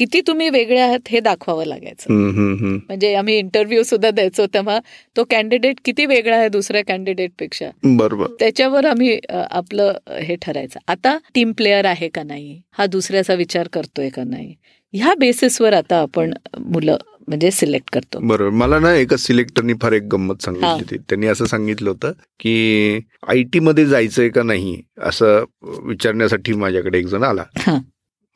किती 0.00 0.20
तुम्ही 0.26 0.48
वेगळे 0.48 0.78
आहात 0.80 1.08
हे 1.08 1.20
दाखवावं 1.20 1.64
लागायचं. 1.64 2.12
म्हणजे 2.12 3.14
आम्ही 3.14 3.36
इंटरव्ह्यू 3.38 3.82
सुद्धा 3.82 4.10
द्यायचो 4.10 4.46
तेव्हा. 4.46 4.78
तो 5.16 5.24
कॅन्डिडेट 5.30 5.80
किती 5.84 6.06
वेगळा 6.06 6.36
आहे 6.36 6.48
दुसऱ्या 6.48 6.82
कॅन्डिडेटपेक्षा? 6.84 7.70
बरोबर. 7.84 8.26
त्याच्यावर 8.40 8.84
आम्ही 8.84 9.18
आपलं 9.30 9.92
हे 10.22 10.36
ठरायचं. 10.42 10.80
आता 10.88 11.16
टीम 11.34 11.52
प्लेअर 11.52 11.84
आहे 11.84 12.08
का 12.08 12.22
नाही? 12.22 12.60
हा 12.78 12.86
दुसऱ्याचा 12.86 13.34
विचार 13.34 13.68
करतोय 13.72 14.08
का 14.08 14.24
नाही? 14.24 14.54
ह्या 14.94 15.14
बेसिसवर 15.18 15.72
आता 15.72 16.00
आपण 16.00 16.32
मुलं 16.58 16.96
म्हणजे 17.28 17.50
सिलेक्ट 17.50 17.90
करतो. 17.92 18.18
बरोबर. 18.18 18.50
मला 18.50 18.78
ना 18.78 18.94
एका 18.94 19.16
सिलेक्टरनी 19.16 19.74
फार 19.82 19.92
एक 19.92 20.02
गंमत 20.12 20.42
सांगितली 20.42 20.68
होती. 20.68 20.96
त्यांनी 21.08 21.26
असं 21.26 21.44
सांगितलं 21.44 21.90
होतं 21.90 22.12
की 22.40 23.00
आय 23.28 23.42
टी 23.52 23.58
मध्ये 23.58 23.86
जायचंय 23.86 24.28
का 24.28 24.42
नाही? 24.42 24.76
असं 25.02 25.44
विचारण्यासाठी 25.86 26.52
माझ्याकडे 26.54 26.98
एक 26.98 27.06
जण 27.06 27.22
आला. 27.22 27.44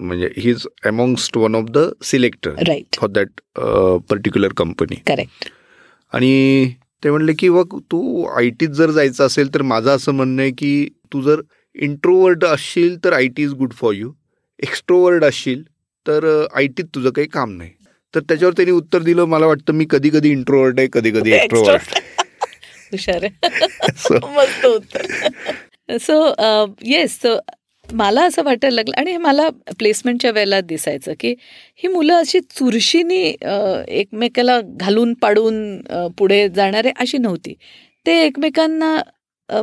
म्हणजे 0.01 0.28
he 0.36 0.51
is 0.51 0.66
amongst 0.84 1.36
one 1.36 1.55
of 1.55 1.64
the 1.70 1.78
selector 2.03 2.55
right 2.68 2.97
for 2.97 3.11
that 3.11 3.40
particular 4.11 4.53
company 4.57 4.97
correct 5.07 5.49
आणि 6.12 6.72
ते 7.03 7.11
म्हणले 7.11 7.32
की 7.38 7.49
बघ 7.49 7.66
तू 7.92 8.24
आय 8.38 8.49
टीत 8.51 8.68
जर 8.68 8.90
जायचं 8.90 9.26
असेल 9.26 9.55
तर 9.55 9.62
माझं 9.62 9.90
असं 9.90 10.12
म्हणणं 10.12 10.42
आहे 10.42 10.51
की 10.51 10.88
तू 11.12 11.22
जर 11.22 11.40
इंट्रोवर्ड 11.74 12.45
असशील 12.45 12.97
तर 13.05 13.12
I 13.12 13.26
T 13.26 13.42
is 13.42 13.53
good 13.53 13.72
for 13.72 13.95
you 13.95 14.12
extrovert 14.62 15.24
असशील 15.24 15.62
तर 16.07 16.24
आय 16.55 16.66
टीत 16.66 16.84
तुझं 16.95 17.11
काही 17.11 17.26
काम 17.28 17.51
नाही. 17.51 17.70
तर 18.14 18.20
त्याच्यावर 18.20 18.55
त्यांनी 18.57 18.72
उत्तर 18.72 19.03
दिलं. 19.03 19.24
मला 19.24 19.47
वाटतं 19.47 19.74
मी 19.74 19.86
कधी 19.90 20.11
कधी 20.11 20.30
इंट्रोवर्ड 20.30 20.78
आहे 20.78 20.88
कधी 20.92 21.11
कधी 21.11 21.32
एक्स्ट्रोवर्ड 21.32 21.95
हुशार 22.92 23.24
मस्त 24.36 24.66
उत्तर. 24.66 25.07
सो 25.99 26.18
येस 26.82 27.20
सो 27.22 27.36
मला 27.93 28.22
असं 28.26 28.43
वाटायला 28.45 28.74
लागलं 28.74 28.97
आणि 28.99 29.16
मला 29.16 29.49
प्लेसमेंटच्या 29.78 30.30
वेळेला 30.30 30.61
दिसायचं 30.61 31.12
की 31.20 31.35
ही 31.82 31.89
मुलं 31.89 32.14
अशी 32.14 32.41
चुरशीनी 32.51 33.22
एकमेकाला 33.89 34.61
घालून 34.64 35.12
पाडून 35.22 35.80
पुढे 36.18 36.49
जाणारे 36.57 36.91
अशी 37.01 37.18
नव्हती. 37.18 37.55
ते 38.07 38.20
एकमेकांना 38.24 38.97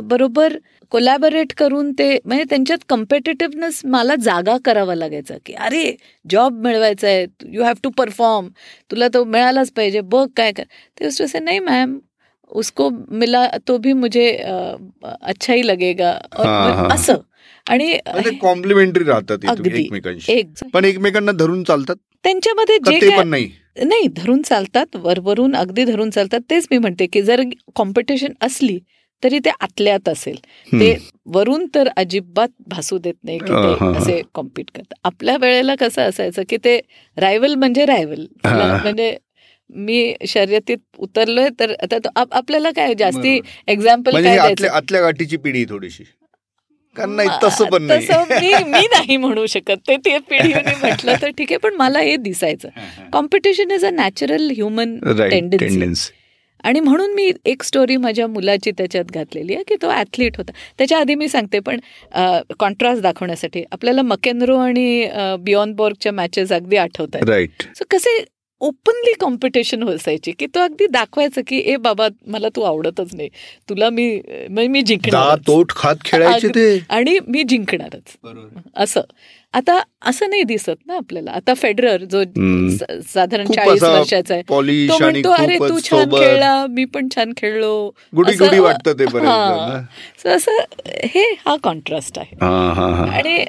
बरोबर 0.02 0.56
कोलॅबरेट 0.92 1.52
करून 1.58 1.90
ते 1.98 2.08
म्हणजे 2.24 2.44
त्यांच्यात 2.50 2.78
कम्पिटेटिव्हनेस 2.88 3.80
मला 3.84 4.14
जागा 4.22 4.56
करावा 4.64 4.94
लागायचा 4.94 5.34
की 5.46 5.52
अरे 5.58 5.84
जॉब 6.30 6.60
मिळवायचा 6.64 7.08
आहे 7.08 7.24
यू 7.54 7.62
हॅव 7.62 7.74
टू 7.84 7.90
परफॉर्म 7.98 8.48
तुला 8.90 9.08
तो 9.14 9.24
मिळालाच 9.24 9.72
पाहिजे 9.76 10.00
बघ 10.00 10.26
काय 10.36 10.52
कर. 10.52 10.62
ते 11.00 11.06
असे 11.06 11.38
नाही 11.38 11.58
मॅम 11.58 11.98
उसको 12.50 12.88
मिला 13.10 13.46
तो 13.68 13.76
भी 13.78 13.92
मुझे 13.92 14.30
अच्छा 15.02 15.52
ही 15.54 15.66
लगेगा. 15.66 16.10
असं. 16.94 17.20
आणि 17.66 18.38
कॉम्प्लिमेंटरी 18.42 19.04
राहतात 19.04 19.44
एकमेकांशी. 19.44 20.42
पण 20.72 20.84
एकमेकांना 20.84 21.32
धरून 21.32 21.62
चालतात? 21.64 21.96
त्यांच्यामध्ये 22.24 22.76
जे 22.78 23.16
पण 23.16 23.28
नाही. 23.28 23.48
नाही 23.76 24.06
धरून 24.16 24.42
चालतात 24.42 24.96
वरवरून 24.96 25.54
अगदी 25.56 25.84
धरून 25.84 26.10
चालतात. 26.10 26.40
तेच 26.50 26.66
मी 26.70 26.78
म्हणते 26.78 27.06
की 27.06 27.22
जर 27.22 27.42
कॉम्पिटिशन 27.76 28.32
असली 28.40 28.78
तरी 29.22 29.38
ते 29.38 29.50
आतल्यात 29.60 30.08
असेल. 30.08 30.36
ते 30.72 30.94
वरून 31.26 31.66
तर 31.74 31.88
अजिबात 31.96 32.48
भासू 32.66 32.98
देत 32.98 33.14
नाही 33.24 33.38
की 33.38 33.52
ते 33.52 33.98
असे 33.98 34.20
कॉम्पिट 34.34 34.70
करतात. 34.74 34.94
आपल्या 35.04 35.36
वेळेला 35.40 35.74
कसं 35.74 36.02
असायचं 36.02 36.42
की 36.48 36.56
ते 36.56 36.78
रायवल 37.16 37.54
म्हणजे 37.54 37.84
रायवल 37.86 38.26
म्हणजे 38.44 39.16
मी 39.70 40.14
शर्यतीत 40.28 40.78
उतरलोय 40.98 41.48
तर 41.60 41.72
आता 41.82 42.08
आपल्याला 42.32 42.70
काय 42.76 42.94
जास्ती 42.94 43.40
एक्झाम्पल 43.68 44.12
म्हणजे 44.12 44.36
काय 44.36 44.68
आतल्या 44.68 45.00
गाठीची 45.02 45.36
पिढी 45.36 45.64
थोडीशी. 45.64 46.04
कारण 46.96 47.10
नाही 47.16 47.28
तसं 47.42 47.68
पण 47.70 47.82
नाही. 47.82 48.64
मी 48.64 48.86
नाही 48.92 49.16
म्हणू 49.16 49.44
शकत. 49.46 49.76
ते 49.88 49.96
ते 50.04 50.16
पिढीने 50.30 50.74
म्हटलं 50.80 51.14
तर 51.22 51.30
ठीक 51.38 51.52
आहे 51.52 51.58
पण 51.58 51.74
मला 51.76 52.00
हे 52.00 52.16
दिसायचं. 52.16 52.68
Competition 53.12 53.70
is 53.70 53.84
a 53.84 53.90
natural 53.90 54.50
human 54.50 54.98
tendency 55.20 56.10
आणि 56.64 56.80
म्हणून 56.80 57.14
मी 57.14 57.30
एक 57.46 57.62
स्टोरी 57.62 57.96
माझ्या 57.96 58.26
मुलाची 58.26 58.70
त्याच्यात 58.78 59.04
घातलेली 59.14 59.54
आहे 59.54 59.64
की 59.68 59.76
तो 59.82 59.88
ॲथलीट 59.90 60.36
होता. 60.36 60.52
त्याच्या 60.78 60.98
आधी 60.98 61.14
मी 61.14 61.28
सांगते 61.28 61.58
पण 61.60 61.78
कॉन्ट्रास्ट 62.58 63.02
दाखवण्यासाठी 63.02 63.62
आपल्याला 63.72 64.02
मकेनरो 64.02 64.58
आणि 64.58 65.08
बियॉन 65.40 65.72
बोर्गच्या 65.76 66.12
मॅचेस 66.12 66.52
अगदी 66.52 66.76
आठवतात. 66.76 67.28
राईट 67.28 67.62
सो 67.78 67.84
कसे 67.90 68.18
ओपनली 68.62 69.12
कॉम्पिटिशन 69.20 69.88
असायची 69.88 70.32
की 70.38 70.46
तो 70.54 70.60
अगदी 70.60 70.86
दाखवायचं 70.92 71.40
की 71.46 71.58
ए 71.72 71.76
बाबा 71.76 72.08
मला 72.26 72.48
तू 72.56 72.62
आवडतच 72.62 73.14
नाही. 73.14 73.28
तुला 73.68 73.88
मी 73.90 74.20
मी 74.50 74.82
जिंकणार 74.82 75.38
तोट 75.46 75.72
खात 75.76 75.96
खेळायचे 76.04 76.48
ते. 76.48 76.78
आणि 76.90 77.18
मी 77.28 77.42
जिंकणारच. 77.48 78.16
असं. 78.76 79.00
आता 79.54 79.78
असं 80.06 80.30
नाही 80.30 80.42
दिसत 80.42 80.86
ना 80.86 80.96
आपल्याला. 80.96 81.30
आता 81.30 81.54
फेडरर 81.54 82.04
जो 82.12 82.22
साधारण 83.14 83.46
चाळीस 83.46 83.82
वर्षाचा 83.82 84.34
आहे 84.34 84.42
तो 84.42 84.98
म्हणतो 84.98 85.30
अरे 85.32 85.58
तू 85.58 85.78
छान 85.80 86.08
खेळला 86.12 86.54
मी 86.70 86.84
पण 86.94 87.08
छान 87.14 87.32
खेळलो. 87.36 87.74
वाटतं 88.14 88.92
ते 88.98 89.04
असं 90.28 90.58
हे 91.14 91.24
हा 91.46 91.56
कॉन्ट्रास्ट 91.62 92.18
आहे. 92.18 92.36
आणि 93.08 93.44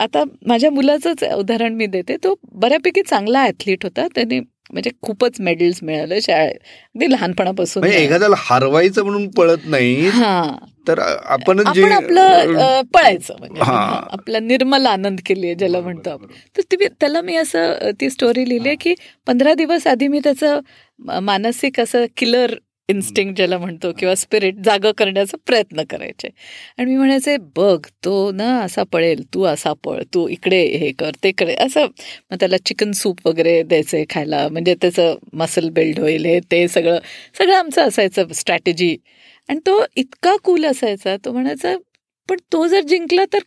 आता 0.00 0.22
माझ्या 0.46 0.70
मुलाचंच 0.70 1.24
उदाहरण 1.34 1.74
मी 1.74 1.86
देते. 1.86 2.16
तो 2.24 2.34
बऱ्यापैकी 2.52 3.02
चांगला 3.02 3.44
ऍथलीट 3.46 3.84
होता. 3.84 4.06
त्याने 4.14 4.40
म्हणजे 4.70 4.90
खूपच 5.02 5.40
मेडल्स 5.40 5.82
मिळाले 5.82 6.20
शाळेत 6.20 6.54
अगदी 6.54 7.10
लहानपणापासून. 7.12 7.82
म्हणजे 7.82 7.98
एखाद्याला 8.04 8.36
हरवायचं 8.38 9.04
म्हणून 9.04 9.28
पळत 9.36 9.66
नाही 9.66 10.10
तर 10.88 10.98
आपण 10.98 11.62
जे 11.74 11.82
आपलं 11.92 12.80
पळायचं 12.94 13.34
म्हणजे. 13.38 13.60
आपला 13.60 14.38
निर्मल 14.40 14.86
आनंद 14.86 15.20
केली 15.26 15.54
ज्याला 15.54 15.80
म्हणतो 15.80 16.10
आपण. 16.10 16.26
तर 16.56 16.86
त्याला 17.00 17.20
मी 17.22 17.36
असं 17.36 17.90
ती 18.00 18.10
स्टोरी 18.10 18.48
लिहिली 18.48 18.74
की 18.80 18.94
पंधरा 19.26 19.54
दिवस 19.54 19.86
आधी 19.86 20.08
मी 20.08 20.20
त्याचं 20.24 20.60
मानसिक 21.22 21.80
असं 21.80 22.04
किलर 22.16 22.54
इन्स्टिंग 22.88 23.32
ज्याला 23.36 23.56
म्हणतो 23.58 23.90
किंवा 23.98 24.14
स्पिरिट 24.14 24.58
जागं 24.64 24.92
करण्याचा 24.98 25.36
प्रयत्न 25.46 25.82
करायचे. 25.90 26.28
आणि 26.78 26.90
मी 26.90 26.96
म्हणायचे 26.96 27.36
बघ 27.56 27.78
तो 28.04 28.30
ना 28.32 28.46
असा 28.60 28.82
पळेल 28.92 29.22
तू 29.34 29.42
असा 29.44 29.72
पळ 29.84 30.02
तू 30.14 30.26
इकडे 30.28 30.62
हे 30.78 30.90
कर 30.98 31.10
ते 31.24 31.30
करे. 31.32 31.54
असं 31.56 31.86
मग 32.30 32.36
त्याला 32.40 32.56
चिकन 32.66 32.92
सूप 32.92 33.26
वगैरे 33.26 33.62
द्यायचे 33.62 34.04
खायला. 34.10 34.46
म्हणजे 34.48 34.74
त्याचं 34.80 35.16
मसल 35.32 35.68
बिल्ड 35.70 35.98
होईल 36.00 36.24
हे 36.26 36.38
ते 36.50 36.66
सगळं 36.68 36.98
सगळं 37.38 37.54
आमचं 37.56 37.88
असायचं 37.88 38.32
स्ट्रॅटेजी 38.34 38.96
आणि 39.48 39.58
तो 39.66 39.80
इतका 39.96 40.36
कूल 40.44 40.64
असायचा 40.66 41.16
तो 41.24 41.32
म्हणायचा 41.32 41.76
पण 42.28 42.36
तो 42.52 42.66
जर 42.66 42.80
जिंकला 42.88 43.24
तर 43.32 43.38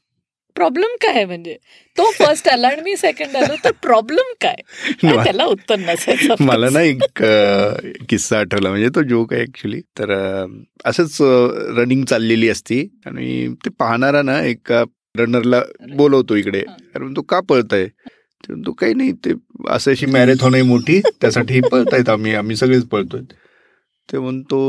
प्रॉब्लेम 0.55 0.95
काय 1.01 1.25
म्हणजे? 1.25 1.55
तो 1.97 2.09
फर्स्ट 2.11 2.47
आला 2.49 2.67
आणि 2.67 2.81
मी 2.81 2.95
सेकंड 2.97 3.35
आलो 3.37 3.55
तर 3.63 3.71
प्रॉब्लेम 3.81 4.33
काय? 4.41 4.55
त्याला 5.03 5.45
उत्तर 5.45 5.79
नसायचं 5.79 6.43
मला 6.45 6.69
ना 6.69 6.81
एक 6.81 7.21
किस्सा 8.09 8.39
आठवला. 8.39 8.69
म्हणजे 8.69 8.89
तो 8.95 9.01
जोक 9.09 9.33
आहे 9.33 9.41
ऍक्च्युली 9.43 9.81
तर 9.99 10.11
असंच 10.85 11.17
रनिंग 11.77 12.03
चाललेली 12.05 12.49
असती. 12.49 12.81
आणि 13.05 13.47
ते 13.65 13.69
पाहणारा 13.79 14.21
ना 14.21 14.39
एका 14.45 14.83
रनरला 15.19 15.61
बोलवतो 15.95 16.35
इकडे. 16.35 16.59
कारण 16.61 17.13
तो 17.15 17.21
का 17.21 17.39
पळताय? 17.49 17.87
तो 18.65 18.71
काही 18.71 18.93
नाही 18.93 19.11
ते 19.25 19.33
असं 19.69 19.91
अशी 19.91 20.05
मॅरेथॉन 20.11 20.53
आहे 20.53 20.63
मोठी. 20.63 20.99
त्यासाठी 21.21 21.59
पळतायत 21.71 22.09
आम्ही. 22.09 22.33
आम्ही 22.35 22.55
सगळेच 22.55 22.85
पळतोय. 22.87 23.21
ते 24.09 24.19
म्हणतो 24.19 24.61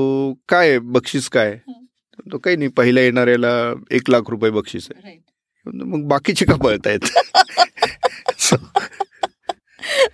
काय 0.49 0.79
बक्षीस 0.79 1.29
काय? 1.29 1.57
तो 2.33 2.39
काही 2.39 2.57
नाही. 2.57 2.69
पहिल्या 2.77 3.03
येणाऱ्याला 3.05 3.53
एक 3.91 4.11
लाख 4.11 4.31
रुपये 4.31 4.51
बक्षीस 4.51 4.89
आहे. 4.91 5.17
मग 5.67 6.09
बाकीचे 6.09 6.45
का 6.45 6.55
पळतायत? 6.55 6.99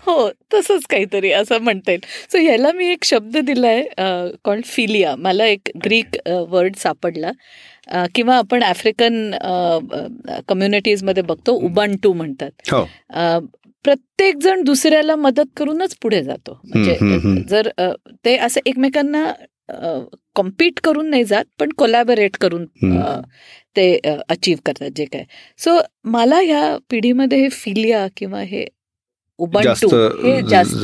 हो 0.07 0.30
तसंच 0.55 0.82
काहीतरी 0.90 1.32
असं 1.32 1.59
म्हणता 1.59 1.90
येईल. 1.90 2.01
सो 2.32 2.38
ह्याला 2.38 2.72
मी 2.72 2.86
एक 2.86 3.05
शब्द 3.05 3.36
दिलाय 3.36 3.82
कॉल्ड 4.44 4.64
फिलिया 4.64 5.16
मला 5.16 5.46
एक 5.46 5.61
ग्रीक 5.84 6.30
वर्ड 6.49 6.76
सापडला. 6.76 7.30
किंवा 8.14 8.36
आपण 8.36 8.62
आफ्रिकन 8.62 9.30
कम्युनिटीजमध्ये 10.49 11.22
बघतो 11.22 11.53
उबान 11.53 11.96
टू 11.96 12.12
म्हणतात. 12.12 12.51
हो. 12.72 12.84
प्रत्येक 13.84 14.36
जण 14.36 14.62
दुसऱ्याला 14.62 15.16
मदत 15.16 15.44
करूनच 15.57 15.96
पुढे 16.03 16.22
जातो. 16.22 16.61
म्हणजे 16.64 17.44
जर 17.49 17.68
ते 18.24 18.36
असं 18.36 18.61
एकमेकांना 18.66 19.32
कॉम्पीट 20.34 20.80
करून 20.84 21.10
नाही 21.10 21.24
जात 21.24 21.44
पण 21.60 21.72
कोलॅबरेट 21.78 22.36
करून 22.36 22.64
ते 23.76 23.98
अचीव 24.28 24.56
करतात 24.66 24.90
जे 24.96 25.04
काय. 25.04 25.24
सो 25.58 25.78
मला 26.04 26.40
ह्या 26.40 26.76
पिढीमध्ये 26.90 27.40
हे 27.40 27.48
फिलिया 27.48 28.06
किंवा 28.16 28.40
हे 28.42 28.66
उबंटू 29.38 29.88
हे 30.24 30.40
जास्त 30.48 30.74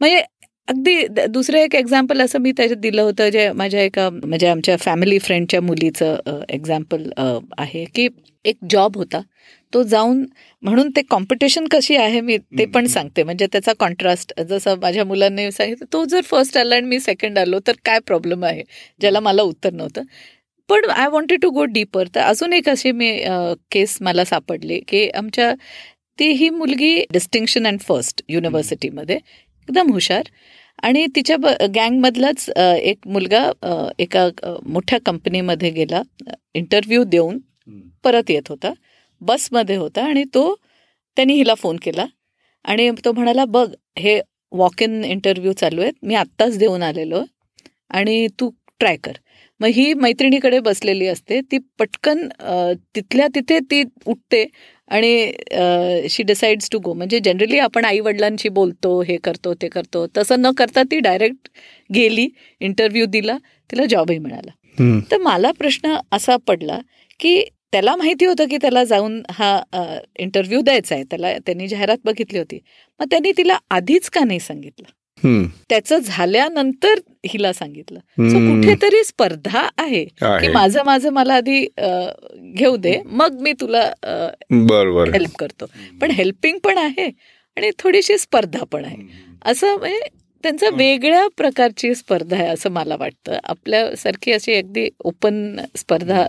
म्हणजे 0.00 0.20
अगदी 0.68 1.06
दुसरं 1.28 1.58
एक 1.58 1.74
एक्झाम्पल 1.74 2.20
असं 2.20 2.38
मी 2.38 2.52
त्याच्यात 2.52 2.80
दिलं 2.80 3.02
होतं 3.02 3.28
जे 3.28 3.50
माझ्या 3.52 3.82
एका 3.82 4.08
म्हणजे 4.10 4.46
आमच्या 4.46 4.76
फॅमिली 4.76 5.18
फ्रेंडच्या 5.18 5.60
मुलीचं 5.60 6.42
एक्झाम्पल 6.48 7.08
आहे 7.58 7.84
की 7.94 8.08
एक 8.44 8.56
जॉब 8.70 8.96
होता. 8.96 9.20
तो 9.72 9.82
जाऊन 9.82 10.24
म्हणून 10.62 10.90
ते 10.96 11.02
कॉम्पिटिशन 11.10 11.66
कशी 11.70 11.96
आहे 11.96 12.20
मी 12.20 12.36
ते 12.58 12.64
पण 12.74 12.86
सांगते. 12.86 13.22
म्हणजे 13.22 13.46
त्याचा 13.52 13.72
कॉन्ट्रास्ट 13.78 14.32
जसं 14.48 14.78
माझ्या 14.82 15.04
मुलांनी 15.04 15.50
सांगितलं 15.52 15.92
तो 15.92 16.04
जर 16.04 16.20
फर्स्ट 16.24 16.56
आला 16.58 16.76
आणि 16.76 16.86
मी 16.86 17.00
सेकंड 17.00 17.38
आलो 17.38 17.58
तर 17.66 17.72
काय 17.84 17.98
प्रॉब्लेम 18.06 18.44
आहे? 18.44 18.62
ज्याला 19.00 19.20
मला 19.20 19.42
उत्तर 19.42 19.72
नव्हतं. 19.72 20.02
पण 20.68 20.90
I 20.90 21.08
wanted 21.12 21.40
to 21.42 21.50
go 21.50 21.64
deeper 21.64 22.08
तर 22.14 22.20
अजून 22.20 22.52
एक 22.52 22.68
अशी 22.68 22.92
मी 22.92 23.10
केस 23.72 23.96
मला 24.00 24.24
सापडली 24.24 24.80
की 24.88 25.08
आमच्या 25.10 25.52
ती 26.18 26.30
ही 26.32 26.48
मुलगी 26.50 26.96
डिस्टिंक्शन 27.12 27.66
अँड 27.66 27.80
फर्स्ट 27.80 28.22
युनिव्हर्सिटीमध्ये 28.28 29.16
एकदम 29.16 29.92
हुशार. 29.92 30.22
आणि 30.82 31.06
तिच्या 31.16 31.36
गँगमधलाच 31.74 32.48
एक 32.58 33.06
मुलगा 33.06 33.42
एका 33.98 34.28
मोठ्या 34.66 34.98
कंपनीमध्ये 35.06 35.70
गेला 35.70 36.02
इंटरव्ह्यू 36.54 37.02
देऊन 37.04 37.38
परत 38.04 38.30
येत 38.30 38.48
होता. 38.48 38.72
बसमध्ये 39.26 39.76
होता 39.76 40.04
आणि 40.04 40.24
तो 40.34 40.54
त्यांनी 41.16 41.34
हिला 41.34 41.54
फोन 41.54 41.76
केला. 41.82 42.06
आणि 42.64 42.90
तो 43.04 43.12
म्हणाला 43.12 43.44
बघ 43.44 43.68
हे 43.98 44.20
वॉक 44.52 44.82
इन 44.82 45.04
इंटरव्ह्यू 45.04 45.52
चालू 45.52 45.82
आहेत. 45.82 45.92
मी 46.02 46.14
आत्ताच 46.14 46.58
देऊन 46.58 46.82
आलेलो 46.82 47.24
आणि 47.90 48.26
तू 48.40 48.50
ट्राय 48.80 48.96
कर. 49.04 49.12
मग 49.60 49.68
ही 49.74 49.92
मैत्रिणीकडे 49.94 50.58
बसलेली 50.60 51.06
असते. 51.06 51.40
ती 51.40 51.58
पटकन 51.78 52.28
तिथल्या 52.94 53.26
तिथे 53.34 53.58
ती 53.70 53.82
उठते 54.06 54.44
आणि 54.90 56.08
शी 56.10 56.22
डिसाइड्स 56.22 56.68
टू 56.72 56.78
गो 56.84 56.92
म्हणजे 56.94 57.18
जनरली 57.24 57.58
आपण 57.58 57.84
आई 57.84 58.00
वडिलांशी 58.00 58.48
बोलतो 58.48 59.00
हे 59.08 59.16
करतो 59.24 59.54
ते 59.62 59.68
करतो. 59.68 60.06
तसं 60.16 60.40
न 60.40 60.50
करता 60.58 60.82
ती 60.90 60.98
डायरेक्ट 61.00 61.48
गेली 61.90 62.28
इंटरव्ह्यू 62.60 63.06
दिला 63.06 63.36
तिला 63.70 63.84
जॉबही 63.90 64.18
मिळाला. 64.18 64.50
तर 65.10 65.18
मला 65.22 65.50
प्रश्न 65.58 65.96
असा 66.12 66.36
पडला 66.46 66.78
की 67.20 67.42
त्याला 67.72 67.94
माहिती 67.96 68.24
होतं 68.24 68.48
की 68.48 68.56
त्याला 68.56 68.82
जाऊन 68.84 69.20
हा 69.30 69.58
इंटरव्ह्यू 70.18 70.60
द्यायचा 70.60 70.94
आहे. 70.94 71.04
त्याला 71.04 71.32
त्यांनी 71.46 71.68
जाहिरात 71.68 71.98
बघितली 72.04 72.38
होती. 72.38 72.58
मग 73.00 73.06
त्यांनी 73.10 73.32
तिला 73.36 73.58
आधीच 73.70 74.08
का 74.10 74.24
नाही 74.24 74.40
सांगितलं? 74.40 74.86
त्याचं 75.70 75.98
झाल्यानंतर 75.98 77.00
हिला 77.26 77.52
सांगितलं. 77.52 77.98
सो 78.30 78.38
कुठेतरी 78.38 79.02
स्पर्धा 79.04 79.66
आहे 79.78 80.04
की 80.04 80.48
माझं 80.52 80.84
माझं 80.84 81.12
मला 81.12 81.34
आधी 81.34 81.60
घेऊ 82.56 82.76
दे. 82.76 82.96
मग 83.04 83.40
मी 83.40 83.52
तुला 83.60 83.82
हेल्प 85.12 85.36
करतो. 85.38 85.66
पण 86.00 86.10
हेल्पिंग 86.10 86.58
पण 86.64 86.78
आहे 86.78 87.06
आणि 87.56 87.70
थोडीशी 87.78 88.18
स्पर्धा 88.18 88.64
पण 88.72 88.84
आहे. 88.84 88.96
असं 89.50 89.76
म्हणजे 89.78 90.00
त्यांचं 90.44 90.76
वेगळ्या 90.76 91.26
प्रकारची 91.36 91.94
स्पर्धा 91.94 92.36
आहे 92.36 92.46
असं 92.48 92.70
मला 92.70 92.96
वाटतं. 92.96 93.38
आपल्यासारखी 93.44 94.32
अशी 94.32 94.54
अगदी 94.54 94.88
ओपन 95.00 95.60
स्पर्धा 95.76 96.26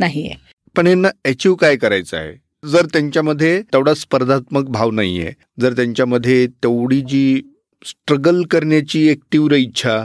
नाहीये. 0.00 0.34
पण 0.76 0.86
यांना 0.86 1.08
अचीव 1.24 1.54
काय 1.54 1.76
करायचं 1.76 2.16
आहे? 2.16 2.32
जर 2.68 2.86
त्यांच्यामध्ये 2.86 3.60
तेवढा 3.62 3.94
स्पर्धात्मक 3.94 4.64
भाव 4.64 4.90
नाहीये 4.90 5.32
जर 5.60 5.72
त्यांच्यामध्ये 5.72 6.46
तेवढी 6.46 7.00
जी 7.00 7.40
स्ट्रगल 7.84 8.42
करण्याची 8.42 9.06
एक 9.08 9.18
तीव्र 9.32 9.54
इच्छा 9.54 10.04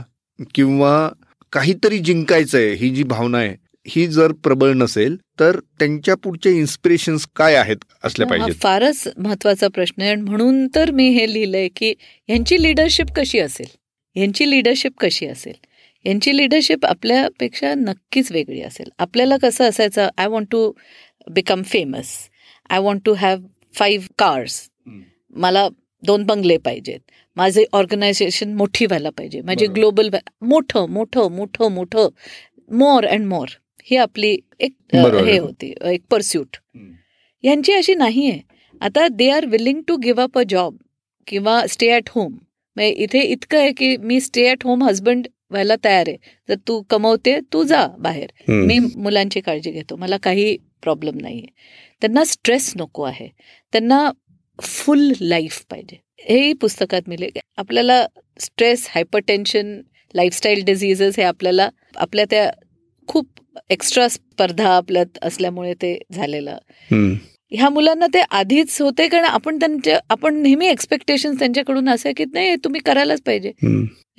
किंवा 0.55 1.09
काहीतरी 1.51 1.99
जिंकायचं 1.99 2.57
आहे 2.57 2.73
ही 2.73 2.89
जी 2.89 3.03
भावना 3.03 3.37
आहे 3.37 3.55
ही 3.87 4.07
जर 4.07 4.31
प्रबळ 4.31 4.73
नसेल 4.73 5.15
तर 5.39 5.59
त्यांच्या 5.79 6.15
पुढचे 6.15 6.51
इन्स्पिरेशन्स 6.51 7.27
काय 7.35 7.55
आहेत 7.55 7.77
असल्या 8.03 8.27
पाहिजेत? 8.27 8.55
फारच 8.61 9.07
महत्त्वाचा 9.17 9.67
प्रश्न 9.67 10.01
आहे. 10.01 10.11
आणि 10.11 10.21
म्हणून 10.21 10.67
तर 10.75 10.91
मी 10.91 11.09
हे 11.09 11.33
लिहिलंय 11.33 11.67
की 11.75 11.93
यांची 12.29 12.61
लिडरशिप 12.63 13.07
कशी 13.15 13.39
असेल? 13.39 13.67
यांची 14.15 14.49
लिडरशिप 14.49 14.91
कशी 14.99 15.25
असेल? 15.25 15.53
यांची 16.05 16.35
लिडरशिप 16.37 16.85
आपल्यापेक्षा 16.85 17.73
नक्कीच 17.77 18.31
वेगळी 18.31 18.61
असेल. 18.61 18.89
आपल्याला 18.99 19.37
कसं 19.41 19.69
असायचं 19.69 20.09
I 20.17 20.27
want 20.27 20.47
to 20.51 20.71
become 21.27 21.61
famous 21.65 22.17
I 22.69 22.79
want 22.79 23.01
to 23.05 23.13
have 23.13 23.39
five 23.73 24.07
cars 24.19 24.67
मला 25.33 25.67
दोन 26.03 26.23
बंगले 26.25 26.57
पाहिजेत. 26.57 26.99
माझे 27.37 27.65
ऑर्गनायझेशन 27.73 28.53
मोठी 28.55 28.85
व्हायला 28.85 29.09
पाहिजे. 29.09 29.41
माझे. 29.41 29.65
ग्लोबल 29.67 30.09
मोठं 30.41 30.89
मोठं 30.89 31.31
मोठं 31.31 31.71
मोठं 31.71 32.07
मोर 32.71 33.05
अँड 33.07 33.25
मोर 33.27 33.47
ही 33.91 33.97
आपली 33.97 34.37
एक. 34.59 34.73
हे 34.95 35.37
होती 35.37 35.73
एक 35.93 36.01
परस्यूट 36.11 36.57
यांची 37.43 37.73
अशी 37.73 37.95
नाही 37.95 38.29
आहे. 38.29 38.39
आता 38.81 39.07
they 39.07 39.29
are 39.29 39.45
willing 39.45 39.81
to 39.87 39.95
give 40.03 40.23
up 40.23 40.37
a 40.39 40.43
job 40.49 40.77
किंवा 41.27 41.65
स्टे 41.67 41.91
ॲट 41.91 42.09
होम 42.09 42.37
इथे 42.77 43.21
इतकं 43.21 43.57
आहे 43.57 43.71
की 43.71 43.95
मी 43.97 44.19
स्टे 44.21 44.47
ॲट 44.49 44.63
होम 44.65 44.83
हजबंड 44.83 45.27
व्हायला 45.51 45.75
तयार 45.83 46.05
आहे. 46.07 46.17
जर 46.49 46.55
तू 46.67 46.81
कमवते 46.89 47.39
तू 47.53 47.63
जा 47.63 47.85
बाहेर. 47.99 48.29
मी 48.47 48.79
मुलांची 48.79 49.41
काळजी 49.41 49.71
घेतो. 49.71 49.95
मला 49.95 50.17
काही 50.17 50.57
प्रॉब्लेम 50.81 51.17
नाही 51.21 51.37
आहे 51.37 51.53
त्यांना 52.01 52.23
स्ट्रेस 52.23 52.73
नको 52.75 53.03
आहे. 53.03 53.27
त्यांना 53.71 54.09
फुल 54.61 55.11
लाईफ 55.21 55.63
पाहिजे. 55.69 56.01
हेही 56.19 56.53
पुस्तकात 56.53 57.01
मिळेल 57.07 57.39
आपल्याला 57.57 58.05
स्ट्रेस 58.39 58.87
हायपरटेन्शन 58.89 59.79
लाईफस्टाईल 60.13 60.63
डिझिजेस 60.65 61.17
हे 61.17 61.23
आपल्याला 61.23 61.69
आपल्या 61.95 62.25
त्या 62.29 62.49
खूप 63.07 63.27
एक्स्ट्रा 63.69 64.07
स्पर्धा 64.07 64.67
आपल्यात 64.75 65.17
असल्यामुळे 65.21 65.73
ते 65.73 65.97
झालेलं. 66.11 66.57
ह्या 67.51 67.69
मुलांना 67.69 68.07
ते 68.13 68.19
आधीच 68.31 68.81
होते 68.81 69.07
कारण 69.07 69.25
आपण 69.25 69.57
त्यांच्या 69.59 69.99
आपण 70.09 70.35
नेहमी 70.41 70.67
एक्सपेक्टेशन 70.67 71.35
त्यांच्याकडून 71.35 71.89
असे 71.89 72.11
की 72.13 72.25
नाही 72.33 72.55
तुम्ही 72.63 72.81
करायलाच 72.85 73.21
पाहिजे. 73.21 73.51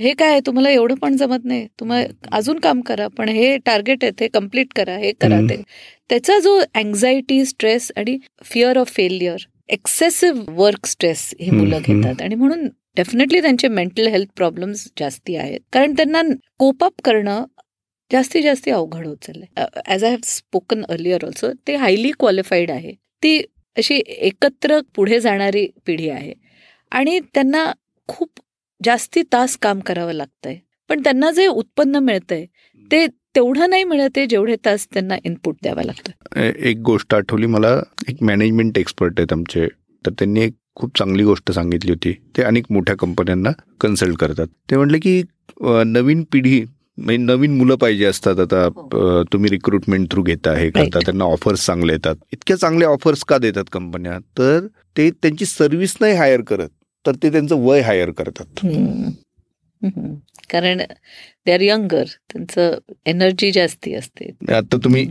हे 0.01 0.13
काय 0.15 0.31
आहे, 0.31 0.41
तुम्हाला 0.47 0.71
एवढं 0.71 0.95
पण 0.95 1.17
जमत 1.17 1.45
नाही. 1.45 1.67
तुम्हाला 1.81 2.37
अजून 2.37 2.59
काम 2.59 2.81
करा 2.81 3.07
पण 3.09 3.29
हे 3.29 3.57
टार्गेट 3.57 4.05
आहे 4.05 4.13
ते 4.21 4.29
कंप्लीट 4.29 4.73
करा 4.77 4.97
हे 4.97 5.13
करा. 5.13 5.41
ते. 5.51 5.63
त्याचा 6.11 6.39
जो 6.39 6.59
अँझायटी 6.75 7.45
स्ट्रेस 7.45 7.91
आणि 7.97 8.19
fear 8.45 8.79
of 8.79 8.93
failure 8.95 9.47
excessive 9.69 10.45
work 10.57 10.87
stress 10.87 11.29
ही 11.41 11.51
मुलं. 11.51 11.79
घेतात. 11.79 12.23
आणि 12.23 12.35
म्हणून 12.35 12.69
डेफिनेटली 12.97 13.41
त्यांचे 13.41 13.69
मेंटल 13.69 14.07
हेल्थ 14.07 14.29
प्रॉब्लेम्स 14.37 14.87
जास्ती 14.99 15.37
आहेत. 15.37 15.61
कारण 15.73 15.93
त्यांना 15.97 16.23
कोप 16.59 16.85
अप 16.85 17.01
करणं 17.05 17.45
जास्तीत 18.11 18.43
जास्त 18.43 18.69
अवघड 18.69 19.07
होत 19.07 19.17
चाललंय. 19.25 19.65
As 19.87 20.05
I 20.05 20.11
have 20.11 20.19
spoken 20.25 20.83
earlier 20.89 21.25
also 21.25 21.53
ते 21.67 21.77
हायली 21.77 22.11
क्वालिफाईड 22.19 22.71
आहे. 22.71 22.93
ती 23.23 23.39
अशी 23.77 23.95
एकत्र 24.07 24.81
पुढे 24.97 25.21
जाणारी 25.21 25.67
पिढी 25.87 26.09
आहे. 26.11 26.33
आणि 26.93 27.19
त्यांना 27.35 27.71
खूप 28.09 28.41
जास्ती 28.85 29.23
तास 29.33 29.57
काम 29.63 29.81
करावं 29.87 30.13
लागतंय. 30.13 30.57
पण 30.89 31.03
त्यांना 31.05 31.31
जे 31.33 31.47
उत्पन्न 31.47 31.97
मिळतंय 32.05 32.45
ते 32.91 33.07
तेवढं 33.37 33.71
नाही 33.71 33.85
मिळत 33.85 34.17
आहे 34.17 34.27
जेवढे 34.27 34.57
तास 34.65 34.87
त्यांना 34.93 35.17
इनपुट 35.25 35.57
द्यावं 35.63 35.83
लागतं. 35.85 36.41
एक 36.41 36.79
गोष्ट 36.85 37.15
आठवली 37.15 37.47
मला. 37.47 37.77
एक 38.09 38.23
मॅनेजमेंट 38.23 38.79
एक्सपर्ट 38.79 39.19
आहेत 39.19 39.33
आमचे. 39.33 39.67
तर 40.05 40.11
त्यांनी 40.19 40.41
एक 40.43 40.55
खूप 40.77 40.97
चांगली 40.99 41.25
गोष्ट 41.25 41.51
सांगितली 41.53 41.91
होती. 41.91 42.13
ते 42.37 42.43
अनेक 42.43 42.65
मोठ्या 42.71 42.97
कंपन्यांना 42.99 43.51
कन्सल्ट 43.81 44.17
करतात. 44.19 44.47
ते 44.71 44.77
म्हटले 44.77 44.99
की 44.99 45.23
नवीन 45.87 46.23
पिढी 46.33 46.63
म्हणजे 47.01 47.17
नवीन 47.25 47.57
मुलं 47.57 47.75
पाहिजे 47.75 48.05
असतात. 48.05 48.39
आता 48.39 48.65
अ, 48.65 49.23
तुम्ही 49.33 49.51
रिक्रुटमेंट 49.51 50.11
थ्रू 50.11 50.23
घेता 50.23 50.53
हे 50.57 50.71
करता. 50.71 50.99
त्यांना 50.99 51.25
ऑफर्स 51.25 51.67
चांगले 51.67 51.93
येतात. 51.93 52.15
इतक्या 52.33 52.57
चांगले 52.57 52.85
ऑफर्स 52.85 53.25
का 53.25 53.39
देतात 53.39 53.65
कंपन्या 53.73 54.19
तर 54.39 54.67
ते 54.97 55.11
त्यांची 55.11 55.45
सर्व्हिस 55.45 55.97
नाही 56.01 56.15
हायर 56.15 56.41
करत 56.41 56.69
तर 57.07 57.13
ते 57.23 57.31
त्यांचं 57.31 57.57
वय 57.57 57.81
हायर 57.81 58.11
करतात. 58.11 58.67
कारण 60.51 60.79
दे 61.47 61.53
आर 61.53 61.61
यंगर 61.61 62.05
त्यांचं 62.05 62.79
एनर्जी 63.07 63.51
जास्ती 63.53 63.95
असते. 63.95 64.31
आता 64.55 64.77
तुम्ही 64.77 65.03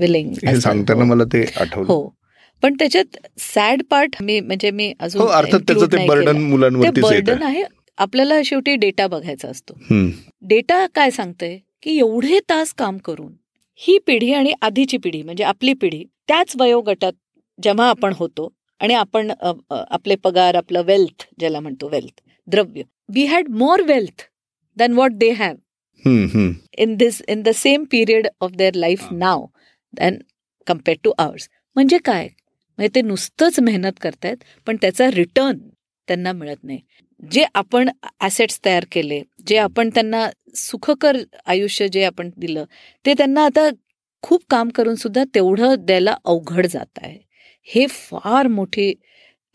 हे 0.46 0.60
सांगताना 0.62 1.04
मला 1.04 1.24
ते 1.24 1.42
आठवलं. 1.58 1.88
हो. 1.88 2.16
पण 2.64 2.74
त्याच्यात 2.74 3.18
सॅड 3.40 3.82
पार्ट 3.90 4.16
मी 4.22 4.40
म्हणजे 4.40 4.72
मी 4.72 4.94
अजून 5.00 5.22
हो 5.22 5.28
अर्थात 5.28 5.60
त्याचं 5.60 5.86
include 5.86 5.92
ते 5.92 6.08
बर्डन 6.08 6.26
केलं. 6.26 6.34
ते 6.34 6.48
मुलांवरतीच 6.48 7.04
बर्डन 7.04 7.44
आहे 7.44 7.64
आपल्याला 7.98 8.34
शेवटी 8.46 8.76
डेटा 8.76 9.08
बघायचा 9.08 9.48
असतो. 9.48 9.74
डेटा 10.42 10.86
काय 10.96 11.12
सांगतंय? 11.12 11.58
की 11.84 11.98
एवढे 11.98 12.40
तास 12.50 12.74
काम 12.74 12.98
करून 12.98 13.32
ही 13.80 13.98
पिढी 14.06 14.32
आणि 14.34 14.54
आधीची 14.62 14.98
पिढी 14.98 15.22
म्हणजे 15.24 15.44
आपली 15.44 15.74
पिढी 15.74 16.04
त्याच 16.28 16.56
वयोगटात 16.60 17.14
जेव्हा 17.60 17.90
आपण 17.90 18.14
होतो 18.16 18.50
आणि 18.82 18.94
आपण 18.94 19.32
आपले 19.70 20.16
पगार 20.16 20.56
आपलं 20.56 20.82
वेल्थ 20.82 21.26
ज्याला 21.40 21.60
म्हणतो 21.60 21.88
वेल्थ 21.90 22.22
द्रव्य 22.48 22.82
we 23.14 23.26
had 23.26 23.50
more 23.50 23.82
wealth 23.82 24.22
than 24.78 24.94
what 24.94 25.12
they 25.12 25.30
have. 25.32 25.56
In 26.78 26.96
this 26.98 27.22
in 27.28 27.42
the 27.42 27.50
same 27.56 27.84
period 27.92 28.28
of 28.42 28.52
their 28.52 28.74
life 28.74 29.08
now 29.12 29.46
than 29.94 30.18
compared 30.68 31.00
to 31.04 31.12
ours 31.18 31.48
म्हणजे 31.76 31.98
काय? 32.06 32.28
म्हणजे 32.80 32.96
ते 32.96 33.02
नुसतंच 33.02 33.60
मेहनत 33.60 34.00
करतायत 34.02 34.44
पण 34.68 34.76
त्याचा 34.82 35.10
रिटर्न 35.12 35.58
त्यांना 36.08 36.32
मिळत 36.34 36.64
नाही. 36.64 36.80
जे 37.24 37.46
आपण 37.56 37.90
ॲसेट्स 38.22 38.60
तयार 38.66 38.86
केले 38.92 39.22
जे 39.48 39.58
आपण 39.58 39.90
त्यांना 39.96 40.28
सुखकर 40.56 41.18
आयुष्य 41.46 41.88
जे 41.94 42.04
आपण 42.04 42.30
दिलं 42.38 42.64
ते 43.06 43.14
त्यांना 43.14 43.46
आता 43.46 43.70
खूप 44.24 44.42
काम 44.50 44.70
करून 44.76 44.96
सुद्धा 44.96 45.24
तेवढं 45.36 45.76
द्यायला 45.86 46.16
अवघड 46.26 46.66
जात 46.66 47.00
आहे. 47.02 47.18
हे 47.68 47.86
फार 47.90 48.48
मोठी 48.48 48.94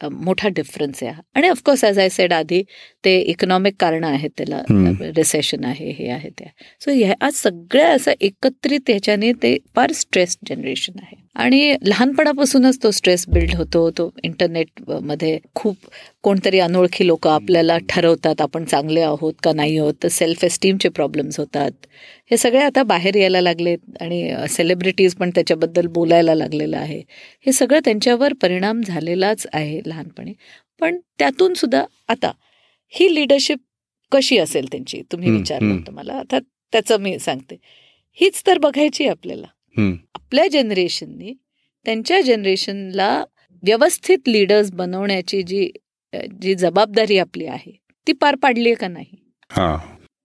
मोठा 0.00 0.48
डिफरन्स 0.56 1.02
आहे. 1.02 1.12
आणि 1.34 1.48
ऑफकोर्स 1.48 1.84
ॲज 1.84 1.98
आय 1.98 2.08
सेड 2.08 2.32
आधी 2.32 2.62
ते 3.04 3.18
इकॉनॉमिक 3.20 3.74
कारणं 3.80 4.06
आहेत 4.06 4.30
त्याला. 4.38 4.60
रिसेशन 5.16 5.64
आहे 5.64 5.90
हे 5.98 6.08
आहे 6.10 6.30
ते. 6.30 6.50
सो 6.80 6.90
ह्या 6.90 7.30
सगळ्या 7.32 7.90
असं 7.94 8.12
एकत्रित 8.20 8.90
ह्याच्याने 8.90 9.32
ते 9.42 9.56
फार 9.76 9.92
स्ट्रेस 9.92 10.36
जनरेशन 10.48 10.98
आहे. 11.02 11.23
आणि 11.34 11.76
लहानपणापासूनच 11.86 12.82
तो 12.82 12.90
स्ट्रेस 12.90 13.24
बिल्ड 13.28 13.54
होतो. 13.54 13.90
तो 13.90 14.10
इंटरनेटमध्ये 14.24 15.38
खूप 15.54 15.76
कोणतरी 16.22 16.58
अनोळखी 16.58 17.06
लोक 17.06 17.26
आपल्याला 17.28 17.78
ठरवतात 17.88 18.40
आपण 18.40 18.64
चांगले 18.64 19.00
आहोत 19.00 19.34
का 19.42 19.52
नाही 19.52 19.78
आहोत 19.78 19.94
तर 20.02 20.08
सेल्फ 20.08 20.44
एस्टीमचे 20.44 20.88
प्रॉब्लेम्स 20.88 21.38
होतात. 21.40 21.70
हे 22.30 22.36
सगळे 22.36 22.62
आता 22.62 22.82
बाहेर 22.82 23.16
यायला 23.16 23.40
लागलेत 23.40 23.78
आणि 24.00 24.34
सेलिब्रिटीज 24.48 25.14
पण 25.14 25.30
त्याच्याबद्दल 25.30 25.86
बोलायला 25.86 26.34
लागलेलं 26.34 26.76
आहे. 26.76 26.98
हे 27.46 27.52
सगळं 27.52 27.78
त्यांच्यावर 27.84 28.32
परिणाम 28.32 28.80
झालेलाच 28.80 29.46
आहे 29.52 29.80
लहानपणी. 29.86 30.32
पण 30.80 30.98
त्यातून 31.18 31.54
सुद्धा 31.54 31.84
आता 32.08 32.32
ही 32.88 33.14
लिडरशिप 33.14 33.58
कशी 34.12 34.38
असेल 34.38 34.66
त्यांची 34.66 35.02
तुम्ही 35.12 35.30
विचारलं. 35.30 35.72
होतं 35.72 35.92
मला. 35.92 36.12
आता 36.12 36.38
त्याचं 36.72 36.96
मी 36.96 37.18
सांगते. 37.18 37.56
हीच 38.12 38.42
तर 38.46 38.58
बघायची 38.58 39.08
आपल्याला. 39.08 39.46
आपल्या 40.34 40.48
जनरेशननी 40.52 41.32
त्यांच्या 41.86 42.20
जनरेशनला 42.20 43.08
व्यवस्थित 43.62 44.28
लीडर्स 44.28 44.70
बनवण्याची 44.72 45.42
जी 45.42 45.68
जी 46.42 46.54
जबाबदारी 46.54 47.18
आपली 47.18 47.46
आहे 47.46 47.70
ती 48.06 48.12
पार 48.12 48.34
पाडली 48.42 48.68
आहे 48.68 48.74
का 48.74 48.88
नाही? 48.88 49.16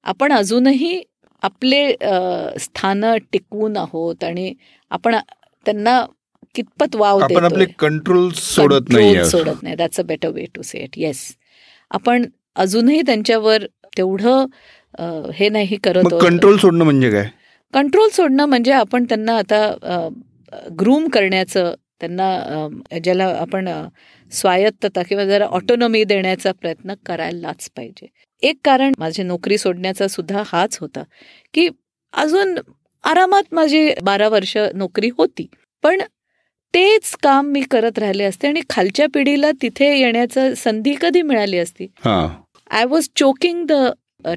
आपण 0.06 0.32
अजूनही 0.34 1.02
आपले 1.44 1.82
स्थानं 2.60 3.18
टिकवून 3.32 3.78
आहोत 3.78 4.24
आणि 4.24 4.54
आपण 4.92 5.16
त्यांना 5.66 6.02
कितपत 6.56 6.96
वाव 6.96 7.20
आपण 7.20 7.46
आपले 7.46 7.66
कंट्रोल 7.80 8.30
सोडत 8.36 8.92
नाही 8.92 9.26
सोडत 9.26 9.64
नाही. 9.64 9.76
That's 9.76 10.00
a 10.00 10.04
better 10.04 10.30
way 10.30 10.46
to 10.56 10.62
say 10.62 10.80
it 10.80 10.98
yes 10.98 11.26
आपण 11.92 12.26
अजूनही 12.56 13.02
त्यांच्यावर 13.02 13.66
तेवढं 13.98 14.46
हे 15.34 15.50
नाही 15.50 15.78
करत 15.84 16.14
कंट्रोल 16.22 16.58
सोडणं 16.58 16.84
म्हणजे 16.84 17.12
काय? 17.12 17.30
कंट्रोल 17.74 18.10
सोडणं 18.10 18.46
म्हणजे 18.46 18.72
आपण 18.72 19.04
त्यांना 19.04 19.38
आता 19.38 20.10
ग्रूम 20.80 21.08
करण्याचं 21.10 21.74
त्यांना 22.02 22.98
ज्याला 23.04 23.26
आपण 23.40 23.68
स्वायत्तता 24.32 25.02
किंवा 25.04 25.26
जरा 25.26 25.46
ऑटोनॉमी 25.46 26.04
देण्याचा 26.04 26.52
प्रयत्न 26.52 26.94
करायलाच 27.06 27.70
पाहिजे. 27.78 28.08
एक 28.44 28.58
कारण 28.66 28.94
माझी 28.98 29.24
नोकरी 29.24 29.58
सोडण्याचा 29.58 30.08
सुद्धा 30.08 30.44
हाच 30.46 30.78
होता 30.82 31.04
की 31.54 31.68
अजून 32.14 32.58
आरामात 33.04 33.54
माझी 33.54 33.90
बारा 34.04 34.28
वर्ष 34.30 34.56
नोकरी 34.76 35.10
होती. 35.18 35.48
पण 35.84 36.02
तेच 36.74 37.16
काम 37.24 37.48
मी 37.48 37.62
करत 37.72 38.00
राहिले 38.00 38.24
असते 38.24 38.48
आणि 38.48 38.62
खालच्या 38.70 39.06
पिढीला 39.14 39.52
तिथे 39.62 39.96
येण्याचं 40.00 40.54
संधी 40.58 40.96
कधी 41.02 41.22
मिळाली 41.22 41.58
असती? 41.58 41.88
I 42.06 42.86
was 42.86 43.08
choking 43.16 43.66
the 43.66 43.74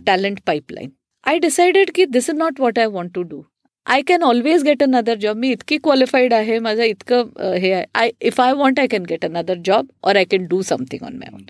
talent 0.06 0.38
pipeline 0.46 0.90
I 1.24 1.38
decided 1.38 1.90
की 1.94 2.04
this 2.04 2.30
is 2.30 2.36
not 2.36 2.60
what 2.60 2.78
I 2.78 2.86
want 2.86 3.12
to 3.14 3.22
do 3.22 3.42
I 3.86 4.02
can 4.02 4.22
always 4.22 4.62
get 4.62 4.82
another 4.82 5.14
job 5.14 5.36
मी 5.36 5.50
इतकी 5.50 5.76
क्वालिफाईड 5.76 6.32
आहे 6.32 6.58
माझं 6.58 6.82
इतकं 6.82 7.52
हे 7.54 7.72
आहे. 7.72 7.84
I 7.94 8.10
if 8.20 8.40
I 8.40 8.52
want 8.52 8.80
I 8.80 8.86
can 8.86 9.02
get 9.02 9.24
another 9.24 9.54
job 9.64 9.86
और 10.04 10.16
I 10.16 10.24
can 10.24 10.46
do 10.46 10.62
something 10.62 11.06
on 11.06 11.16
my 11.16 11.34
own 11.34 11.40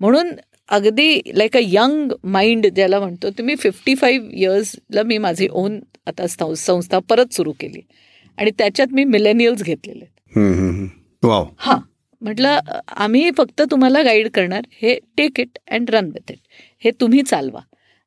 म्हणून 0.00 0.30
अगदी 0.68 1.20
like 1.34 1.56
a 1.56 1.60
young 1.62 2.12
mind 2.24 2.66
ज्याला 2.66 3.00
म्हणतो 3.00 3.30
तुम्ही 3.30 3.56
फिफ्टी 3.56 3.94
फाईव्ह 3.94 4.28
इयर्सला 4.32 5.02
मी 5.02 5.18
माझी 5.18 5.48
ओन 5.50 5.80
आता 6.06 6.26
संस- 6.26 6.54
संस्था 6.54 6.98
परत 6.98 7.32
सुरू 7.32 7.52
केली. 7.60 7.80
आणि 8.36 8.50
त्याच्यात 8.50 8.86
मी 8.92 9.04
मिलेनियल्स 9.04 9.62
घेतलेले 9.62 10.04
हां. 11.58 11.78
म्हटलं 12.20 12.58
आम्ही 12.88 13.30
फक्त 13.36 13.62
तुम्हाला 13.70 14.02
गाईड 14.02 14.28
करणार. 14.30 14.62
हे 14.82 14.98
take 15.16 15.40
it 15.40 15.58
and 15.70 15.90
run 15.90 16.04
with 16.04 16.32
it 16.32 16.38
हे 16.84 16.90
तुम्ही 16.90 17.22
चालवा. 17.22 17.60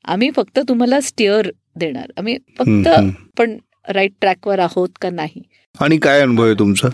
आम्ही 0.05 0.31
फक्त 0.35 0.59
तुम्हाला 0.69 1.01
स्टिअर 1.01 1.49
देणार. 1.75 2.11
आम्ही 2.17 2.37
फक्त. 2.59 2.89
पण 3.37 3.57
राईट 3.89 4.11
ट्रॅकवर 4.21 4.59
आहोत 4.59 4.89
का 5.01 5.09
नाही? 5.09 5.41
आणि 5.81 5.97
काय 5.97 6.21
अनुभव 6.21 6.45
आहे 6.45 6.53
तुमचा? 6.53 6.87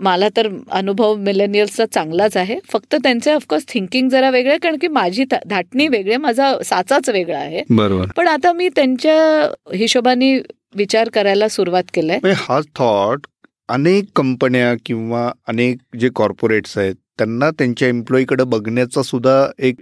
मला 0.00 0.28
तर 0.36 0.48
अनुभव 0.70 1.14
मिलेनियल्सचा 1.14 1.84
चांगलाच 1.86 2.36
आहे. 2.36 2.58
फक्त 2.68 2.94
त्यांचे 2.94 3.32
ऑफकोर्स 3.32 3.64
थिंकिंग 3.68 4.08
जरा 4.08 4.30
वेगळे 4.30 4.50
आहे, 4.50 4.58
कारण 4.58 4.76
की 4.76 4.88
माझी 4.88 5.24
धाटणी 5.46 5.88
वेगळी 5.88 6.16
माझा 6.16 6.54
साचाच 6.64 7.08
वेगळा 7.08 7.38
आहे. 7.38 7.62
बरोबर. 7.70 8.06
पण 8.16 8.28
आता 8.28 8.52
मी 8.52 8.68
त्यांच्या 8.68 9.16
हिशोबाने 9.74 10.38
विचार 10.74 11.08
करायला 11.08 11.48
सुरुवात 11.48 11.84
केलाय. 11.94 12.18
म्हणजे 12.22 12.44
हा 12.48 12.60
थॉट 12.60 13.26
अनेक 13.68 14.04
कंपन्या 14.16 14.74
किंवा 14.86 15.32
अनेक 15.48 15.76
जे 16.00 16.08
कॉर्पोरेट्स 16.14 16.78
आहेत 16.78 16.94
त्यांना 17.18 17.50
त्यांच्या 17.50 17.88
एम्प्लॉईकडे 17.88 18.44
बघण्याचा 18.44 19.02
सुद्धा 19.02 19.46
एक 19.58 19.76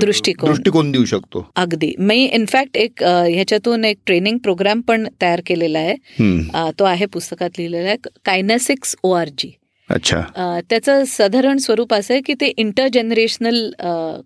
दृष्टिकोन. 0.00 0.50
दृष्टिकोन 0.50 0.90
देऊ 0.92 1.04
शकतो. 1.04 1.46
अगदी. 1.56 1.92
मी 1.98 2.24
इनफॅक्ट 2.24 2.76
एक 2.76 3.02
ह्याच्यातून 3.02 3.84
एक 3.84 3.98
ट्रेनिंग 4.06 4.38
प्रोग्राम 4.38 4.80
पण 4.80 5.06
तयार 5.22 5.40
केलेला 5.46 5.78
आहे. 5.78 6.70
तो 6.78 6.84
आहे 6.84 7.06
पुस्तकात 7.06 7.58
लिहिलेला 7.58 7.88
आहे 7.88 8.08
कायनेसिक्स 8.24 8.96
ओ 9.02 9.12
आर 9.12 9.28
जी 9.38 9.50
अच्छा. 9.88 10.20
त्याचं 10.70 11.04
साधारण 11.08 11.58
स्वरूप 11.58 11.94
असं 11.94 12.14
आहे 12.14 12.22
की 12.26 12.34
ते 12.40 12.52
इंटरजनरेशनल 12.56 13.70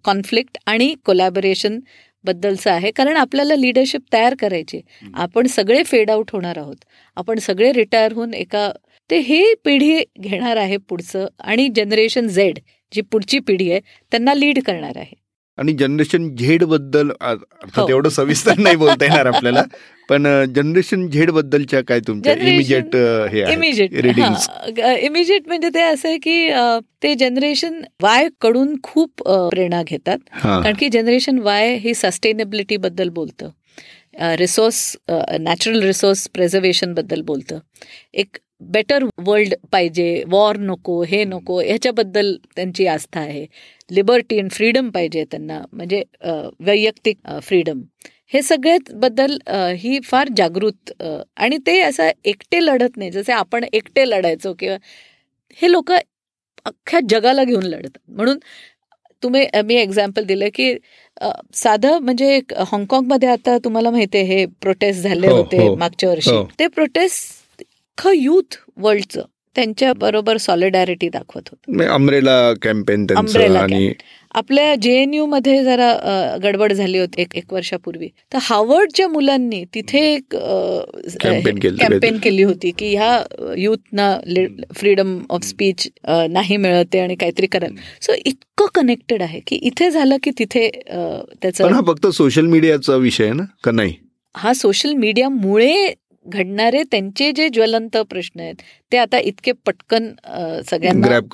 कॉन्फ्लिक्ट 0.04 0.58
आणि 0.66 0.94
कोलॅबोरेशन 1.04 1.78
बद्दलचं 2.24 2.70
आहे. 2.70 2.90
कारण 2.90 3.16
आपल्याला 3.16 3.56
लिडरशिप 3.56 4.00
तयार 4.12 4.34
करायची. 4.40 4.80
आपण 5.14 5.46
सगळे 5.46 5.82
फेड 5.86 6.10
आउट 6.10 6.30
होणार 6.32 6.58
आहोत. 6.58 6.76
आपण 7.16 7.38
सगळे 7.38 7.72
रिटायर 7.72 8.12
होऊन 8.12 8.34
एका 8.34 8.70
ते 9.11 9.18
ही 9.18 9.55
पिढी 9.64 9.98
घेणार 10.20 10.57
आहे 10.57 10.76
पुढचं 10.88 11.26
आणि 11.40 11.68
जनरेशन 11.76 12.28
झेड 12.28 12.59
जी 12.92 13.00
पुढची 13.02 13.38
पिढी 13.38 13.70
आहे 13.70 13.80
त्यांना 14.12 14.34
लीड 14.34 14.59
करणार 14.66 14.96
आहे. 14.96 15.14
आणि 15.59 15.72
जनरेशन 15.72 16.28
झेडबद्दल 16.34 17.11
अर्थात 17.20 17.78
हो. 17.78 17.88
एवढं 17.88 18.09
सविस्तर 18.09 18.59
नाही 18.59 18.76
बोलता 18.76 19.05
येणार 19.05 19.26
आपल्याला 19.26 19.62
पण 20.09 20.26
जनरेशन 20.57 21.07
झेड 21.09 21.30
बद्दलच्या 21.30 21.80
काय 21.88 22.00
तुमच्या 22.07 22.32
इमिजिएट 22.32 22.96
हे 23.32 23.44
इमिजिएट 23.52 23.94
इमिजिएट 25.02 25.46
म्हणजे 25.48 25.68
ते 25.74 25.82
असं 25.82 26.09
आहे 26.09 26.18
की 26.18 26.48
ते 27.02 27.14
जनरेशन 27.14 27.80
वायकडून 28.02 28.74
खूप 28.82 29.22
प्रेरणा 29.22 29.82
घेतात. 29.82 30.18
कारण 30.42 30.74
की 30.80 30.88
जनरेशन 30.88 31.38
वाय 31.38 31.74
ही 31.76 31.94
सस्टेनेबिलिटी 31.94 32.76
बद्दल 32.76 33.09
बोलतं. 33.09 33.48
रिसोर्स 34.38 34.96
नॅचरल 35.40 35.82
रिसोर्स 35.82 36.28
प्रेझर्वेशनबद्दल 36.34 37.20
बोलतं. 37.22 37.59
एक 38.14 38.36
बेटर 38.64 39.04
वर्ल्ड 39.18 39.54
पाहिजे 39.72 40.22
वॉर 40.28 40.56
नको 40.58 41.02
हे 41.02 41.24
नको 41.24 41.60
ह्याच्याबद्दल 41.60 42.34
त्यांची 42.56 42.86
आस्था 42.86 43.20
आहे 43.20 43.44
लिबर्टी 43.90 44.38
अँड 44.38 44.50
फ्रीडम 44.50 44.90
पाहिजे 44.90 45.24
त्यांना 45.30 45.60
म्हणजे 45.72 46.02
वैयक्तिक 46.60 47.18
फ्रीडम 47.42 47.82
हे 48.32 48.42
सगळ्यात 48.42 48.92
बद्दल 48.94 49.36
अ, 49.46 49.56
ही 49.76 49.98
फार 50.04 50.28
जागृत 50.36 50.92
आणि 51.02 51.58
ते 51.66 51.80
असं 51.80 52.10
एकटे 52.24 52.64
लढत 52.64 52.96
नाही 52.96 53.10
जसे 53.10 53.32
आपण 53.32 53.64
एकटे 53.72 54.08
लढायचो 54.08 54.52
किंवा 54.58 54.76
हे 55.58 55.70
लोक 55.72 55.92
अख्ख्या 55.92 57.00
जगाला 57.08 57.44
घेऊन 57.44 57.62
लढतात 57.62 57.98
म्हणून 58.08 58.38
तुम्ही 59.22 59.46
मी 59.64 59.74
एक्झाम्पल 59.74 60.24
दिलं 60.24 60.48
की 60.54 60.72
साधं 61.54 61.98
म्हणजे 61.98 62.36
हाँगकाँगमध्ये 62.62 63.28
आता 63.28 63.56
तुम्हाला 63.64 63.90
माहिती 63.90 64.18
आहे 64.18 64.26
हे 64.28 64.44
प्रोटेस्ट 64.60 65.02
झाले 65.02 65.26
हो, 65.28 65.36
होते 65.36 65.56
हो. 65.58 65.74
मागच्या 65.76 66.10
वर्षी 66.10 66.30
हो. 66.30 66.44
ते 66.58 66.66
प्रोटेस्ट 66.66 67.42
अख्खं 67.97 68.12
युथ 68.12 68.57
वर्ल्डचं 68.82 69.22
त्यांच्या 69.57 69.92
बरोबर 69.99 70.36
सॉलिडॅरिटी 70.36 71.09
दाखवत 71.09 71.49
होतं. 71.51 71.82
अमरेला 71.84 72.53
कॅम्पेन 72.62 73.07
आणि 73.57 73.92
आपल्या 74.34 74.74
जे 74.82 74.92
एन 75.03 75.12
यू 75.14 75.26
मध्ये 75.26 75.62
जरा 75.64 76.36
गडबड 76.42 76.72
झाली 76.72 76.99
होती 76.99 77.20
एक 77.22 77.34
एक 77.36 77.53
वर्षापूर्वी. 77.53 78.09
तर 78.32 78.38
हार्वर्डच्या 78.42 79.07
मुलांनी 79.09 79.62
तिथे 79.74 80.01
एक 80.14 80.36
कॅम्पेन. 81.22 82.18
केली 82.22 82.42
होती. 82.42 82.70
की 82.78 82.95
ह्या 82.95 83.55
युथना 83.57 84.14
फ्रीडम 84.74 85.18
ऑफ 85.30 85.45
स्पीच 85.45 85.88
नाही 86.30 86.57
मिळते 86.57 87.01
आणि 87.01 87.14
काहीतरी 87.14 87.47
करायला 87.47 87.80
सो 88.03 88.12
इतकं 88.24 88.66
कनेक्टेड 88.74 89.22
आहे 89.22 89.40
की 89.47 89.57
इथे 89.62 89.90
झालं 89.90 90.16
की 90.22 90.30
तिथे 90.38 90.68
त्याचं 90.88 91.80
फक्त 91.86 92.07
सोशल 92.07 92.47
मीडियाचा 92.47 92.97
विषय 92.97 93.32
ना 93.32 93.45
का 93.64 93.70
नाही? 93.70 93.95
हा 94.34 94.53
सोशल 94.53 94.92
मीडियामुळे 94.92 95.92
घडणारे 96.27 96.83
त्यांचे 96.91 97.31
जे 97.37 97.49
ज्वलंत 97.55 97.97
प्रश्न 98.11 98.41
आहेत 98.41 98.62
ते 98.93 98.97
आता 98.99 99.18
इतके 99.18 99.53
पटकन 99.66 100.11
सगळ्यांना 100.70 101.07
ग्रॅप 101.09 101.29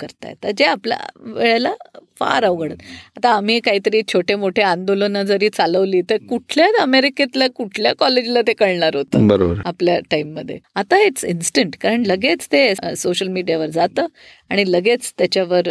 करतायत. 0.00 0.46
जे 0.58 0.64
आपल्या 0.64 0.98
वेळेला 1.16 1.72
फार 2.20 2.44
अवघड. 2.44 2.72
आता 3.16 3.30
आम्ही 3.30 3.58
काहीतरी 3.60 4.00
छोटे 4.12 4.34
मोठे 4.34 4.62
आंदोलनं 4.62 5.22
जरी 5.26 5.48
चालवली 5.48 6.00
तर 6.10 6.16
कुठल्या 6.28 6.66
अमेरिकेतल्या 6.82 7.48
कुठल्या 7.56 7.92
कॉलेजला 7.98 8.40
ते 8.46 8.52
कळणार 8.54 8.96
होतं 8.96 9.26
बरोबर. 9.28 9.60
आपल्या 9.66 9.98
टाइममध्ये 10.10 10.58
आता 10.76 11.00
इट्स 11.02 11.24
इन्स्टंट 11.24 11.76
कारण 11.82 12.04
लगेच 12.06 12.46
ते 12.52 12.94
सोशल 12.96 13.28
मीडियावर 13.28 13.66
जातं 13.70 14.06
आणि 14.50 14.64
लगेच 14.68 15.12
त्याच्यावर 15.18 15.68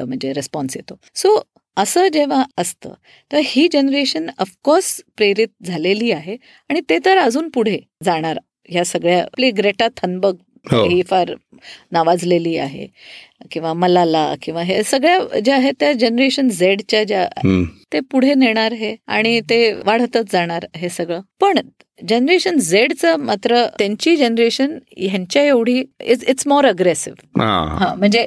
म्हणजे 0.00 0.32
रिस्पॉन्स 0.32 0.76
येतो. 0.76 0.98
सो 1.14 1.40
असं 1.76 2.08
जेव्हा 2.12 2.42
असतं 2.58 2.92
तर 3.30 3.40
ही 3.44 3.66
जनरेशन 3.72 4.28
ऑफकोर्स 4.38 5.00
प्रेरित 5.16 5.48
झालेली 5.66 6.10
आहे 6.12 6.36
आणि 6.70 6.80
ते 6.90 6.98
तर 7.04 7.18
अजून 7.18 7.48
पुढे 7.48 7.78
जाणार. 8.04 8.38
ह्या 8.68 8.84
सगळ्या 8.84 9.22
आपली 9.22 9.50
ग्रेटा 9.50 9.86
थनबर्ग 9.96 10.36
हो. 10.72 10.82
ही 10.88 11.02
फार 11.02 11.32
नावाजलेली 11.92 12.56
आहे. 12.56 12.86
किंवा 13.50 13.72
मलाला 13.74 14.34
किंवा 14.42 14.62
हे 14.62 14.82
सगळ्या 14.82 15.40
ज्या 15.44 15.54
आहेत 15.56 15.72
त्या 15.80 15.92
जनरेशन 15.92 16.48
झेडच्या 16.48 17.02
ज्या. 17.04 17.26
ते 17.92 18.00
पुढे 18.10 18.34
नेणार 18.34 18.72
हे 18.72 18.94
आणि 19.06 19.40
ते 19.50 19.72
वाढतच 19.86 20.30
जाणार 20.32 20.66
हे 20.76 20.88
सगळं. 20.88 21.20
पण 21.40 21.58
जनरेशन 22.08 22.58
झेडचं 22.58 23.16
मात्र 23.16 23.64
त्यांची 23.78 24.16
जनरेशन 24.16 24.78
ह्यांच्या 24.96 25.42
एवढी 25.42 25.82
इट्स 26.02 26.46
मोर 26.46 26.66
अग्रेसिव्ह 26.66 27.42
म्हणजे 27.98 28.24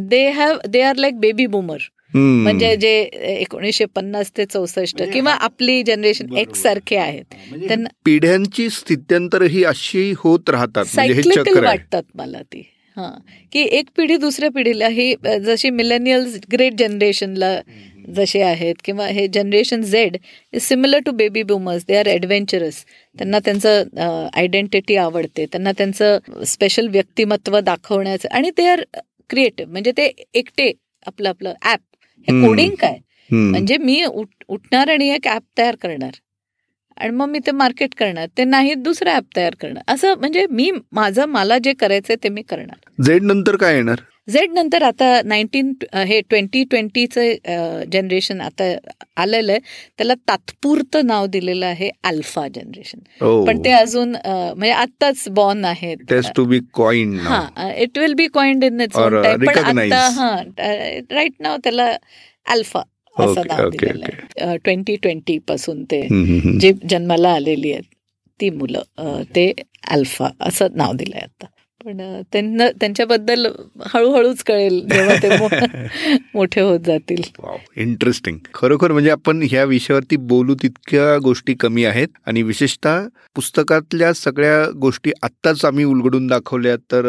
they 0.00 0.28
have 0.30 0.56
they 0.68 0.80
are 0.82 0.96
like 0.96 1.18
baby 1.20 1.46
boomer 1.46 1.78
म्हणजे 2.14 2.74
जे 2.76 2.90
एकोणीसशे 3.32 3.84
पन्नास 3.94 4.30
ते 4.36 4.44
चौसष्ट 4.44 5.02
किंवा 5.12 5.32
आपली 5.40 5.82
जनरेशन 5.82 6.36
एक्स 6.36 6.62
सारखे 6.62 6.96
आहेत. 6.96 7.24
त्यांना 7.68 7.88
पिढ्यांची 8.04 8.68
स्थित्यंतर 8.70 9.42
ही 9.42 9.64
अशी 9.64 10.12
होत 10.18 10.50
राहतात 10.50 10.84
म्हणजे 10.94 11.40
हे 11.42 11.60
वाटतात 11.60 12.02
मला 12.14 12.42
ती. 12.42 12.62
हा. 12.96 13.10
की 13.52 13.60
एक 13.70 13.86
पिढी 13.96 14.16
दुसऱ्या 14.16 14.50
पिढीला 14.50 14.88
ही 14.88 15.14
जशी 15.42 15.70
मिलेनियल्स 15.70 16.38
ग्रेट 16.52 16.74
जनरेशनला 16.78 17.58
जसे 18.08 18.40
आहेत 18.42 18.74
किंवा 18.84 19.06
हे 19.08 19.26
generation 19.34 19.82
Z 19.82 20.16
is 20.52 20.62
similar 20.62 20.98
to 21.06 21.10
baby 21.12 21.42
boomers 21.42 21.84
they 21.88 21.96
are 21.96 22.08
adventurous 22.08 22.84
त्यांना 23.16 23.38
त्यांचं 23.38 24.28
आयडेंटिटी 24.34 24.96
आवडते. 24.96 25.46
त्यांना 25.46 25.72
त्यांचं 25.72 26.44
स्पेशल 26.46 26.88
व्यक्तिमत्व 26.88 27.58
दाखवण्याचं 27.60 28.28
आणि 28.32 28.50
ते 28.58 28.66
आर 28.66 28.82
क्रिएटिव्ह 29.30 29.70
म्हणजे 29.72 29.92
ते 29.96 30.10
एकटे 30.34 30.70
आपलं 31.06 31.28
आपलं 31.28 31.54
ॲप 31.62 31.80
हे. 32.28 32.46
कोडिंग 32.46 32.74
काय. 32.80 32.98
म्हणजे 33.30 33.76
मी 33.78 34.04
उठ- 34.04 34.44
उठणार 34.48 34.88
आणि 34.88 35.08
एक 35.08 35.26
ॲप 35.28 35.42
तयार 35.58 35.76
करणार. 35.76 36.10
आणि 36.96 37.10
मग 37.10 37.26
मी 37.28 37.38
ते 37.38 37.50
मार्केट 37.50 37.94
करणार. 37.94 38.26
ते 38.38 38.44
नाही 38.44 38.74
दुसरं 38.74 39.10
ॲप 39.10 39.24
तयार 39.36 39.54
करणार. 39.60 39.82
असं 39.86 40.14
म्हणजे 40.14 40.46
मी 40.50 40.70
माझं 40.92 41.24
मला 41.24 41.58
जे 41.58 41.72
करायचंय 41.72 42.16
ते 42.24 42.28
मी 42.28 42.42
करणार. 42.42 43.02
झेड 43.02 43.22
नंतर 43.22 43.56
काय 43.56 43.74
येणार? 43.74 43.96
झेड 44.28 44.52
नंतर 44.54 44.82
आता 44.82 45.06
नाईन्टीन 45.24 45.72
हे 46.06 46.20
ट्वेंटी 46.30 46.62
ट्वेंटीचं 46.70 47.84
जनरेशन 47.92 48.40
आता 48.40 48.64
आलेलं 49.22 49.52
आहे. 49.52 49.60
त्याला 49.98 50.14
तात्पुरतं 50.28 51.06
नाव 51.06 51.26
दिलेलं 51.26 51.66
आहे 51.66 51.90
अल्फा 52.04 52.46
जनरेशन. 52.54 52.98
पण 53.46 53.64
ते 53.64 53.72
अजून 53.72 54.10
म्हणजे 54.10 54.70
आत्ताच 54.70 55.24
बॉर्न 55.30 55.64
आहेत. 55.64 55.96
टेस्ट 56.08 56.32
टू 56.36 56.44
बी 56.44 56.58
कॉइन 56.74 57.18
हा 57.20 57.70
it 57.76 57.98
will 57.98 58.14
be 58.14 58.26
coined 58.34 58.64
in 58.64 58.80
its 58.80 58.96
पण. 58.96 59.16
आता 59.58 60.08
हा 60.16 60.34
राईट 61.10 61.32
नाव 61.40 61.56
त्याला 61.64 61.90
अल्फा 62.46 62.82
असं 63.16 63.42
नाव 63.46 63.68
दिलेलं 63.70 64.04
आहे. 64.04 64.56
ट्वेंटी 64.64 64.96
ट्वेंटी 65.02 65.38
पासून 65.48 65.82
ते. 65.90 66.00
जे 66.60 66.72
जन्माला 66.90 67.32
आलेली 67.34 67.72
आहेत 67.72 67.94
ती 68.40 68.50
मुलं 68.50 69.22
ते 69.34 69.52
अल्फा 69.90 70.28
असं 70.40 70.76
नाव 70.76 70.92
दिलंय 70.96 71.20
आता. 71.22 71.46
पण 71.84 72.00
त्यांना 72.32 72.68
त्यांच्याबद्दल 72.70 73.46
हळूहळूच 73.86 74.42
कळेल 74.42 74.80
जेव्हा 74.88 75.14
ते 75.16 75.28
मोठे 76.34 76.60
होत 76.60 76.80
जातील. 76.86 77.22
इंटरेस्टिंग 77.76 78.36
खरोखर 78.54 78.92
म्हणजे 78.92 79.10
आपण 79.10 79.42
ह्या 79.50 79.64
विषयावरती 79.64 80.16
बोलू 80.26 80.54
तितक्या 80.54 81.16
गोष्टी 81.18 81.54
कमी 81.54 81.84
आहेत 81.84 82.08
आणि 82.26 82.42
विशेषतः 82.42 83.06
पुस्तकातल्या 83.36 84.12
सगळ्या 84.14 84.64
गोष्टी 84.76 85.12
आत्ताच 85.22 85.64
आम्ही 85.64 85.84
उलगडून 85.84 86.26
दाखवल्या 86.26 86.76
तर 86.92 87.06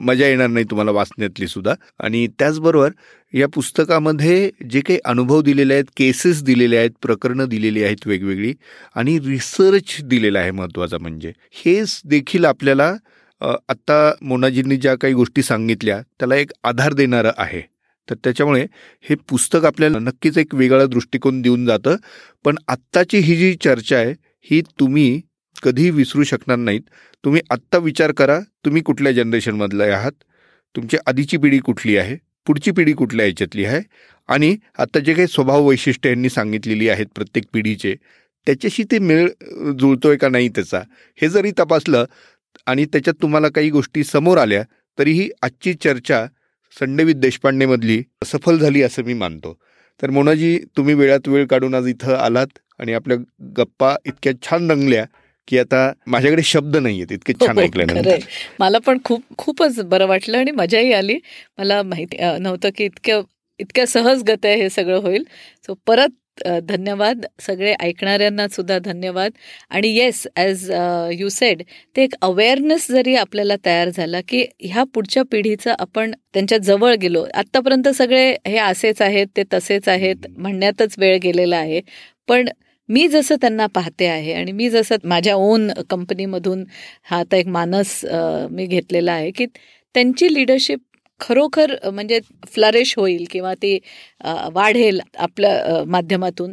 मजा 0.00 0.26
येणार 0.26 0.48
नाही 0.48 0.64
तुम्हाला 0.70 0.90
वाचण्यातली 0.90 1.46
सुद्धा. 1.48 1.74
आणि 2.00 2.26
त्याचबरोबर 2.38 2.90
या 3.34 3.46
पुस्तकामध्ये 3.48 4.50
जे 4.70 4.80
काही 4.80 4.98
अनुभव 5.04 5.40
दिलेले 5.40 5.74
आहेत 5.74 5.84
केसेस 5.96 6.42
दिलेले 6.42 6.76
आहेत 6.76 6.90
प्रकरणं 7.02 7.48
दिलेली 7.48 7.82
आहेत 7.82 8.06
वेगवेगळी 8.06 8.52
आणि 8.96 9.18
रिसर्च 9.26 9.96
दिलेला 10.04 10.38
आहे 10.38 10.50
महत्त्वाचा 10.50 10.98
म्हणजे. 11.00 11.32
हेच 11.64 12.00
देखील 12.04 12.44
आपल्याला 12.44 12.92
आत्ता 13.40 14.12
मोनाजींनी 14.22 14.76
ज्या 14.76 14.94
काही 14.94 15.14
गोष्टी 15.14 15.42
सांगितल्या 15.42 16.00
त्याला 16.00 16.36
एक 16.36 16.50
आधार 16.64 16.92
देणारं 16.92 17.32
आहे. 17.36 17.60
तर 18.08 18.14
त्याच्यामुळे 18.24 18.66
हे 19.10 19.14
पुस्तक 19.28 19.64
आपल्याला 19.64 19.98
नक्कीच 19.98 20.38
एक 20.38 20.54
वेगळा 20.54 20.86
दृष्टिकोन 20.86 21.40
देऊन 21.42 21.66
जातं. 21.66 21.96
पण 22.44 22.56
आत्ताची 22.68 23.18
ही 23.18 23.36
जी 23.36 23.54
चर्चा 23.64 23.96
आहे 23.96 24.14
ही 24.50 24.60
तुम्ही 24.80 25.20
कधीही 25.62 25.90
विसरू 25.90 26.24
शकणार 26.24 26.56
नाहीत. 26.56 26.80
तुम्ही 27.24 27.40
आत्ता 27.50 27.78
विचार 27.78 28.12
करा 28.12 28.40
तुम्ही 28.64 28.82
कुठल्या 28.82 29.12
जनरेशनमधले 29.12 29.84
आहात? 29.84 30.12
तुमची 30.76 30.96
आधीची 31.06 31.36
पिढी 31.36 31.58
कुठली 31.58 31.96
आहे? 31.96 32.16
पुढची 32.46 32.70
पिढी 32.70 32.92
कुठल्या 32.92 33.26
याच्यातली 33.26 33.64
आहे? 33.64 33.80
आणि 34.28 34.56
आत्ता 34.78 35.00
जे 35.00 35.14
काही 35.14 35.26
स्वभाव 35.28 35.68
वैशिष्ट्य 35.68 36.08
यांनी 36.08 36.28
सांगितलेली 36.28 36.88
आहेत 36.88 37.06
प्रत्येक 37.14 37.44
पिढीचे 37.52 37.94
त्याच्याशी 38.46 38.84
ते 38.90 38.98
मेळ 38.98 39.28
जुळतोय 39.78 40.16
का 40.16 40.28
नाही 40.28 40.48
त्याचा? 40.48 40.80
हे 41.22 41.28
जरी 41.28 41.50
तपासलं 41.58 42.04
आणि 42.66 42.84
त्याच्यात 42.84 43.22
तुम्हाला 43.22 43.48
काही 43.48 43.70
गोष्टी 43.70 44.04
समोर 44.04 44.38
आल्या 44.38 44.62
तरीही 44.98 45.28
आजची 45.42 45.74
चर्चा 45.74 46.24
संडेवित 46.74 47.14
देशपांडेमधली 47.14 48.02
सफल 48.26 48.58
झाली 48.58 48.82
असं 48.82 49.04
मी 49.04 49.14
मानतो. 49.14 49.56
तर 50.02 50.10
मोनाजी 50.10 50.58
तुम्ही 50.76 50.94
वेळात 50.94 51.28
वेळ 51.28 51.46
काढून 51.46 51.74
आज 51.74 51.86
इथं 51.88 52.14
आलात 52.14 52.58
आणि 52.78 52.92
आपल्या 52.92 53.16
गप्पा 53.56 53.94
इतक्या 54.06 54.32
छान 54.42 54.70
रंगल्या 54.70 55.04
की 55.48 55.58
आता 55.58 55.92
माझ्याकडे 56.06 56.42
शब्द 56.42 56.76
नाही 56.76 56.96
आहेत 56.96 57.12
इतके 57.12 57.32
छान 57.40 57.58
हो, 57.58 57.62
ऐकल्यानंतर 57.64 58.18
मला 58.60 58.78
पण 58.78 58.98
खूप 59.04 59.22
खूपच 59.38 59.78
बरं 59.80 60.06
वाटलं 60.06 60.38
आणि 60.38 60.50
मजाही 60.50 60.92
आली. 60.92 61.18
मला 61.58 61.82
माहिती 61.82 62.16
नव्हतं 62.38 62.68
की 62.76 62.84
इतक्या 62.84 63.20
इतक्या 63.60 63.86
सहज 63.86 64.22
गत 64.22 64.46
आहे 64.46 64.60
हे 64.62 64.68
सगळं 64.70 65.00
होईल. 65.02 65.24
सो 65.66 65.74
परत 65.86 66.10
धन्यवाद. 66.68 67.24
सगळे 67.46 67.72
ऐकणाऱ्यांना 67.80 68.46
सुद्धा 68.48 68.78
धन्यवाद. 68.84 69.32
आणि 69.70 69.88
येस 69.96 70.26
ॲज 70.36 70.70
यू 71.18 71.28
सेड 71.28 71.62
ते 71.96 72.02
एक 72.04 72.14
अवेअरनेस 72.22 72.86
जरी 72.90 73.14
आपल्याला 73.16 73.56
तयार 73.66 73.88
झाला 73.90 74.20
की 74.28 74.44
ह्या 74.62 74.84
पुढच्या 74.94 75.22
पिढीचं 75.32 75.74
आपण 75.78 76.12
त्यांच्या 76.34 76.58
जवळ 76.58 76.94
गेलो. 77.02 77.24
आत्तापर्यंत 77.34 77.88
सगळे 77.98 78.28
हे 78.46 78.56
असेच 78.58 79.02
आहेत 79.02 79.26
ते 79.36 79.42
तसेच 79.54 79.88
आहेत 79.88 80.26
म्हणण्यातच 80.36 80.94
वेळ 80.98 81.18
गेलेला 81.22 81.56
आहे. 81.56 81.80
पण 82.28 82.48
मी 82.88 83.06
जसं 83.08 83.36
त्यांना 83.40 83.66
पाहते 83.74 84.06
आहे 84.06 84.32
आणि 84.34 84.52
मी 84.52 84.68
जसं 84.70 84.96
माझ्या 85.08 85.34
ओन 85.36 85.70
कंपनीमधून 85.90 86.64
हा 87.10 87.18
आता 87.18 87.36
एक 87.36 87.46
मानस 87.48 88.00
मी 88.50 88.66
घेतलेला 88.66 89.12
आहे 89.12 89.30
की 89.30 89.46
त्यांची 89.94 90.32
लिडरशिप 90.34 90.80
खरोखर 91.20 91.74
म्हणजे 91.92 92.18
फ्लरिश 92.54 92.94
होईल 92.98 93.24
किंवा 93.30 93.54
ती 93.62 93.78
वाढेल 94.54 95.00
आपल्या 95.18 95.82
माध्यमातून 95.88 96.52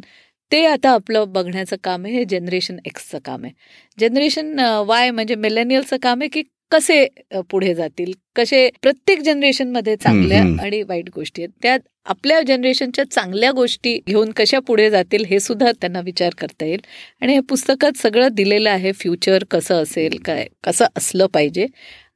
ते 0.51 0.63
आता 0.65 0.89
आपलं 0.89 1.31
बघण्याचं 1.33 1.75
काम 1.83 2.05
आहे 2.05 2.13
हे 2.17 2.23
जनरेशन 2.29 2.77
एक्सचं 2.85 3.19
काम 3.25 3.43
आहे. 3.45 3.53
जनरेशन 3.97 4.59
वाय 4.87 5.09
म्हणजे 5.11 5.35
मिलेनियलचं 5.35 5.97
काम 6.03 6.21
आहे 6.21 6.29
की 6.33 6.43
कसे 6.71 7.05
पुढे 7.49 7.73
जातील 7.75 8.11
कसे 8.35 8.69
प्रत्येक 8.81 9.19
जनरेशनमध्ये 9.23 9.95
चांगल्या 9.95 10.41
आणि 10.63 10.81
वाईट 10.87 11.09
गोष्टी 11.15 11.41
आहेत. 11.41 11.51
त्यात 11.61 11.79
आपल्या 12.09 12.39
जनरेशनच्या 12.47 13.03
चांगल्या 13.11 13.51
गोष्टी 13.51 13.97
घेऊन 14.07 14.31
कशा 14.37 14.59
पुढे 14.67 14.89
जातील 14.89 15.25
हे 15.29 15.39
सुद्धा 15.39 15.71
त्यांना 15.81 15.99
विचार 16.05 16.33
करता 16.37 16.65
येईल. 16.65 16.79
आणि 17.21 17.33
हे 17.33 17.39
पुस्तकात 17.49 17.97
सगळं 18.01 18.27
दिलेलं 18.35 18.69
आहे 18.69 18.91
फ्युचर 18.91 19.43
कसं 19.51 19.81
असेल 19.83 20.17
काय 20.25 20.45
कसं 20.63 20.85
असलं 20.97 21.27
पाहिजे. 21.33 21.65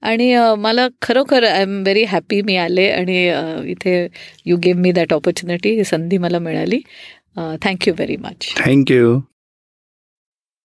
आणि 0.02 0.36
मला 0.58 0.88
खरोखर 1.02 1.44
आय 1.44 1.62
एम 1.62 1.82
व्हेरी 1.82 2.04
हॅपी 2.04 2.42
मी 2.42 2.56
आले 2.56 2.88
आणि 2.90 3.26
इथे 3.72 4.08
you 4.46 4.58
gave 4.58 4.78
me 4.78 4.92
that 4.92 5.14
opportunity 5.14 5.70
ही 5.70 5.84
संधी 5.84 6.18
मला 6.18 6.40
मिळाली. 6.40 6.80
Thank you 7.62 7.94
very 7.94 8.16
much. 8.18 8.54
थँक्यू 8.58 9.20